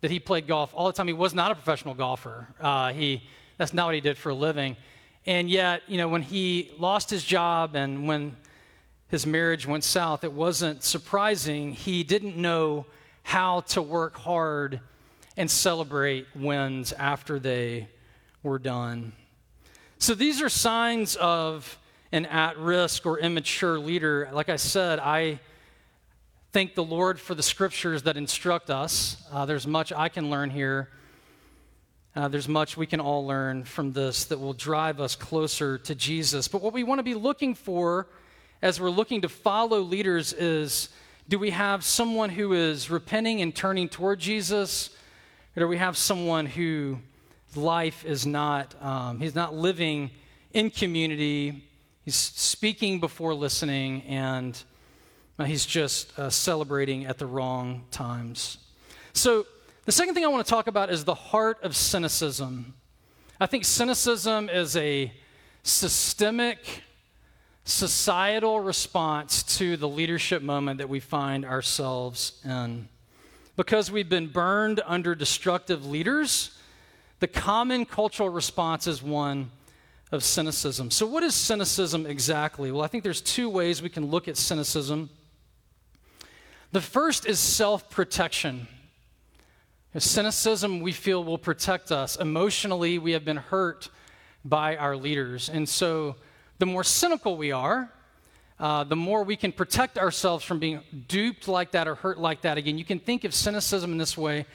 that 0.00 0.10
he 0.10 0.18
played 0.18 0.46
golf 0.46 0.72
all 0.74 0.86
the 0.86 0.92
time. 0.92 1.06
He 1.06 1.12
was 1.12 1.34
not 1.34 1.50
a 1.50 1.54
professional 1.54 1.94
golfer. 1.94 2.48
Uh, 2.60 2.92
he, 2.92 3.22
that's 3.56 3.72
not 3.72 3.86
what 3.86 3.94
he 3.94 4.00
did 4.00 4.18
for 4.18 4.30
a 4.30 4.34
living. 4.34 4.76
And 5.26 5.48
yet, 5.48 5.82
you 5.86 5.96
know, 5.96 6.08
when 6.08 6.22
he 6.22 6.72
lost 6.78 7.08
his 7.08 7.24
job 7.24 7.76
and 7.76 8.06
when 8.06 8.36
his 9.08 9.26
marriage 9.26 9.66
went 9.66 9.84
south, 9.84 10.24
it 10.24 10.32
wasn't 10.32 10.82
surprising. 10.82 11.72
He 11.72 12.02
didn't 12.02 12.36
know 12.36 12.86
how 13.22 13.60
to 13.60 13.80
work 13.80 14.16
hard 14.16 14.80
and 15.36 15.50
celebrate 15.50 16.26
wins 16.34 16.92
after 16.92 17.38
they 17.38 17.88
were 18.42 18.58
done. 18.58 19.12
So 19.98 20.14
these 20.14 20.42
are 20.42 20.48
signs 20.48 21.16
of 21.16 21.78
an 22.12 22.26
at 22.26 22.58
risk 22.58 23.06
or 23.06 23.18
immature 23.18 23.78
leader. 23.78 24.28
Like 24.32 24.48
I 24.48 24.56
said, 24.56 24.98
I 24.98 25.40
thank 26.52 26.74
the 26.74 26.84
Lord 26.84 27.18
for 27.18 27.34
the 27.34 27.42
scriptures 27.42 28.04
that 28.04 28.16
instruct 28.16 28.70
us. 28.70 29.16
Uh, 29.32 29.46
there's 29.46 29.66
much 29.66 29.92
I 29.92 30.08
can 30.08 30.30
learn 30.30 30.50
here. 30.50 30.90
Uh, 32.14 32.28
there's 32.28 32.46
much 32.46 32.76
we 32.76 32.86
can 32.86 33.00
all 33.00 33.26
learn 33.26 33.64
from 33.64 33.92
this 33.92 34.26
that 34.26 34.38
will 34.38 34.52
drive 34.52 35.00
us 35.00 35.16
closer 35.16 35.78
to 35.78 35.96
Jesus. 35.96 36.46
But 36.46 36.62
what 36.62 36.72
we 36.72 36.84
want 36.84 37.00
to 37.00 37.02
be 37.02 37.14
looking 37.14 37.56
for 37.56 38.06
as 38.62 38.80
we're 38.80 38.90
looking 38.90 39.22
to 39.22 39.28
follow 39.28 39.80
leaders 39.80 40.32
is 40.32 40.90
do 41.28 41.38
we 41.38 41.50
have 41.50 41.82
someone 41.82 42.30
who 42.30 42.52
is 42.52 42.88
repenting 42.88 43.40
and 43.40 43.52
turning 43.52 43.88
toward 43.88 44.20
Jesus? 44.20 44.90
Or 45.56 45.60
do 45.60 45.68
we 45.68 45.76
have 45.76 45.96
someone 45.96 46.46
who 46.46 46.98
life 47.56 48.04
is 48.04 48.26
not, 48.26 48.74
um, 48.82 49.20
he's 49.20 49.34
not 49.34 49.54
living 49.54 50.10
in 50.52 50.70
community. 50.70 51.64
He's 52.04 52.16
speaking 52.16 53.00
before 53.00 53.34
listening, 53.34 54.02
and 54.02 54.60
uh, 55.38 55.44
he's 55.44 55.66
just 55.66 56.18
uh, 56.18 56.30
celebrating 56.30 57.06
at 57.06 57.18
the 57.18 57.26
wrong 57.26 57.84
times. 57.90 58.58
So, 59.12 59.46
the 59.84 59.92
second 59.92 60.14
thing 60.14 60.24
I 60.24 60.28
want 60.28 60.46
to 60.46 60.50
talk 60.50 60.66
about 60.66 60.90
is 60.90 61.04
the 61.04 61.14
heart 61.14 61.62
of 61.62 61.76
cynicism. 61.76 62.74
I 63.38 63.46
think 63.46 63.64
cynicism 63.64 64.48
is 64.48 64.76
a 64.76 65.12
systemic, 65.62 66.82
societal 67.64 68.60
response 68.60 69.42
to 69.58 69.76
the 69.76 69.88
leadership 69.88 70.40
moment 70.40 70.78
that 70.78 70.88
we 70.88 71.00
find 71.00 71.44
ourselves 71.44 72.40
in. 72.44 72.88
Because 73.56 73.90
we've 73.90 74.08
been 74.08 74.26
burned 74.26 74.80
under 74.84 75.14
destructive 75.14 75.86
leaders, 75.86 76.58
the 77.20 77.28
common 77.28 77.86
cultural 77.86 78.28
response 78.28 78.86
is 78.86 79.02
one 79.02 79.50
of 80.10 80.24
cynicism. 80.24 80.90
So, 80.90 81.06
what 81.06 81.22
is 81.22 81.34
cynicism 81.34 82.06
exactly? 82.06 82.72
Well, 82.72 82.82
I 82.82 82.88
think 82.88 83.04
there's 83.04 83.20
two 83.20 83.48
ways 83.48 83.80
we 83.80 83.88
can 83.88 84.06
look 84.06 84.28
at 84.28 84.36
cynicism. 84.36 85.10
The 86.72 86.80
first 86.80 87.26
is 87.26 87.38
self 87.38 87.88
protection. 87.90 88.66
Cynicism, 89.96 90.80
we 90.80 90.90
feel, 90.90 91.22
will 91.22 91.38
protect 91.38 91.92
us. 91.92 92.16
Emotionally, 92.16 92.98
we 92.98 93.12
have 93.12 93.24
been 93.24 93.36
hurt 93.36 93.88
by 94.44 94.76
our 94.76 94.96
leaders. 94.96 95.48
And 95.48 95.68
so, 95.68 96.16
the 96.58 96.66
more 96.66 96.82
cynical 96.82 97.36
we 97.36 97.52
are, 97.52 97.92
uh, 98.58 98.84
the 98.84 98.96
more 98.96 99.24
we 99.24 99.36
can 99.36 99.52
protect 99.52 99.98
ourselves 99.98 100.44
from 100.44 100.58
being 100.58 100.80
duped 101.08 101.48
like 101.48 101.72
that 101.72 101.88
or 101.88 101.96
hurt 101.96 102.18
like 102.18 102.42
that 102.42 102.56
again. 102.56 102.78
You 102.78 102.84
can 102.84 103.00
think 103.00 103.24
of 103.24 103.34
cynicism 103.34 103.92
in 103.92 103.98
this 103.98 104.16
way 104.16 104.46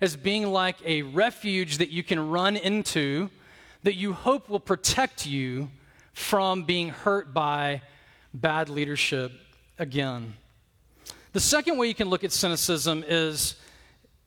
as 0.00 0.14
being 0.14 0.46
like 0.52 0.76
a 0.84 1.02
refuge 1.02 1.78
that 1.78 1.90
you 1.90 2.02
can 2.02 2.28
run 2.28 2.56
into 2.56 3.30
that 3.82 3.94
you 3.94 4.12
hope 4.12 4.48
will 4.48 4.60
protect 4.60 5.26
you 5.26 5.70
from 6.12 6.64
being 6.64 6.90
hurt 6.90 7.32
by 7.32 7.80
bad 8.34 8.68
leadership 8.68 9.32
again. 9.78 10.34
The 11.32 11.40
second 11.40 11.78
way 11.78 11.86
you 11.86 11.94
can 11.94 12.08
look 12.08 12.24
at 12.24 12.32
cynicism 12.32 13.04
is 13.06 13.56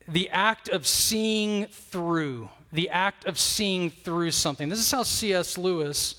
the 0.08 0.30
act 0.30 0.70
of 0.70 0.88
seeing 0.88 1.66
through, 1.66 2.50
the 2.72 2.90
act 2.90 3.26
of 3.26 3.38
seeing 3.38 3.90
through 3.90 4.32
something. 4.32 4.70
This 4.70 4.80
is 4.80 4.92
how 4.92 5.04
C.S. 5.04 5.58
Lewis 5.58 6.16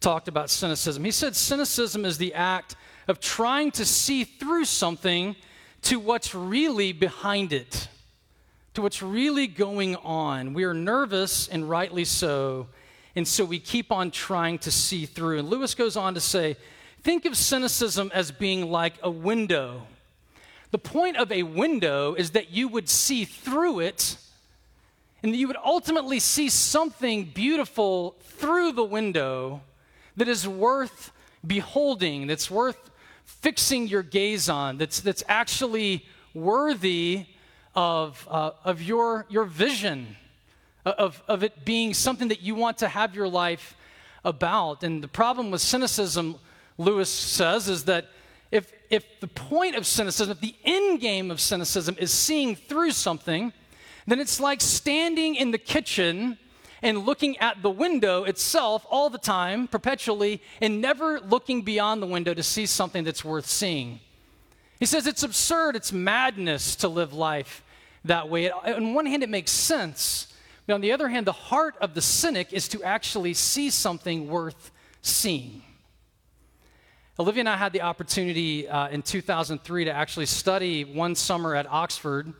talked 0.00 0.28
about 0.28 0.50
cynicism. 0.50 1.04
He 1.04 1.10
said 1.10 1.36
cynicism 1.36 2.04
is 2.04 2.18
the 2.18 2.34
act 2.34 2.76
of 3.06 3.20
trying 3.20 3.70
to 3.72 3.84
see 3.84 4.24
through 4.24 4.64
something 4.64 5.36
to 5.82 5.98
what's 5.98 6.34
really 6.34 6.92
behind 6.92 7.52
it 7.52 7.88
to 8.74 8.82
what's 8.82 9.02
really 9.02 9.46
going 9.46 9.96
on. 9.96 10.54
We 10.54 10.64
are 10.64 10.74
nervous, 10.74 11.48
and 11.48 11.68
rightly 11.68 12.04
so, 12.04 12.68
and 13.16 13.26
so 13.26 13.44
we 13.44 13.58
keep 13.58 13.90
on 13.90 14.10
trying 14.10 14.58
to 14.60 14.70
see 14.70 15.06
through. 15.06 15.38
And 15.38 15.48
Lewis 15.48 15.74
goes 15.74 15.96
on 15.96 16.14
to 16.14 16.20
say, 16.20 16.56
think 17.02 17.24
of 17.24 17.36
cynicism 17.36 18.10
as 18.14 18.30
being 18.30 18.70
like 18.70 18.94
a 19.02 19.10
window. 19.10 19.86
The 20.70 20.78
point 20.78 21.16
of 21.16 21.32
a 21.32 21.42
window 21.42 22.14
is 22.14 22.30
that 22.30 22.50
you 22.50 22.68
would 22.68 22.88
see 22.88 23.24
through 23.24 23.80
it 23.80 24.16
and 25.22 25.34
that 25.34 25.36
you 25.36 25.48
would 25.48 25.56
ultimately 25.64 26.20
see 26.20 26.48
something 26.48 27.24
beautiful 27.24 28.16
through 28.22 28.72
the 28.72 28.84
window 28.84 29.62
that 30.16 30.28
is 30.28 30.46
worth 30.46 31.12
beholding, 31.46 32.26
that's 32.26 32.50
worth 32.50 32.90
fixing 33.24 33.88
your 33.88 34.02
gaze 34.02 34.48
on, 34.48 34.78
that's, 34.78 35.00
that's 35.00 35.22
actually 35.28 36.04
worthy 36.34 37.26
of, 37.74 38.26
uh, 38.30 38.50
of 38.64 38.82
your, 38.82 39.26
your 39.28 39.44
vision, 39.44 40.16
of, 40.84 41.22
of 41.28 41.42
it 41.42 41.64
being 41.64 41.94
something 41.94 42.28
that 42.28 42.42
you 42.42 42.54
want 42.54 42.78
to 42.78 42.88
have 42.88 43.14
your 43.14 43.28
life 43.28 43.76
about. 44.24 44.82
And 44.82 45.02
the 45.02 45.08
problem 45.08 45.50
with 45.50 45.60
cynicism, 45.60 46.36
Lewis 46.78 47.08
says, 47.08 47.68
is 47.68 47.84
that 47.84 48.06
if, 48.50 48.72
if 48.90 49.20
the 49.20 49.28
point 49.28 49.76
of 49.76 49.86
cynicism, 49.86 50.32
if 50.32 50.40
the 50.40 50.56
end 50.64 51.00
game 51.00 51.30
of 51.30 51.40
cynicism 51.40 51.96
is 51.98 52.10
seeing 52.10 52.56
through 52.56 52.90
something, 52.90 53.52
then 54.06 54.18
it's 54.18 54.40
like 54.40 54.60
standing 54.60 55.36
in 55.36 55.52
the 55.52 55.58
kitchen 55.58 56.36
and 56.82 57.06
looking 57.06 57.36
at 57.38 57.62
the 57.62 57.70
window 57.70 58.24
itself 58.24 58.86
all 58.90 59.10
the 59.10 59.18
time, 59.18 59.68
perpetually, 59.68 60.42
and 60.60 60.80
never 60.80 61.20
looking 61.20 61.62
beyond 61.62 62.02
the 62.02 62.06
window 62.06 62.34
to 62.34 62.42
see 62.42 62.66
something 62.66 63.04
that's 63.04 63.24
worth 63.24 63.46
seeing. 63.46 64.00
He 64.78 64.86
says 64.86 65.06
it's 65.06 65.22
absurd, 65.22 65.76
it's 65.76 65.92
madness 65.92 66.76
to 66.76 66.88
live 66.88 67.12
life 67.12 67.62
that 68.04 68.28
way. 68.28 68.50
On 68.50 68.94
one 68.94 69.06
hand, 69.06 69.22
it 69.22 69.28
makes 69.28 69.50
sense, 69.50 70.32
but 70.66 70.74
on 70.74 70.80
the 70.80 70.92
other 70.92 71.08
hand, 71.08 71.26
the 71.26 71.32
heart 71.32 71.76
of 71.80 71.94
the 71.94 72.00
cynic 72.00 72.52
is 72.52 72.68
to 72.68 72.82
actually 72.82 73.34
see 73.34 73.68
something 73.70 74.28
worth 74.28 74.70
seeing. 75.02 75.62
Olivia 77.18 77.40
and 77.40 77.48
I 77.50 77.56
had 77.58 77.74
the 77.74 77.82
opportunity 77.82 78.66
uh, 78.66 78.88
in 78.88 79.02
2003 79.02 79.84
to 79.84 79.92
actually 79.92 80.24
study 80.24 80.84
one 80.84 81.14
summer 81.14 81.54
at 81.54 81.70
Oxford. 81.70 82.32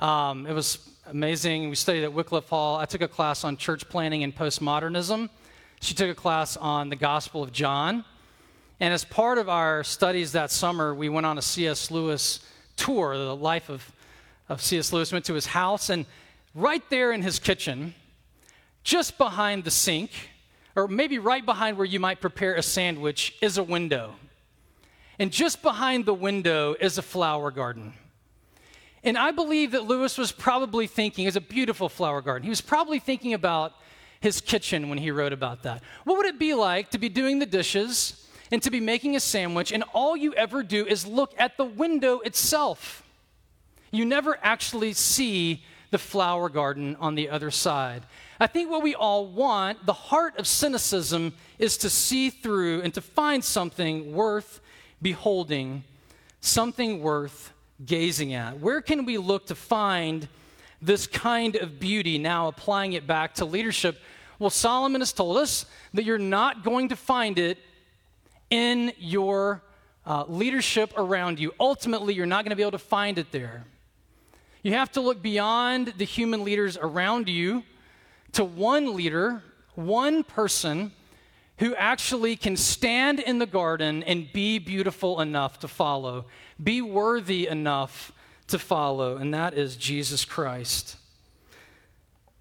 Um, 0.00 0.48
it 0.48 0.52
was 0.52 0.78
amazing. 1.10 1.68
We 1.68 1.74
studied 1.74 2.04
at 2.04 2.12
Wycliffe 2.12 2.48
Hall. 2.48 2.76
I 2.76 2.84
took 2.84 3.02
a 3.02 3.08
class 3.08 3.42
on 3.42 3.56
church 3.56 3.88
planning 3.88 4.22
and 4.22 4.34
postmodernism. 4.34 5.28
She 5.80 5.92
took 5.92 6.08
a 6.08 6.14
class 6.14 6.56
on 6.56 6.88
the 6.88 6.94
Gospel 6.94 7.42
of 7.42 7.52
John. 7.52 8.04
And 8.78 8.94
as 8.94 9.04
part 9.04 9.36
of 9.38 9.48
our 9.48 9.82
studies 9.82 10.32
that 10.32 10.52
summer, 10.52 10.94
we 10.94 11.08
went 11.08 11.26
on 11.26 11.36
a 11.36 11.42
C.S. 11.42 11.90
Lewis 11.90 12.46
tour, 12.76 13.18
the 13.18 13.34
life 13.34 13.68
of, 13.68 13.90
of 14.48 14.62
C.S. 14.62 14.92
Lewis. 14.92 15.12
Went 15.12 15.24
to 15.24 15.34
his 15.34 15.46
house, 15.46 15.90
and 15.90 16.06
right 16.54 16.88
there 16.90 17.12
in 17.12 17.22
his 17.22 17.40
kitchen, 17.40 17.94
just 18.84 19.18
behind 19.18 19.64
the 19.64 19.70
sink, 19.70 20.12
or 20.76 20.86
maybe 20.86 21.18
right 21.18 21.44
behind 21.44 21.76
where 21.76 21.86
you 21.86 21.98
might 21.98 22.20
prepare 22.20 22.54
a 22.54 22.62
sandwich, 22.62 23.36
is 23.42 23.58
a 23.58 23.64
window. 23.64 24.14
And 25.18 25.32
just 25.32 25.60
behind 25.60 26.06
the 26.06 26.14
window 26.14 26.76
is 26.80 26.98
a 26.98 27.02
flower 27.02 27.50
garden. 27.50 27.94
And 29.02 29.16
I 29.16 29.30
believe 29.30 29.72
that 29.72 29.84
Lewis 29.84 30.18
was 30.18 30.30
probably 30.30 30.86
thinking, 30.86 31.26
it's 31.26 31.36
a 31.36 31.40
beautiful 31.40 31.88
flower 31.88 32.20
garden. 32.20 32.44
He 32.44 32.50
was 32.50 32.60
probably 32.60 32.98
thinking 32.98 33.32
about 33.32 33.72
his 34.20 34.40
kitchen 34.40 34.90
when 34.90 34.98
he 34.98 35.10
wrote 35.10 35.32
about 35.32 35.62
that. 35.62 35.82
What 36.04 36.18
would 36.18 36.26
it 36.26 36.38
be 36.38 36.52
like 36.52 36.90
to 36.90 36.98
be 36.98 37.08
doing 37.08 37.38
the 37.38 37.46
dishes 37.46 38.28
and 38.52 38.62
to 38.62 38.70
be 38.70 38.80
making 38.80 39.16
a 39.16 39.20
sandwich, 39.20 39.72
and 39.72 39.84
all 39.94 40.16
you 40.16 40.34
ever 40.34 40.62
do 40.62 40.86
is 40.86 41.06
look 41.06 41.32
at 41.38 41.56
the 41.56 41.64
window 41.64 42.18
itself? 42.20 43.02
You 43.90 44.04
never 44.04 44.38
actually 44.42 44.92
see 44.92 45.64
the 45.90 45.98
flower 45.98 46.48
garden 46.48 46.96
on 47.00 47.14
the 47.14 47.30
other 47.30 47.50
side. 47.50 48.02
I 48.38 48.46
think 48.46 48.70
what 48.70 48.82
we 48.82 48.94
all 48.94 49.26
want, 49.26 49.86
the 49.86 49.92
heart 49.92 50.38
of 50.38 50.46
cynicism, 50.46 51.32
is 51.58 51.76
to 51.78 51.90
see 51.90 52.30
through 52.30 52.82
and 52.82 52.92
to 52.94 53.00
find 53.00 53.44
something 53.44 54.12
worth 54.12 54.60
beholding, 55.00 55.84
something 56.40 57.02
worth 57.02 57.52
gazing 57.84 58.34
at? 58.34 58.60
Where 58.60 58.80
can 58.80 59.04
we 59.04 59.18
look 59.18 59.46
to 59.46 59.54
find 59.54 60.28
this 60.82 61.06
kind 61.06 61.56
of 61.56 61.78
beauty 61.78 62.18
now 62.18 62.48
applying 62.48 62.94
it 62.94 63.06
back 63.06 63.34
to 63.34 63.44
leadership? 63.44 63.98
Well, 64.38 64.50
Solomon 64.50 65.00
has 65.00 65.12
told 65.12 65.36
us 65.36 65.66
that 65.94 66.04
you're 66.04 66.18
not 66.18 66.64
going 66.64 66.88
to 66.88 66.96
find 66.96 67.38
it 67.38 67.58
in 68.48 68.92
your 68.98 69.62
uh, 70.06 70.24
leadership 70.26 70.92
around 70.96 71.38
you. 71.38 71.52
Ultimately, 71.60 72.14
you're 72.14 72.26
not 72.26 72.44
going 72.44 72.50
to 72.50 72.56
be 72.56 72.62
able 72.62 72.72
to 72.72 72.78
find 72.78 73.18
it 73.18 73.30
there. 73.32 73.64
You 74.62 74.72
have 74.72 74.92
to 74.92 75.00
look 75.00 75.22
beyond 75.22 75.94
the 75.96 76.04
human 76.04 76.44
leaders 76.44 76.76
around 76.76 77.28
you 77.28 77.62
to 78.32 78.44
one 78.44 78.94
leader, 78.94 79.42
one 79.74 80.22
person 80.24 80.92
who 81.60 81.74
actually 81.76 82.36
can 82.36 82.56
stand 82.56 83.20
in 83.20 83.38
the 83.38 83.46
garden 83.46 84.02
and 84.04 84.32
be 84.32 84.58
beautiful 84.58 85.20
enough 85.20 85.58
to 85.60 85.68
follow, 85.68 86.24
be 86.62 86.80
worthy 86.80 87.46
enough 87.46 88.12
to 88.48 88.58
follow, 88.58 89.18
and 89.18 89.32
that 89.34 89.54
is 89.54 89.76
Jesus 89.76 90.24
Christ. 90.24 90.96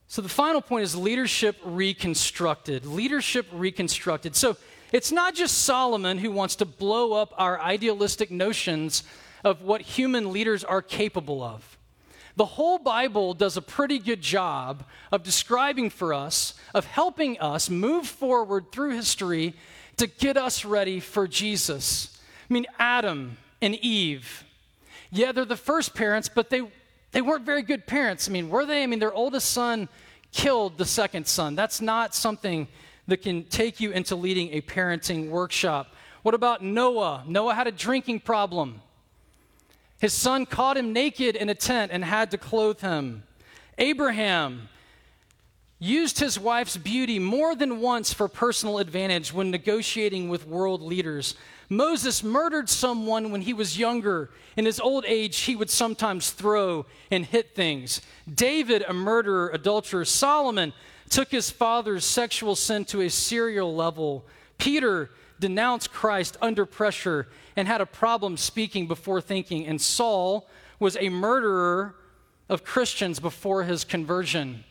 So 0.07 0.21
the 0.21 0.29
final 0.29 0.61
point 0.61 0.83
is 0.83 0.95
leadership 0.95 1.57
reconstructed. 1.63 2.85
Leadership 2.85 3.45
reconstructed. 3.51 4.35
So 4.35 4.57
it's 4.91 5.11
not 5.11 5.35
just 5.35 5.59
Solomon 5.59 6.17
who 6.17 6.31
wants 6.31 6.55
to 6.55 6.65
blow 6.65 7.13
up 7.13 7.33
our 7.37 7.59
idealistic 7.59 8.31
notions 8.31 9.03
of 9.43 9.61
what 9.61 9.81
human 9.81 10.31
leaders 10.31 10.63
are 10.63 10.81
capable 10.81 11.43
of. 11.43 11.77
The 12.39 12.45
whole 12.45 12.77
Bible 12.79 13.33
does 13.33 13.57
a 13.57 13.61
pretty 13.61 13.99
good 13.99 14.21
job 14.21 14.85
of 15.11 15.23
describing 15.23 15.89
for 15.89 16.13
us, 16.13 16.53
of 16.73 16.85
helping 16.85 17.37
us 17.41 17.69
move 17.69 18.07
forward 18.07 18.71
through 18.71 18.91
history 18.91 19.55
to 19.97 20.07
get 20.07 20.37
us 20.37 20.63
ready 20.63 21.01
for 21.01 21.27
Jesus. 21.27 22.17
I 22.49 22.53
mean, 22.53 22.65
Adam 22.79 23.35
and 23.61 23.75
Eve, 23.75 24.45
yeah, 25.11 25.33
they're 25.33 25.43
the 25.43 25.57
first 25.57 25.93
parents, 25.93 26.29
but 26.33 26.49
they, 26.49 26.61
they 27.11 27.21
weren't 27.21 27.45
very 27.45 27.61
good 27.61 27.85
parents. 27.85 28.29
I 28.29 28.31
mean, 28.31 28.47
were 28.47 28.65
they? 28.65 28.83
I 28.83 28.87
mean, 28.87 28.99
their 28.99 29.13
oldest 29.13 29.51
son 29.51 29.89
killed 30.31 30.77
the 30.77 30.85
second 30.85 31.27
son. 31.27 31.55
That's 31.55 31.81
not 31.81 32.15
something 32.15 32.69
that 33.09 33.17
can 33.17 33.43
take 33.43 33.81
you 33.81 33.91
into 33.91 34.15
leading 34.15 34.53
a 34.53 34.61
parenting 34.61 35.27
workshop. 35.27 35.93
What 36.23 36.35
about 36.35 36.63
Noah? 36.63 37.25
Noah 37.27 37.53
had 37.53 37.67
a 37.67 37.71
drinking 37.73 38.21
problem. 38.21 38.81
His 39.99 40.13
son 40.13 40.45
caught 40.45 40.77
him 40.77 40.93
naked 40.93 41.35
in 41.35 41.49
a 41.49 41.55
tent 41.55 41.91
and 41.91 42.03
had 42.03 42.31
to 42.31 42.37
clothe 42.37 42.79
him. 42.79 43.23
Abraham 43.77 44.69
used 45.77 46.19
his 46.19 46.37
wife's 46.37 46.75
beauty 46.75 47.19
more 47.19 47.55
than 47.55 47.79
once 47.79 48.11
for 48.11 48.27
personal 48.27 48.79
advantage 48.79 49.33
when 49.33 49.51
negotiating 49.51 50.27
with 50.27 50.47
world 50.47 50.81
leaders. 50.81 51.35
Moses 51.69 52.23
murdered 52.23 52.69
someone 52.69 53.31
when 53.31 53.41
he 53.41 53.53
was 53.53 53.77
younger. 53.77 54.29
In 54.57 54.65
his 54.65 54.79
old 54.79 55.05
age, 55.05 55.37
he 55.41 55.55
would 55.55 55.69
sometimes 55.69 56.31
throw 56.31 56.85
and 57.11 57.25
hit 57.25 57.55
things. 57.55 58.01
David, 58.33 58.83
a 58.87 58.93
murderer, 58.93 59.49
adulterer. 59.53 60.03
Solomon 60.03 60.73
took 61.09 61.29
his 61.29 61.49
father's 61.49 62.05
sexual 62.05 62.55
sin 62.55 62.85
to 62.85 63.01
a 63.01 63.09
serial 63.09 63.73
level. 63.73 64.25
Peter 64.57 65.09
denounced 65.39 65.91
Christ 65.91 66.37
under 66.41 66.65
pressure 66.65 67.27
and 67.55 67.67
had 67.67 67.81
a 67.81 67.85
problem 67.85 68.37
speaking 68.37 68.87
before 68.87 69.21
thinking. 69.21 69.65
And 69.65 69.81
Saul 69.81 70.47
was 70.79 70.97
a 70.99 71.09
murderer 71.09 71.95
of 72.47 72.63
Christians 72.63 73.19
before 73.19 73.63
his 73.63 73.83
conversion. 73.83 74.63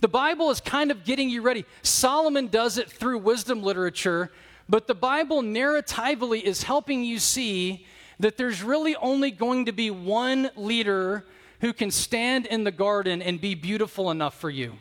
The 0.00 0.08
Bible 0.08 0.50
is 0.50 0.60
kind 0.60 0.90
of 0.90 1.04
getting 1.04 1.30
you 1.30 1.42
ready. 1.42 1.64
Solomon 1.82 2.48
does 2.48 2.78
it 2.78 2.90
through 2.90 3.18
wisdom 3.18 3.62
literature, 3.62 4.32
but 4.68 4.86
the 4.86 4.94
Bible 4.94 5.42
narratively 5.42 6.42
is 6.42 6.64
helping 6.64 7.04
you 7.04 7.18
see 7.18 7.86
that 8.18 8.36
there's 8.36 8.62
really 8.62 8.96
only 8.96 9.30
going 9.30 9.66
to 9.66 9.72
be 9.72 9.90
one 9.90 10.50
leader 10.56 11.24
who 11.60 11.72
can 11.72 11.90
stand 11.90 12.46
in 12.46 12.64
the 12.64 12.70
garden 12.70 13.22
and 13.22 13.40
be 13.40 13.54
beautiful 13.54 14.10
enough 14.10 14.38
for 14.38 14.50
you. 14.50 14.74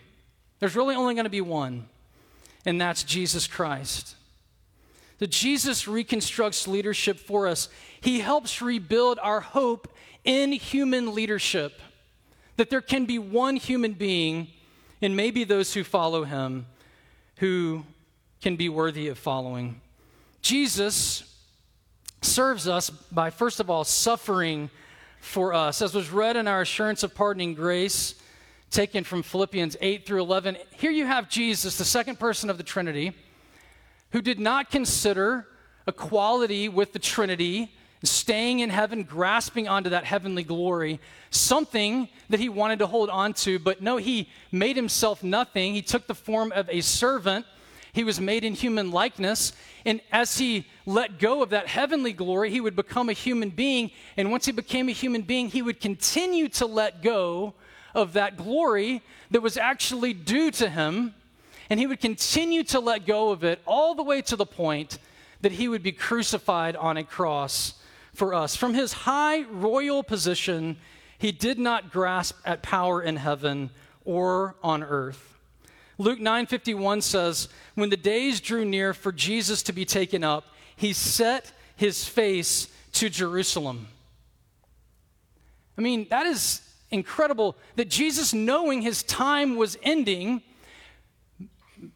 There's 0.60 0.76
really 0.76 0.96
only 0.96 1.14
going 1.14 1.26
to 1.26 1.30
be 1.30 1.42
one, 1.42 1.88
and 2.66 2.80
that's 2.80 3.04
Jesus 3.04 3.48
Christ 3.48 4.16
that 5.22 5.30
Jesus 5.30 5.88
reconstructs 5.88 6.68
leadership 6.68 7.20
for 7.20 7.48
us. 7.48 7.70
He 8.02 8.22
helps 8.22 8.60
rebuild 8.60 9.20
our 9.22 9.40
hope 9.40 9.88
in 10.24 10.52
human 10.52 11.14
leadership, 11.14 11.80
that 12.58 12.72
there 12.72 12.82
can 12.82 13.06
be 13.06 13.20
one 13.20 13.56
human 13.56 13.94
being, 13.94 14.48
and 15.00 15.16
maybe 15.16 15.44
those 15.44 15.76
who 15.76 15.84
follow 15.84 16.24
him, 16.24 16.66
who 17.38 17.86
can 18.42 18.56
be 18.56 18.68
worthy 18.68 19.10
of 19.10 19.20
following. 19.20 19.80
Jesus 20.42 21.24
serves 22.24 22.68
us 22.68 22.90
by, 22.90 23.30
first 23.30 23.60
of 23.60 23.70
all, 23.70 23.84
suffering 23.84 24.72
for 25.20 25.54
us. 25.54 25.84
As 25.84 25.94
was 25.94 26.10
read 26.10 26.36
in 26.36 26.48
our 26.48 26.62
assurance 26.62 27.04
of 27.04 27.14
pardoning 27.14 27.54
grace, 27.54 28.16
taken 28.72 29.04
from 29.04 29.22
Philippians 29.22 29.78
8 29.82 30.04
through 30.04 30.22
11, 30.22 30.58
here 30.72 30.90
you 30.90 31.06
have 31.06 31.30
Jesus, 31.30 31.78
the 31.78 31.86
second 31.86 32.18
person 32.18 32.50
of 32.50 32.58
the 32.58 32.64
Trinity 32.64 33.14
who 34.12 34.22
did 34.22 34.40
not 34.40 34.70
consider 34.70 35.48
equality 35.88 36.70
with 36.70 36.94
the 36.94 37.00
Trinity, 37.00 37.72
staying 38.04 38.60
in 38.60 38.70
heaven, 38.70 39.04
grasping 39.04 39.68
onto 39.68 39.90
that 39.90 40.06
heavenly 40.06 40.44
glory, 40.44 41.00
something 41.30 42.08
that 42.30 42.40
he 42.40 42.50
wanted 42.50 42.80
to 42.80 42.88
hold 42.88 43.10
on 43.10 43.34
to. 43.34 43.60
But 43.60 43.82
no, 43.82 43.98
he 43.98 44.30
made 44.52 44.76
himself 44.76 45.24
nothing. 45.24 45.74
He 45.74 45.82
took 45.82 46.08
the 46.08 46.16
form 46.16 46.52
of 46.52 46.70
a 46.70 46.82
servant. 46.82 47.46
He 47.94 48.04
was 48.04 48.20
made 48.20 48.44
in 48.44 48.54
human 48.54 48.92
likeness. 48.92 49.54
And 49.86 50.02
as 50.12 50.38
he 50.38 50.66
let 50.86 51.20
go 51.20 51.44
of 51.44 51.50
that 51.50 51.68
heavenly 51.68 52.14
glory, 52.14 52.50
he 52.50 52.62
would 52.62 52.76
become 52.76 53.10
a 53.10 53.14
human 53.14 53.50
being. 53.50 53.92
And 54.18 54.32
once 54.32 54.46
he 54.46 54.52
became 54.52 54.90
a 54.90 54.94
human 54.94 55.22
being, 55.22 55.50
he 55.50 55.62
would 55.62 55.80
continue 55.80 56.48
to 56.50 56.66
let 56.66 57.02
go 57.02 57.54
of 57.94 58.14
that 58.14 58.38
glory 58.38 59.02
that 59.32 59.42
was 59.42 59.58
actually 59.58 60.14
due 60.14 60.50
to 60.52 60.70
him 60.70 61.14
and 61.72 61.80
he 61.80 61.88
would 61.88 62.02
continue 62.02 62.64
to 62.66 62.82
let 62.82 63.06
go 63.06 63.32
of 63.32 63.46
it 63.46 63.62
all 63.66 63.96
the 63.96 64.04
way 64.04 64.22
to 64.22 64.36
the 64.36 64.46
point 64.46 65.00
that 65.40 65.54
he 65.54 65.70
would 65.70 65.82
be 65.82 65.94
crucified 65.94 66.76
on 66.76 66.98
a 66.98 67.04
cross 67.04 67.76
for 68.14 68.34
us. 68.34 68.58
From 68.58 68.74
his 68.74 68.92
high 68.92 69.44
royal 69.44 70.04
position, 70.04 70.76
He 71.22 71.32
did 71.32 71.60
not 71.60 71.92
grasp 71.92 72.36
at 72.46 72.64
power 72.64 73.00
in 73.00 73.18
heaven 73.18 73.70
or 74.06 74.56
on 74.64 74.82
earth. 74.82 75.38
Luke 76.00 76.20
9:51 76.20 77.04
says, 77.04 77.48
"When 77.76 77.92
the 77.92 77.96
days 77.96 78.42
drew 78.42 78.66
near 78.66 78.92
for 78.92 79.12
Jesus 79.12 79.62
to 79.64 79.72
be 79.72 79.86
taken 79.86 80.24
up, 80.24 80.48
he 80.76 80.94
set 80.94 81.52
his 81.76 82.06
face 82.06 82.70
to 82.94 83.08
Jerusalem." 83.08 83.90
I 85.78 85.82
mean, 85.82 86.08
that 86.10 86.26
is 86.26 86.62
incredible 86.90 87.56
that 87.76 87.88
Jesus 87.88 88.34
knowing 88.34 88.82
his 88.82 89.04
time 89.04 89.58
was 89.58 89.78
ending 89.84 90.42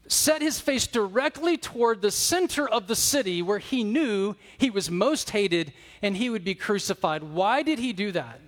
set 0.08 0.42
his 0.42 0.60
face 0.60 0.88
directly 0.88 1.58
toward 1.58 2.02
the 2.02 2.12
center 2.12 2.68
of 2.68 2.88
the 2.88 2.96
city 2.96 3.42
where 3.42 3.60
he 3.60 3.84
knew 3.84 4.36
he 4.58 4.70
was 4.70 4.92
most 4.92 5.32
hated 5.32 5.74
and 6.02 6.18
he 6.18 6.30
would 6.30 6.44
be 6.44 6.56
crucified. 6.56 7.24
Why 7.24 7.64
did 7.64 7.80
he 7.80 7.94
do 7.94 8.12
that? 8.12 8.40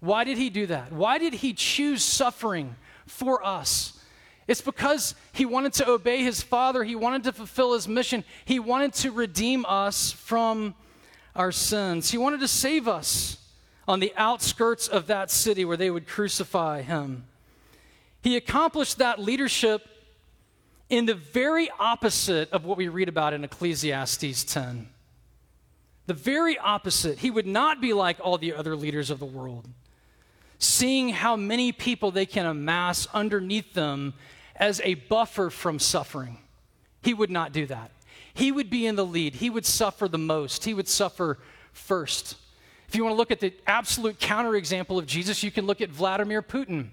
Why 0.00 0.24
did 0.24 0.38
he 0.38 0.50
do 0.50 0.66
that? 0.66 0.90
Why 0.92 1.18
did 1.18 1.34
he 1.34 1.52
choose 1.52 2.02
suffering 2.02 2.74
for 3.06 3.44
us? 3.46 4.00
It's 4.48 4.60
because 4.60 5.14
he 5.32 5.44
wanted 5.44 5.72
to 5.74 5.88
obey 5.88 6.24
his 6.24 6.42
father, 6.42 6.82
he 6.82 6.96
wanted 6.96 7.22
to 7.24 7.32
fulfill 7.32 7.74
his 7.74 7.86
mission, 7.86 8.24
he 8.44 8.58
wanted 8.58 8.92
to 8.94 9.12
redeem 9.12 9.64
us 9.66 10.10
from 10.10 10.74
our 11.36 11.52
sins, 11.52 12.10
he 12.10 12.18
wanted 12.18 12.40
to 12.40 12.48
save 12.48 12.88
us 12.88 13.38
on 13.86 14.00
the 14.00 14.12
outskirts 14.16 14.88
of 14.88 15.06
that 15.06 15.30
city 15.30 15.64
where 15.64 15.76
they 15.76 15.90
would 15.90 16.08
crucify 16.08 16.82
him. 16.82 17.24
He 18.22 18.36
accomplished 18.36 18.98
that 18.98 19.20
leadership 19.20 19.86
in 20.92 21.06
the 21.06 21.14
very 21.14 21.70
opposite 21.80 22.52
of 22.52 22.66
what 22.66 22.76
we 22.76 22.86
read 22.86 23.08
about 23.08 23.32
in 23.32 23.42
Ecclesiastes 23.44 24.44
10. 24.44 24.90
The 26.04 26.12
very 26.12 26.58
opposite. 26.58 27.20
He 27.20 27.30
would 27.30 27.46
not 27.46 27.80
be 27.80 27.94
like 27.94 28.18
all 28.20 28.36
the 28.36 28.52
other 28.52 28.76
leaders 28.76 29.08
of 29.08 29.18
the 29.18 29.24
world, 29.24 29.66
seeing 30.58 31.08
how 31.08 31.34
many 31.34 31.72
people 31.72 32.10
they 32.10 32.26
can 32.26 32.44
amass 32.44 33.08
underneath 33.14 33.72
them 33.72 34.12
as 34.54 34.82
a 34.84 34.92
buffer 34.94 35.48
from 35.48 35.78
suffering. 35.78 36.36
He 37.00 37.14
would 37.14 37.30
not 37.30 37.52
do 37.52 37.64
that. 37.66 37.90
He 38.34 38.52
would 38.52 38.68
be 38.68 38.86
in 38.86 38.94
the 38.94 39.06
lead. 39.06 39.36
He 39.36 39.48
would 39.48 39.64
suffer 39.64 40.08
the 40.08 40.18
most. 40.18 40.66
He 40.66 40.74
would 40.74 40.88
suffer 40.88 41.38
first. 41.72 42.36
If 42.86 42.96
you 42.96 43.02
want 43.02 43.14
to 43.14 43.18
look 43.18 43.30
at 43.30 43.40
the 43.40 43.54
absolute 43.66 44.18
counterexample 44.18 44.98
of 44.98 45.06
Jesus, 45.06 45.42
you 45.42 45.50
can 45.50 45.66
look 45.66 45.80
at 45.80 45.88
Vladimir 45.88 46.42
Putin. 46.42 46.90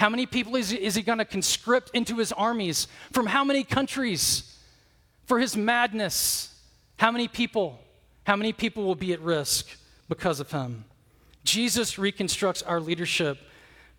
How 0.00 0.08
many 0.08 0.24
people 0.24 0.56
is, 0.56 0.72
is 0.72 0.94
he 0.94 1.02
going 1.02 1.18
to 1.18 1.26
conscript 1.26 1.90
into 1.92 2.16
his 2.16 2.32
armies? 2.32 2.88
From 3.12 3.26
how 3.26 3.44
many 3.44 3.62
countries? 3.62 4.58
For 5.26 5.38
his 5.38 5.58
madness. 5.58 6.58
How 6.96 7.10
many 7.10 7.28
people? 7.28 7.78
How 8.24 8.34
many 8.34 8.54
people 8.54 8.84
will 8.84 8.94
be 8.94 9.12
at 9.12 9.20
risk 9.20 9.76
because 10.08 10.40
of 10.40 10.50
him? 10.52 10.86
Jesus 11.44 11.98
reconstructs 11.98 12.62
our 12.62 12.80
leadership 12.80 13.36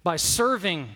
by 0.02 0.16
serving 0.16 0.90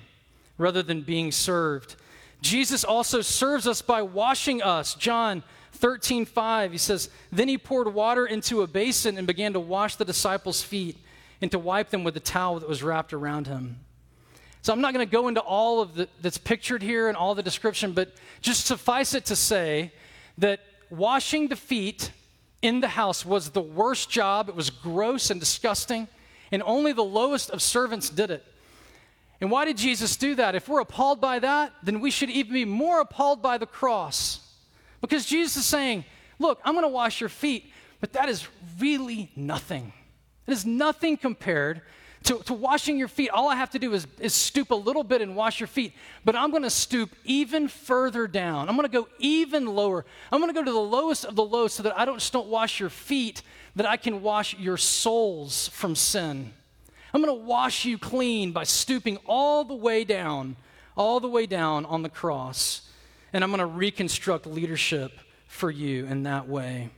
rather 0.58 0.82
than 0.82 1.04
being 1.04 1.32
served. 1.32 1.98
Jesus 2.42 2.84
also 2.84 3.22
serves 3.22 3.68
us 3.68 3.84
by 3.84 4.02
washing 4.02 4.64
us. 4.64 4.96
John 4.96 5.44
13, 5.74 6.26
5, 6.26 6.72
he 6.72 6.80
says, 6.80 7.12
Then 7.32 7.48
he 7.48 7.60
poured 7.60 7.94
water 7.94 8.26
into 8.26 8.64
a 8.64 8.68
basin 8.68 9.20
and 9.20 9.28
began 9.28 9.54
to 9.54 9.60
wash 9.60 9.98
the 9.98 10.06
disciples' 10.06 10.64
feet 10.64 10.98
and 11.44 11.52
to 11.52 11.60
wipe 11.60 11.92
them 11.92 12.04
with 12.04 12.16
the 12.16 12.20
towel 12.20 12.60
that 12.60 12.68
was 12.68 12.82
wrapped 12.82 13.14
around 13.14 13.46
him. 13.46 13.82
So 14.66 14.74
I'm 14.74 14.82
not 14.82 14.96
going 14.96 15.06
to 15.06 15.12
go 15.12 15.28
into 15.28 15.42
all 15.42 15.80
of 15.80 15.94
the, 15.94 16.10
that's 16.24 16.40
pictured 16.40 16.82
here 16.82 17.08
and 17.08 17.16
all 17.16 17.36
the 17.36 17.44
description, 17.44 17.92
but 17.92 18.12
just 18.42 18.66
suffice 18.66 19.14
it 19.14 19.26
to 19.26 19.36
say 19.36 19.92
that 20.40 20.60
washing 20.90 21.50
the 21.50 21.56
feet 21.56 22.10
in 22.64 22.80
the 22.80 22.88
house 22.88 23.24
was 23.24 23.52
the 23.52 23.62
worst 23.62 24.10
job. 24.10 24.50
It 24.50 24.56
was 24.56 24.72
gross 24.72 25.30
and 25.30 25.40
disgusting, 25.40 26.08
and 26.52 26.64
only 26.64 26.94
the 26.94 27.04
lowest 27.04 27.52
of 27.52 27.62
servants 27.62 28.10
did 28.10 28.32
it. 28.32 28.44
And 29.40 29.52
why 29.52 29.66
did 29.66 29.78
Jesus 29.78 30.16
do 30.16 30.34
that? 30.34 30.56
If 30.56 30.68
we're 30.68 30.80
appalled 30.80 31.22
by 31.22 31.38
that, 31.38 31.72
then 31.84 32.00
we 32.00 32.10
should 32.10 32.32
even 32.32 32.54
be 32.54 32.66
more 32.66 33.02
appalled 33.02 33.44
by 33.44 33.60
the 33.60 33.68
cross. 33.68 34.40
Because 35.00 35.28
Jesus 35.28 35.58
is 35.58 35.66
saying, 35.68 36.06
Look, 36.40 36.60
I'm 36.66 36.74
going 36.74 36.86
to 36.86 36.90
wash 36.90 37.22
your 37.22 37.30
feet, 37.30 37.72
but 38.00 38.14
that 38.14 38.30
is 38.30 38.48
really 38.80 39.30
nothing. 39.36 39.94
It 40.48 40.54
is 40.54 40.66
nothing 40.66 41.18
compared 41.18 41.84
to, 42.26 42.40
to 42.40 42.54
washing 42.54 42.98
your 42.98 43.08
feet, 43.08 43.30
all 43.30 43.50
I 43.50 43.56
have 43.56 43.70
to 43.72 43.80
do 43.80 43.94
is, 43.94 44.08
is 44.20 44.34
stoop 44.34 44.72
a 44.72 44.76
little 44.76 45.04
bit 45.04 45.22
and 45.22 45.36
wash 45.36 45.60
your 45.60 45.68
feet. 45.68 45.94
But 46.24 46.36
I'm 46.36 46.52
going 46.52 46.64
to 46.64 46.70
stoop 46.70 47.16
even 47.24 47.68
further 47.68 48.28
down. 48.28 48.68
I'm 48.68 48.76
going 48.76 48.88
to 48.88 48.92
go 48.92 49.08
even 49.20 49.68
lower. 49.68 50.06
I'm 50.32 50.40
going 50.40 50.54
to 50.54 50.60
go 50.60 50.64
to 50.64 50.72
the 50.72 50.78
lowest 50.78 51.26
of 51.26 51.36
the 51.36 51.46
low 51.46 51.68
so 51.68 51.84
that 51.84 51.98
I 51.98 52.06
don't 52.06 52.20
just 52.20 52.34
don't 52.34 52.48
wash 52.48 52.80
your 52.80 52.90
feet, 52.90 53.42
that 53.76 53.86
I 53.86 53.98
can 53.98 54.22
wash 54.22 54.58
your 54.58 54.78
souls 54.78 55.70
from 55.70 55.96
sin. 55.96 56.52
I'm 57.14 57.22
going 57.22 57.40
to 57.40 57.46
wash 57.46 57.86
you 57.86 57.98
clean 57.98 58.52
by 58.52 58.64
stooping 58.64 59.18
all 59.26 59.64
the 59.64 59.76
way 59.76 60.04
down, 60.04 60.56
all 60.98 61.20
the 61.20 61.30
way 61.30 61.46
down 61.46 61.86
on 61.86 62.02
the 62.02 62.10
cross. 62.10 62.90
And 63.32 63.44
I'm 63.44 63.52
going 63.52 63.60
to 63.60 63.66
reconstruct 63.66 64.46
leadership 64.46 65.12
for 65.48 65.72
you 65.72 66.06
in 66.06 66.24
that 66.24 66.48
way. 66.48 66.90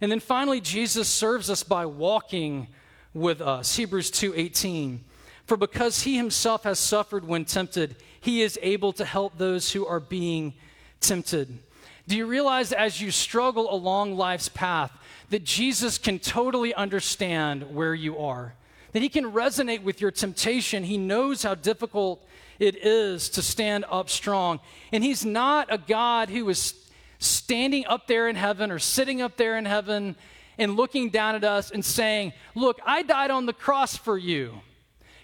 And 0.00 0.12
then 0.12 0.20
finally, 0.20 0.60
Jesus 0.60 1.08
serves 1.08 1.50
us 1.50 1.62
by 1.62 1.86
walking 1.86 2.68
with 3.14 3.40
us. 3.40 3.76
Hebrews 3.76 4.10
2:18. 4.10 5.04
For 5.46 5.56
because 5.56 6.02
he 6.02 6.16
himself 6.16 6.64
has 6.64 6.78
suffered 6.78 7.26
when 7.26 7.46
tempted, 7.46 7.96
he 8.20 8.42
is 8.42 8.58
able 8.60 8.92
to 8.92 9.04
help 9.04 9.38
those 9.38 9.72
who 9.72 9.86
are 9.86 10.00
being 10.00 10.52
tempted. 11.00 11.58
Do 12.06 12.16
you 12.16 12.26
realize 12.26 12.72
as 12.72 13.00
you 13.00 13.10
struggle 13.10 13.72
along 13.72 14.16
life's 14.16 14.48
path 14.48 14.92
that 15.30 15.44
Jesus 15.44 15.98
can 15.98 16.18
totally 16.18 16.74
understand 16.74 17.74
where 17.74 17.94
you 17.94 18.18
are? 18.18 18.54
That 18.92 19.02
he 19.02 19.08
can 19.08 19.32
resonate 19.32 19.82
with 19.82 20.00
your 20.00 20.10
temptation. 20.10 20.84
He 20.84 20.98
knows 20.98 21.42
how 21.42 21.54
difficult 21.54 22.26
it 22.58 22.76
is 22.76 23.28
to 23.30 23.42
stand 23.42 23.84
up 23.90 24.10
strong. 24.10 24.60
And 24.92 25.04
he's 25.04 25.24
not 25.24 25.72
a 25.72 25.78
God 25.78 26.30
who 26.30 26.48
is 26.48 26.74
standing 27.18 27.86
up 27.86 28.06
there 28.06 28.28
in 28.28 28.36
heaven 28.36 28.70
or 28.70 28.78
sitting 28.78 29.20
up 29.20 29.36
there 29.36 29.58
in 29.58 29.64
heaven 29.64 30.16
and 30.58 30.76
looking 30.76 31.10
down 31.10 31.34
at 31.34 31.44
us 31.44 31.70
and 31.70 31.84
saying, 31.84 32.32
Look, 32.54 32.80
I 32.84 33.02
died 33.02 33.30
on 33.30 33.46
the 33.46 33.52
cross 33.52 33.96
for 33.96 34.18
you. 34.18 34.60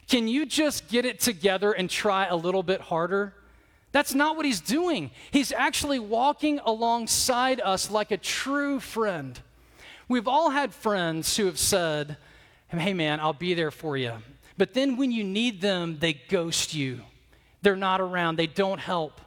Can 0.09 0.29
you 0.29 0.47
just 0.47 0.89
get 0.89 1.05
it 1.05 1.21
together 1.21 1.73
and 1.73 1.89
try 1.89 2.27
a 2.27 2.37
little 2.37 2.63
bit 2.63 2.81
harder? 2.81 3.35
That's 3.93 4.15
not 4.15 4.37
what 4.37 4.45
he's 4.45 4.61
doing. 4.61 5.11
He's 5.31 5.53
actually 5.53 5.99
walking 5.99 6.61
alongside 6.65 7.61
us 7.61 7.91
like 7.91 8.11
a 8.11 8.17
true 8.17 8.81
friend. 8.81 9.39
We've 10.09 10.29
all 10.29 10.51
had 10.51 10.75
friends 10.75 11.37
who 11.37 11.47
have 11.47 11.59
said, 11.59 12.17
Hey, 12.69 12.93
man, 12.93 13.21
I'll 13.21 13.33
be 13.33 13.55
there 13.55 13.71
for 13.71 13.97
you. 13.97 14.15
But 14.59 14.75
then 14.75 14.97
when 14.97 15.13
you 15.13 15.25
need 15.25 15.61
them, 15.61 15.99
they 16.01 16.13
ghost 16.13 16.75
you. 16.75 17.01
They're 17.63 17.77
not 17.77 18.01
around, 18.01 18.37
they 18.37 18.47
don't 18.47 18.81
help. 18.81 19.21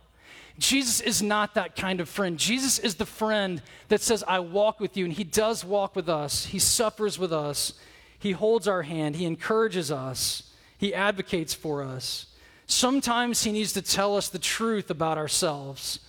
Jesus 0.57 1.01
is 1.01 1.21
not 1.21 1.53
that 1.53 1.75
kind 1.75 2.01
of 2.01 2.09
friend. 2.09 2.37
Jesus 2.37 2.79
is 2.79 2.95
the 2.95 3.05
friend 3.05 3.61
that 3.89 4.01
says, 4.01 4.23
I 4.27 4.39
walk 4.39 4.79
with 4.79 4.97
you, 4.97 5.05
and 5.05 5.13
he 5.13 5.23
does 5.23 5.63
walk 5.63 5.95
with 5.95 6.09
us. 6.09 6.45
He 6.45 6.59
suffers 6.59 7.19
with 7.19 7.31
us. 7.31 7.73
He 8.17 8.31
holds 8.31 8.67
our 8.67 8.81
hand. 8.81 9.15
He 9.15 9.25
encourages 9.25 9.91
us. 9.91 10.51
He 10.77 10.93
advocates 10.93 11.53
for 11.53 11.83
us. 11.83 12.27
Sometimes 12.65 13.43
he 13.43 13.51
needs 13.51 13.73
to 13.73 13.81
tell 13.81 14.17
us 14.17 14.29
the 14.29 14.39
truth 14.39 14.89
about 14.89 15.17
ourselves 15.17 15.99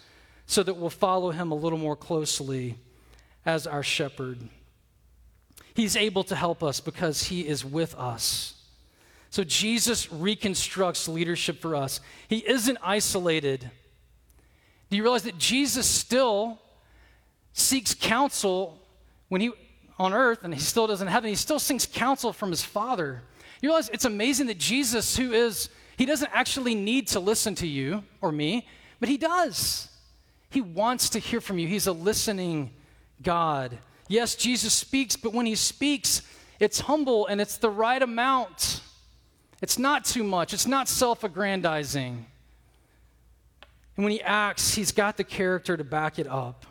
so 0.47 0.63
that 0.63 0.75
we'll 0.75 0.91
follow 0.91 1.31
him 1.31 1.53
a 1.53 1.55
little 1.55 1.79
more 1.79 1.97
closely 1.97 2.77
as 3.45 3.67
our 3.67 3.83
shepherd. 3.83 4.39
He's 5.75 5.95
able 5.95 6.25
to 6.25 6.35
help 6.35 6.63
us 6.63 6.81
because 6.81 7.25
he 7.25 7.47
is 7.47 7.65
with 7.65 7.95
us. 7.95 8.55
So 9.31 9.45
Jesus 9.45 10.11
reconstructs 10.11 11.07
leadership 11.07 11.61
for 11.61 11.77
us. 11.77 12.01
He 12.29 12.39
isn't 12.39 12.79
isolated. 12.83 13.71
Do 14.91 14.97
you 14.97 15.03
realize 15.03 15.25
that 15.25 15.39
Jesus 15.39 15.87
still 15.87 16.59
seeks 17.53 17.95
counsel 17.95 18.81
when 19.29 19.41
he 19.41 19.53
on 19.99 20.15
earth 20.15 20.45
and 20.45 20.55
he 20.55 20.61
still 20.61 20.87
does 20.87 21.03
in 21.03 21.09
heaven, 21.09 21.29
he 21.29 21.35
still 21.35 21.59
seeks 21.59 21.87
counsel 21.87 22.33
from 22.33 22.51
his 22.51 22.63
Father. 22.63 23.23
You 23.61 23.71
realize 23.71 23.89
it's 23.89 24.05
amazing 24.05 24.47
that 24.47 24.59
Jesus, 24.59 25.17
who 25.17 25.33
is, 25.33 25.69
he 25.97 26.07
doesn't 26.07 26.31
actually 26.33 26.75
need 26.75 27.09
to 27.09 27.21
listen 27.21 27.55
to 27.57 27.67
you 27.67 28.05
or 28.21 28.31
me, 28.31 28.67
but 29.01 29.09
he 29.09 29.17
does. 29.17 29.89
He 30.51 30.61
wants 30.61 31.11
to 31.11 31.19
hear 31.19 31.41
from 31.41 31.59
you. 31.59 31.67
He's 31.67 31.87
a 31.87 31.93
listening 31.93 32.71
God. 33.23 33.77
Yes, 34.07 34.37
Jesus 34.37 34.73
speaks, 34.73 35.17
but 35.17 35.35
when 35.35 35.47
he 35.47 35.55
speaks, 35.55 36.23
it's 36.61 36.81
humble 36.81 37.27
and 37.27 37.41
it's 37.41 37.59
the 37.59 37.71
right 37.71 38.01
amount. 38.01 38.81
It's 39.61 39.79
not 39.79 40.05
too 40.05 40.23
much, 40.23 40.55
it's 40.55 40.67
not 40.67 40.89
self 40.89 41.25
aggrandizing. 41.25 42.27
And 43.99 44.05
when 44.05 44.13
he 44.13 44.23
acts, 44.23 44.75
he's 44.75 44.93
got 44.93 45.17
the 45.17 45.25
character 45.25 45.77
to 45.77 45.83
back 45.83 46.21
it 46.21 46.29
up. 46.29 46.67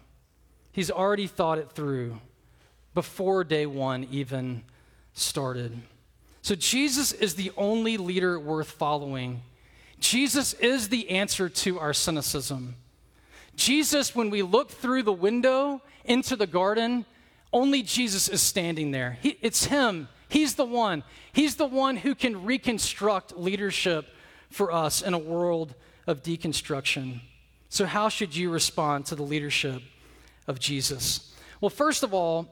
He's 0.72 0.90
already 0.90 1.28
thought 1.28 1.58
it 1.58 1.70
through 1.70 2.22
before 2.94 3.44
day 3.44 3.66
one 3.66 4.08
even 4.10 4.64
started. 5.12 5.78
So 6.42 6.56
Jesus 6.56 7.12
is 7.12 7.36
the 7.36 7.52
only 7.58 7.98
leader 7.98 8.40
worth 8.40 8.72
following. 8.72 9.42
Jesus 10.00 10.54
is 10.54 10.88
the 10.88 11.10
answer 11.10 11.50
to 11.50 11.78
our 11.80 11.92
cynicism. 11.94 12.78
Jesus, 13.58 14.16
when 14.16 14.30
we 14.30 14.42
look 14.42 14.72
through 14.72 15.04
the 15.04 15.12
window 15.12 15.82
into 16.06 16.38
the 16.38 16.48
garden, 16.48 17.04
only 17.52 17.82
Jesus 17.82 18.30
is 18.30 18.42
standing 18.42 18.92
there. 18.92 19.18
He, 19.22 19.38
it's 19.42 19.66
Him. 19.66 20.08
He's 20.30 20.56
the 20.56 20.64
one. 20.64 21.04
He's 21.34 21.58
the 21.58 21.68
one 21.68 21.98
who 21.98 22.16
can 22.16 22.46
reconstruct 22.46 23.38
leadership 23.38 24.08
for 24.50 24.72
us 24.72 25.02
in 25.02 25.14
a 25.14 25.20
world 25.20 25.76
of 26.08 26.24
deconstruction. 26.24 27.20
So, 27.70 27.86
how 27.86 28.10
should 28.10 28.36
you 28.36 28.50
respond 28.50 29.06
to 29.08 29.16
the 29.16 29.24
leadership 29.24 29.84
of 30.48 30.60
Jesus? 30.60 31.36
Well, 31.60 31.70
first 31.70 32.02
of 32.02 32.14
all, 32.14 32.48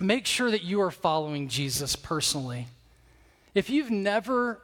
make 0.00 0.26
sure 0.26 0.50
that 0.50 0.62
you 0.62 0.80
are 0.80 0.90
following 0.90 1.48
Jesus 1.48 1.94
personally. 1.94 2.66
If 3.54 3.70
you've 3.70 3.90
never 3.90 4.60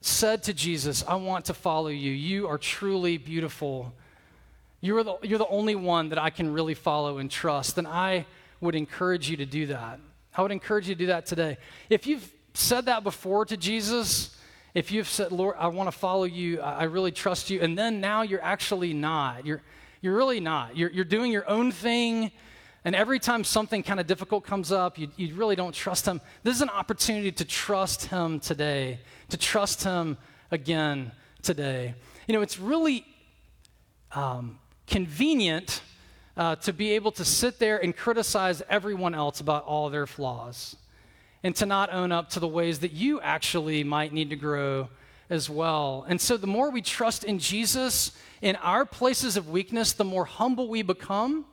said 0.00 0.42
to 0.44 0.54
Jesus, 0.54 1.04
I 1.06 1.14
want 1.16 1.46
to 1.46 1.54
follow 1.54 1.88
you, 1.88 2.12
you 2.12 2.48
are 2.48 2.58
truly 2.58 3.18
beautiful. 3.18 3.92
You're 4.80 5.02
the, 5.02 5.16
you're 5.22 5.38
the 5.38 5.48
only 5.48 5.74
one 5.74 6.10
that 6.10 6.18
I 6.18 6.30
can 6.30 6.52
really 6.52 6.74
follow 6.74 7.18
and 7.18 7.30
trust. 7.30 7.76
then 7.76 7.86
I 7.86 8.26
would 8.60 8.74
encourage 8.74 9.28
you 9.28 9.36
to 9.38 9.46
do 9.46 9.66
that. 9.66 10.00
I 10.36 10.42
would 10.42 10.52
encourage 10.52 10.88
you 10.88 10.94
to 10.94 10.98
do 10.98 11.06
that 11.06 11.26
today. 11.26 11.58
If 11.90 12.06
you've 12.06 12.30
said 12.54 12.86
that 12.86 13.02
before 13.04 13.44
to 13.46 13.56
Jesus, 13.56 14.35
if 14.76 14.92
you've 14.92 15.08
said, 15.08 15.32
Lord, 15.32 15.56
I 15.58 15.68
want 15.68 15.86
to 15.86 15.98
follow 15.98 16.24
you, 16.24 16.60
I 16.60 16.84
really 16.84 17.10
trust 17.10 17.48
you, 17.48 17.62
and 17.62 17.78
then 17.78 17.98
now 17.98 18.20
you're 18.20 18.42
actually 18.42 18.92
not, 18.92 19.46
you're, 19.46 19.62
you're 20.02 20.14
really 20.14 20.38
not. 20.38 20.76
You're, 20.76 20.90
you're 20.90 21.06
doing 21.06 21.32
your 21.32 21.48
own 21.48 21.72
thing, 21.72 22.30
and 22.84 22.94
every 22.94 23.18
time 23.18 23.42
something 23.42 23.82
kind 23.82 24.00
of 24.00 24.06
difficult 24.06 24.44
comes 24.44 24.70
up, 24.70 24.98
you, 24.98 25.08
you 25.16 25.34
really 25.34 25.56
don't 25.56 25.74
trust 25.74 26.04
Him. 26.04 26.20
This 26.42 26.56
is 26.56 26.60
an 26.60 26.68
opportunity 26.68 27.32
to 27.32 27.44
trust 27.46 28.04
Him 28.08 28.38
today, 28.38 29.00
to 29.30 29.38
trust 29.38 29.82
Him 29.82 30.18
again 30.50 31.10
today. 31.40 31.94
You 32.28 32.34
know, 32.34 32.42
it's 32.42 32.58
really 32.58 33.06
um, 34.12 34.58
convenient 34.86 35.80
uh, 36.36 36.56
to 36.56 36.74
be 36.74 36.92
able 36.92 37.12
to 37.12 37.24
sit 37.24 37.58
there 37.58 37.82
and 37.82 37.96
criticize 37.96 38.62
everyone 38.68 39.14
else 39.14 39.40
about 39.40 39.64
all 39.64 39.88
their 39.88 40.06
flaws 40.06 40.76
and 41.46 41.54
to 41.54 41.64
not 41.64 41.92
own 41.92 42.10
up 42.10 42.28
to 42.28 42.40
the 42.40 42.48
ways 42.48 42.80
that 42.80 42.90
you 42.90 43.20
actually 43.20 43.84
might 43.84 44.12
need 44.12 44.30
to 44.30 44.34
grow 44.34 44.88
as 45.30 45.48
well. 45.48 46.04
And 46.08 46.20
so, 46.20 46.36
the 46.36 46.48
more 46.48 46.72
we 46.72 46.82
trust 46.82 47.22
in 47.22 47.38
Jesus 47.38 48.10
in 48.42 48.56
our 48.56 48.84
places 48.84 49.36
of 49.36 49.48
weakness, 49.48 49.92
the 49.92 50.02
more 50.02 50.24
humble 50.24 50.66
we 50.66 50.82
become, 50.82 51.44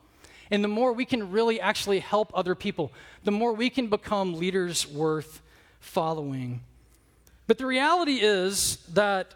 and 0.49 0.63
the 0.63 0.67
more 0.67 0.93
we 0.93 1.05
can 1.05 1.29
really 1.29 1.61
actually 1.61 1.99
help 1.99 2.31
other 2.33 2.55
people, 2.55 2.91
the 3.23 3.29
more 3.29 3.53
we 3.53 3.69
can 3.69 3.85
become 3.85 4.33
leaders 4.33 4.87
worth 4.87 5.43
following. 5.79 6.61
But 7.45 7.59
the 7.59 7.67
reality 7.67 8.17
is 8.19 8.77
that 8.93 9.35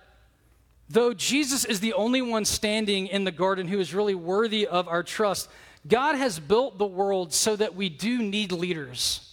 Though 0.90 1.14
Jesus 1.14 1.66
is 1.66 1.82
the 1.82 1.92
only 1.92 2.22
one 2.22 2.46
standing 2.46 3.08
in 3.08 3.26
the 3.26 3.32
garden 3.32 3.68
who 3.68 3.78
is 3.78 3.94
really 3.94 4.16
worthy 4.16 4.66
of 4.66 4.88
our 4.88 5.04
trust, 5.04 5.50
God 5.86 6.16
has 6.16 6.40
built 6.40 6.78
the 6.78 6.86
world 6.86 7.34
so 7.34 7.58
that 7.58 7.76
we 7.76 7.90
do 7.90 8.24
need 8.24 8.54
leaders. 8.54 9.27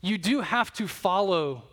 You 0.00 0.18
do 0.18 0.40
have 0.40 0.72
to 0.74 0.86
follow 0.86 1.64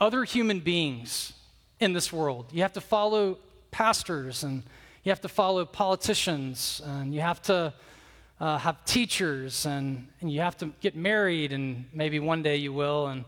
other 0.00 0.24
human 0.24 0.60
beings 0.60 1.32
in 1.80 1.92
this 1.92 2.12
world. 2.12 2.46
You 2.52 2.62
have 2.62 2.72
to 2.74 2.80
follow 2.80 3.38
pastors 3.70 4.44
and 4.44 4.62
you 5.02 5.10
have 5.10 5.20
to 5.22 5.28
follow 5.28 5.64
politicians 5.64 6.82
and 6.84 7.14
you 7.14 7.20
have 7.20 7.40
to 7.42 7.72
uh, 8.40 8.58
have 8.58 8.84
teachers 8.84 9.66
and, 9.66 10.06
and 10.20 10.30
you 10.30 10.40
have 10.40 10.56
to 10.58 10.66
get 10.80 10.94
married 10.94 11.52
and 11.52 11.84
maybe 11.92 12.20
one 12.20 12.42
day 12.42 12.56
you 12.56 12.72
will 12.72 13.08
and 13.08 13.24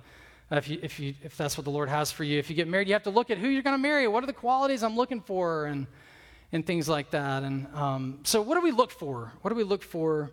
if, 0.51 0.69
you, 0.69 0.79
if, 0.83 0.99
you, 0.99 1.15
if 1.23 1.37
that's 1.37 1.57
what 1.57 1.65
the 1.65 1.71
Lord 1.71 1.89
has 1.89 2.11
for 2.11 2.25
you. 2.25 2.39
If 2.39 2.51
you 2.51 2.57
get 2.57 2.67
married, 2.67 2.89
you 2.89 2.95
have 2.95 3.05
to 3.05 3.11
look 3.11 3.31
at 3.31 3.39
who 3.39 3.49
you're 3.49 3.63
going 3.63 3.77
to 3.77 3.83
marry. 3.83 4.09
What 4.09 4.25
are 4.25 4.27
the 4.27 4.33
qualities 4.33 4.83
I'm 4.83 4.97
looking 4.97 5.21
for? 5.21 5.67
And, 5.67 5.87
and 6.53 6.67
things 6.67 6.89
like 6.89 7.11
that. 7.11 7.43
And 7.43 7.67
um, 7.75 8.21
so, 8.25 8.43
what 8.43 8.57
do 8.57 8.61
we 8.61 8.73
look 8.73 8.91
for? 8.91 9.33
What 9.43 9.51
do 9.51 9.55
we 9.55 9.65
look 9.65 9.83
for 9.83 10.31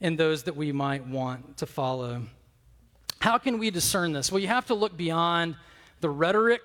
in 0.00 0.16
those 0.16 0.44
that 0.44 0.56
we 0.56 0.72
might 0.72 1.06
want 1.06 1.58
to 1.58 1.66
follow? 1.66 2.22
How 3.20 3.38
can 3.38 3.58
we 3.58 3.70
discern 3.70 4.12
this? 4.12 4.30
Well, 4.30 4.40
you 4.40 4.48
have 4.48 4.66
to 4.66 4.74
look 4.74 4.96
beyond 4.96 5.56
the 6.00 6.10
rhetoric, 6.10 6.62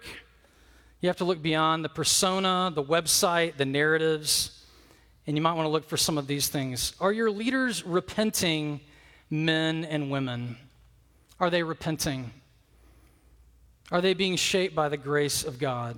you 1.00 1.10
have 1.10 1.18
to 1.18 1.26
look 1.26 1.42
beyond 1.42 1.84
the 1.84 1.90
persona, 1.90 2.72
the 2.74 2.84
website, 2.84 3.58
the 3.58 3.66
narratives, 3.66 4.64
and 5.26 5.36
you 5.36 5.42
might 5.42 5.54
want 5.54 5.66
to 5.66 5.70
look 5.70 5.88
for 5.88 5.98
some 5.98 6.18
of 6.18 6.28
these 6.28 6.48
things. 6.48 6.94
Are 7.00 7.12
your 7.12 7.32
leaders 7.32 7.86
repenting 7.86 8.82
men 9.30 9.86
and 9.86 10.12
women? 10.12 10.58
Are 11.40 11.50
they 11.50 11.64
repenting? 11.64 12.32
Are 13.92 14.02
they 14.02 14.14
being 14.14 14.36
shaped 14.36 14.76
by 14.76 14.90
the 14.90 14.98
grace 14.98 15.44
of 15.44 15.58
God? 15.58 15.98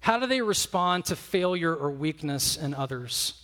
How 0.00 0.18
do 0.18 0.26
they 0.26 0.42
respond 0.42 1.06
to 1.06 1.16
failure 1.16 1.74
or 1.74 1.90
weakness 1.90 2.56
in 2.56 2.74
others? 2.74 3.40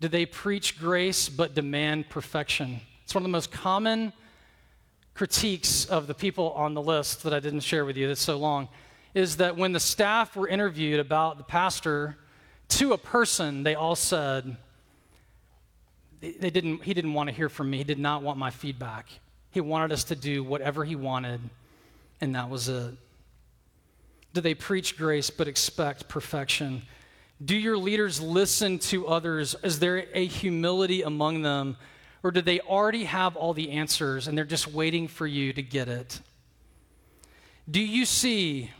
Do 0.00 0.08
they 0.08 0.26
preach 0.26 0.78
grace 0.78 1.28
but 1.28 1.54
demand 1.54 2.08
perfection? 2.08 2.80
It's 3.04 3.14
one 3.14 3.22
of 3.22 3.28
the 3.28 3.32
most 3.32 3.52
common 3.52 4.12
critiques 5.18 5.84
of 5.86 6.06
the 6.06 6.14
people 6.14 6.52
on 6.52 6.74
the 6.74 6.80
list 6.80 7.24
that 7.24 7.34
I 7.34 7.40
didn't 7.40 7.60
share 7.60 7.84
with 7.84 7.96
you 7.96 8.06
that's 8.06 8.22
so 8.22 8.38
long 8.38 8.68
is 9.14 9.38
that 9.38 9.56
when 9.56 9.72
the 9.72 9.80
staff 9.80 10.36
were 10.36 10.46
interviewed 10.46 11.00
about 11.00 11.38
the 11.38 11.42
pastor 11.42 12.16
to 12.68 12.92
a 12.92 12.98
person, 12.98 13.64
they 13.64 13.74
all 13.74 13.96
said, 13.96 14.56
they 16.20 16.50
didn't, 16.50 16.84
he 16.84 16.94
didn't 16.94 17.14
want 17.14 17.28
to 17.28 17.34
hear 17.34 17.48
from 17.48 17.68
me. 17.68 17.78
He 17.78 17.84
did 17.84 17.98
not 17.98 18.22
want 18.22 18.38
my 18.38 18.50
feedback. 18.50 19.08
He 19.50 19.60
wanted 19.60 19.90
us 19.90 20.04
to 20.04 20.14
do 20.14 20.44
whatever 20.44 20.84
He 20.84 20.94
wanted, 20.94 21.40
and 22.20 22.36
that 22.36 22.48
was 22.48 22.68
it. 22.68 22.94
Do 24.34 24.40
they 24.40 24.54
preach 24.54 24.96
grace 24.96 25.30
but 25.30 25.48
expect 25.48 26.06
perfection? 26.06 26.82
Do 27.44 27.56
your 27.56 27.76
leaders 27.76 28.20
listen 28.20 28.78
to 28.90 29.08
others? 29.08 29.56
Is 29.64 29.80
there 29.80 30.06
a 30.14 30.26
humility 30.26 31.02
among 31.02 31.42
them? 31.42 31.76
Or 32.22 32.30
do 32.30 32.40
they 32.40 32.60
already 32.60 33.04
have 33.04 33.36
all 33.36 33.54
the 33.54 33.70
answers 33.70 34.26
and 34.26 34.36
they're 34.36 34.44
just 34.44 34.66
waiting 34.66 35.08
for 35.08 35.26
you 35.26 35.52
to 35.52 35.62
get 35.62 35.88
it? 35.88 36.20
Do 37.70 37.80
you 37.80 38.04
see 38.04 38.70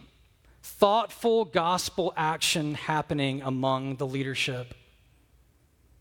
thoughtful 0.62 1.44
gospel 1.44 2.12
action 2.16 2.74
happening 2.74 3.42
among 3.42 3.96
the 3.96 4.06
leadership? 4.06 4.74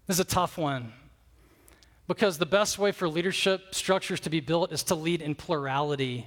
This 0.08 0.16
is 0.16 0.20
a 0.22 0.26
tough 0.26 0.58
one. 0.58 0.94
Because 2.08 2.38
the 2.38 2.46
best 2.46 2.80
way 2.80 2.94
for 2.94 3.10
leadership 3.10 3.76
structures 3.76 4.22
to 4.22 4.30
be 4.30 4.40
built 4.40 4.72
is 4.72 4.84
to 4.84 4.96
lead 4.96 5.22
in 5.22 5.36
plurality. 5.36 6.26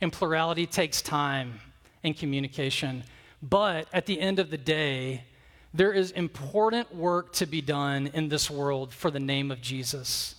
And 0.00 0.12
plurality 0.12 0.66
takes 0.66 1.00
time 1.00 1.60
and 2.02 2.16
communication. 2.16 3.04
But 3.40 3.86
at 3.92 4.06
the 4.06 4.20
end 4.20 4.40
of 4.40 4.50
the 4.50 4.58
day, 4.58 5.24
there 5.72 5.92
is 5.92 6.10
important 6.10 6.94
work 6.94 7.32
to 7.34 7.46
be 7.46 7.60
done 7.60 8.10
in 8.12 8.28
this 8.28 8.50
world 8.50 8.92
for 8.92 9.10
the 9.10 9.20
name 9.20 9.50
of 9.50 9.60
Jesus. 9.60 10.34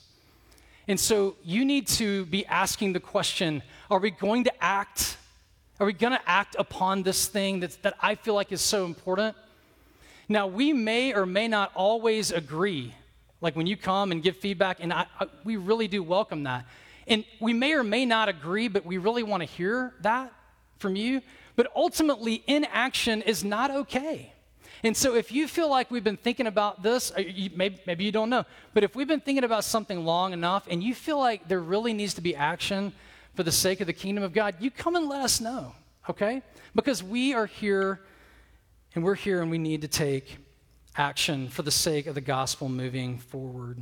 And 0.88 1.00
so 1.00 1.36
you 1.44 1.64
need 1.64 1.88
to 1.88 2.26
be 2.26 2.46
asking 2.46 2.94
the 2.94 3.00
question 3.00 3.64
are 3.90 4.00
we 4.00 4.12
going 4.12 4.44
to 4.46 4.64
act? 4.64 5.18
Are 5.80 5.86
we 5.86 5.94
going 5.94 6.14
to 6.14 6.30
act 6.30 6.56
upon 6.58 7.04
this 7.04 7.28
thing 7.28 7.60
that, 7.62 7.82
that 7.84 7.96
I 8.02 8.16
feel 8.16 8.34
like 8.34 8.52
is 8.52 8.62
so 8.62 8.86
important? 8.86 9.36
Now, 10.30 10.48
we 10.48 10.74
may 10.74 11.14
or 11.14 11.26
may 11.26 11.48
not 11.48 11.72
always 11.76 12.32
agree 12.32 12.94
like 13.42 13.56
when 13.58 13.68
you 13.68 13.76
come 13.76 14.12
and 14.12 14.24
give 14.24 14.38
feedback, 14.38 14.78
and 14.80 14.94
I, 14.94 15.06
I, 15.20 15.28
we 15.44 15.58
really 15.58 15.90
do 15.90 16.02
welcome 16.02 16.44
that. 16.44 16.66
And 17.08 17.26
we 17.42 17.52
may 17.52 17.74
or 17.74 17.84
may 17.84 18.06
not 18.06 18.30
agree, 18.30 18.70
but 18.70 18.86
we 18.86 18.98
really 18.98 19.22
want 19.22 19.42
to 19.42 19.46
hear 19.46 19.94
that 20.02 20.32
from 20.80 20.96
you. 20.96 21.22
But 21.58 21.72
ultimately, 21.76 22.44
inaction 22.48 23.22
is 23.22 23.44
not 23.44 23.70
okay. 23.70 24.33
And 24.86 24.96
so, 24.98 25.16
if 25.16 25.32
you 25.32 25.48
feel 25.48 25.70
like 25.70 25.90
we've 25.90 26.04
been 26.04 26.18
thinking 26.18 26.46
about 26.46 26.84
this, 26.84 27.12
uh, 27.18 27.22
you, 27.22 27.50
maybe, 27.56 27.80
maybe 27.88 28.04
you 28.04 28.12
don't 28.12 28.30
know, 28.30 28.46
but 28.74 28.84
if 28.84 28.96
we've 28.96 29.08
been 29.08 29.22
thinking 29.22 29.46
about 29.46 29.64
something 29.64 30.04
long 30.04 30.34
enough 30.34 30.68
and 30.70 30.84
you 30.84 30.94
feel 30.94 31.18
like 31.18 31.48
there 31.48 31.62
really 31.62 31.94
needs 31.94 32.14
to 32.16 32.22
be 32.22 32.36
action 32.36 32.92
for 33.34 33.44
the 33.44 33.52
sake 33.52 33.80
of 33.80 33.88
the 33.88 33.94
kingdom 33.94 34.24
of 34.24 34.34
God, 34.34 34.56
you 34.60 34.70
come 34.70 34.96
and 34.96 35.08
let 35.08 35.22
us 35.22 35.40
know, 35.40 35.74
okay? 36.10 36.42
Because 36.76 37.02
we 37.02 37.34
are 37.34 37.46
here 37.46 38.02
and 38.94 39.04
we're 39.04 39.16
here 39.16 39.42
and 39.42 39.50
we 39.50 39.58
need 39.58 39.82
to 39.82 39.88
take 39.88 40.38
action 40.96 41.48
for 41.48 41.64
the 41.64 41.72
sake 41.72 42.06
of 42.06 42.16
the 42.16 42.22
gospel 42.22 42.70
moving 42.70 43.18
forward. 43.18 43.80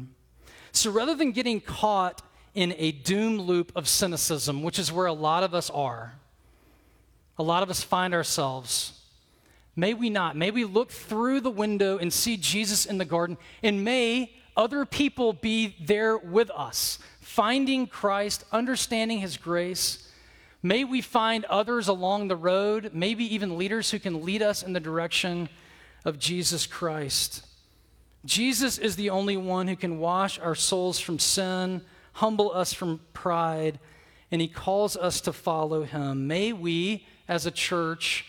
So 0.71 0.91
rather 0.91 1.15
than 1.15 1.31
getting 1.31 1.59
caught 1.59 2.21
in 2.53 2.73
a 2.77 2.91
doom 2.91 3.39
loop 3.39 3.71
of 3.75 3.87
cynicism, 3.87 4.63
which 4.63 4.79
is 4.79 4.91
where 4.91 5.07
a 5.07 5.13
lot 5.13 5.43
of 5.43 5.53
us 5.53 5.69
are, 5.69 6.13
a 7.37 7.43
lot 7.43 7.63
of 7.63 7.69
us 7.69 7.81
find 7.81 8.13
ourselves. 8.13 9.00
May 9.75 9.93
we 9.93 10.09
not. 10.09 10.35
May 10.35 10.51
we 10.51 10.65
look 10.65 10.91
through 10.91 11.41
the 11.41 11.49
window 11.49 11.97
and 11.97 12.11
see 12.11 12.37
Jesus 12.37 12.85
in 12.85 12.97
the 12.97 13.05
garden, 13.05 13.37
and 13.63 13.83
may 13.83 14.31
other 14.57 14.85
people 14.85 15.33
be 15.33 15.75
there 15.79 16.17
with 16.17 16.51
us, 16.51 16.99
finding 17.21 17.87
Christ, 17.87 18.43
understanding 18.51 19.19
his 19.19 19.37
grace. 19.37 20.09
May 20.61 20.83
we 20.83 21.01
find 21.01 21.45
others 21.45 21.87
along 21.87 22.27
the 22.27 22.35
road, 22.35 22.91
maybe 22.93 23.33
even 23.33 23.57
leaders 23.57 23.91
who 23.91 23.99
can 23.99 24.25
lead 24.25 24.41
us 24.41 24.61
in 24.61 24.73
the 24.73 24.79
direction 24.79 25.49
of 26.05 26.19
Jesus 26.19 26.67
Christ. 26.67 27.45
Jesus 28.25 28.77
is 28.77 28.95
the 28.95 29.09
only 29.09 29.37
one 29.37 29.67
who 29.67 29.75
can 29.75 29.99
wash 29.99 30.37
our 30.37 30.53
souls 30.53 30.99
from 30.99 31.17
sin, 31.17 31.81
humble 32.13 32.51
us 32.51 32.73
from 32.73 32.99
pride, 33.13 33.79
and 34.31 34.41
he 34.41 34.47
calls 34.47 34.95
us 34.95 35.21
to 35.21 35.33
follow 35.33 35.83
him. 35.83 36.27
May 36.27 36.53
we, 36.53 37.07
as 37.27 37.45
a 37.45 37.51
church 37.51 38.25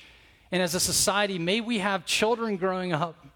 and 0.53 0.63
as 0.63 0.75
a 0.75 0.81
society, 0.81 1.39
may 1.39 1.63
we 1.63 1.79
have 1.79 2.05
children 2.05 2.59
growing 2.59 2.93
up 2.93 3.27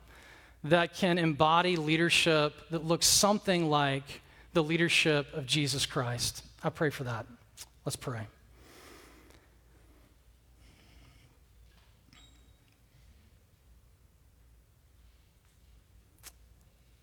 that 0.65 0.95
can 0.95 1.17
embody 1.17 1.77
leadership 1.77 2.53
that 2.71 2.85
looks 2.85 3.07
something 3.07 3.71
like 3.71 4.21
the 4.53 4.63
leadership 4.63 5.33
of 5.33 5.47
Jesus 5.47 5.87
Christ. 5.87 6.45
I 6.63 6.69
pray 6.69 6.91
for 6.91 7.05
that. 7.05 7.27
Let's 7.87 7.97
pray. 7.97 8.27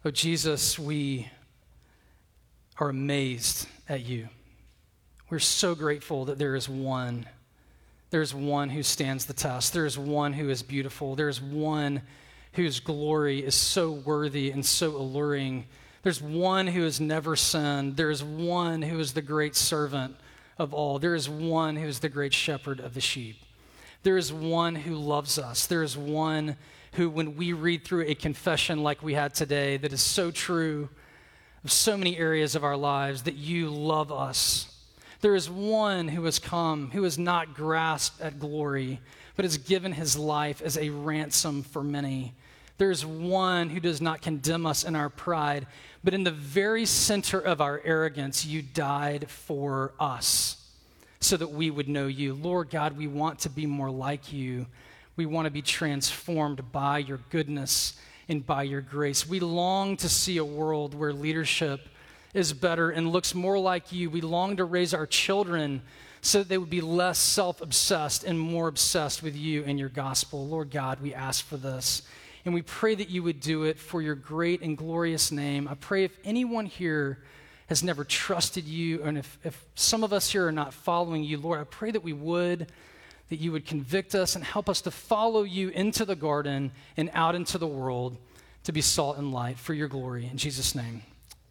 Oh, 0.05 0.11
Jesus, 0.11 0.78
we 0.78 1.30
are 2.78 2.89
amazed 2.89 3.68
at 3.88 4.01
you. 4.01 4.28
We're 5.30 5.39
so 5.39 5.74
grateful 5.74 6.26
that 6.26 6.38
there 6.38 6.55
is 6.55 6.68
one. 6.68 7.26
There 8.14 8.22
is 8.22 8.36
one 8.36 8.70
who 8.70 8.84
stands 8.84 9.26
the 9.26 9.34
test. 9.34 9.74
There 9.74 9.88
is 9.88 9.97
one 9.97 10.34
who 10.34 10.51
is 10.51 10.61
beautiful. 10.61 11.16
There 11.16 11.30
is 11.30 11.41
one 11.41 12.03
whose 12.51 12.80
glory 12.80 13.43
is 13.43 13.55
so 13.55 13.89
worthy 13.91 14.51
and 14.51 14.64
so 14.64 14.95
alluring. 14.95 15.66
There's 16.03 16.22
one 16.22 16.68
who 16.68 16.84
has 16.84 17.01
never 17.01 17.36
sinned. 17.36 17.97
There 17.97 18.11
is 18.11 18.24
one 18.24 18.84
who 18.84 18.99
is 18.99 19.14
the 19.14 19.24
great 19.24 19.55
servant 19.55 20.16
of 20.59 20.76
all. 20.76 20.99
There 20.99 21.16
is 21.16 21.28
one 21.28 21.76
who 21.76 21.88
is 21.88 22.01
the 22.01 22.07
great 22.07 22.36
shepherd 22.36 22.80
of 22.80 22.93
the 22.93 23.01
sheep. 23.01 23.38
There 24.03 24.18
is 24.18 24.32
one 24.32 24.76
who 24.76 24.93
loves 24.93 25.39
us. 25.39 25.66
There 25.66 25.82
is 25.82 25.97
one 25.97 26.57
who, 26.91 27.09
when 27.09 27.36
we 27.36 27.51
read 27.51 27.84
through 27.84 28.05
a 28.05 28.14
confession 28.14 28.84
like 28.84 29.01
we 29.01 29.16
had 29.16 29.34
today, 29.34 29.78
that 29.78 29.91
is 29.91 30.01
so 30.03 30.30
true 30.30 30.88
of 31.64 31.72
so 31.72 31.97
many 31.97 32.16
areas 32.20 32.53
of 32.53 32.64
our 32.64 32.78
lives, 32.78 33.24
that 33.24 33.38
you 33.38 33.72
love 33.72 34.11
us. 34.11 34.72
There 35.24 35.36
is 35.36 35.49
one 35.49 36.09
who 36.09 36.26
has 36.26 36.38
come, 36.38 36.91
who 36.91 37.03
has 37.03 37.17
not 37.17 37.53
grasped 37.53 38.19
at 38.19 38.41
glory, 38.41 38.99
but 39.38 39.45
has 39.45 39.57
given 39.57 39.93
his 39.93 40.17
life 40.17 40.61
as 40.61 40.78
a 40.78 40.89
ransom 40.89 41.63
for 41.63 41.82
many. 41.82 42.34
There 42.78 42.91
is 42.91 43.05
one 43.05 43.69
who 43.69 43.80
does 43.80 44.01
not 44.01 44.21
condemn 44.21 44.65
us 44.65 44.84
in 44.84 44.97
our 44.97 45.07
pride, 45.07 45.65
but 46.03 46.13
in 46.13 46.26
the 46.26 46.32
very 46.32 46.86
center 46.86 47.39
of 47.39 47.61
our 47.61 47.82
arrogance, 47.86 48.45
you 48.45 48.61
died 48.61 49.30
for 49.30 49.93
us 49.97 50.57
so 51.21 51.38
that 51.38 51.51
we 51.51 51.71
would 51.71 51.88
know 51.88 52.07
you. 52.07 52.34
Lord 52.34 52.69
God, 52.69 52.97
we 52.97 53.07
want 53.07 53.39
to 53.39 53.49
be 53.49 53.65
more 53.65 53.91
like 53.91 54.34
you. 54.34 54.65
We 55.15 55.26
want 55.26 55.45
to 55.45 55.51
be 55.51 55.61
transformed 55.61 56.74
by 56.74 56.97
your 56.97 57.21
goodness 57.30 57.97
and 58.28 58.45
by 58.45 58.63
your 58.63 58.82
grace. 58.82 59.26
We 59.26 59.39
long 59.39 59.95
to 59.97 60.09
see 60.09 60.36
a 60.36 60.43
world 60.43 60.93
where 60.93 61.13
leadership 61.13 61.88
is 62.34 62.54
better 62.54 62.90
and 62.90 63.12
looks 63.12 63.36
more 63.36 63.60
like 63.60 63.92
you. 63.92 64.10
We 64.10 64.22
long 64.22 64.58
to 64.58 64.66
raise 64.66 64.94
our 64.94 65.06
children 65.06 65.82
so 66.22 66.40
that 66.40 66.50
they 66.50 66.58
would 66.58 66.70
be 66.70 66.82
less 66.82 67.20
self 67.20 67.62
obsessed 67.62 68.24
and 68.24 68.40
more 68.40 68.68
obsessed 68.68 69.22
with 69.22 69.36
you 69.36 69.64
and 69.66 69.78
your 69.78 69.90
gospel. 69.90 70.48
Lord 70.48 70.72
God, 70.72 71.02
we 71.02 71.14
ask 71.14 71.46
for 71.46 71.58
this. 71.58 72.02
And 72.46 72.54
we 72.54 72.62
pray 72.62 72.96
that 72.96 73.10
you 73.10 73.24
would 73.24 73.40
do 73.40 73.64
it 73.64 73.78
for 73.78 74.02
your 74.02 74.16
great 74.16 74.62
and 74.62 74.78
glorious 74.78 75.32
name. 75.32 75.68
I 75.68 75.76
pray 75.76 76.04
if 76.04 76.18
anyone 76.24 76.66
here 76.66 77.20
has 77.68 77.84
never 77.84 78.04
trusted 78.04 78.66
you, 78.66 79.02
and 79.04 79.18
if, 79.18 79.38
if 79.44 79.66
some 79.76 80.04
of 80.04 80.12
us 80.12 80.32
here 80.32 80.46
are 80.48 80.52
not 80.52 80.74
following 80.74 81.24
you, 81.24 81.38
Lord, 81.38 81.60
I 81.60 81.64
pray 81.64 81.92
that 81.92 82.04
we 82.04 82.12
would, 82.12 82.68
that 83.30 83.38
you 83.38 83.54
would 83.54 83.66
convict 83.66 84.14
us 84.16 84.36
and 84.36 84.44
help 84.44 84.68
us 84.68 84.82
to 84.82 84.92
follow 84.92 85.44
you 85.44 85.70
into 85.70 86.04
the 86.04 86.16
garden 86.16 86.72
and 86.98 87.10
out 87.14 87.36
into 87.36 87.58
the 87.58 87.68
world 87.68 88.18
to 88.66 88.72
be 88.72 88.82
salt 88.82 89.18
and 89.18 89.32
light 89.32 89.58
for 89.58 89.74
your 89.74 89.88
glory. 89.88 90.28
In 90.30 90.38
Jesus' 90.38 90.76
name, 90.76 91.04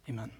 amen. 0.07 0.31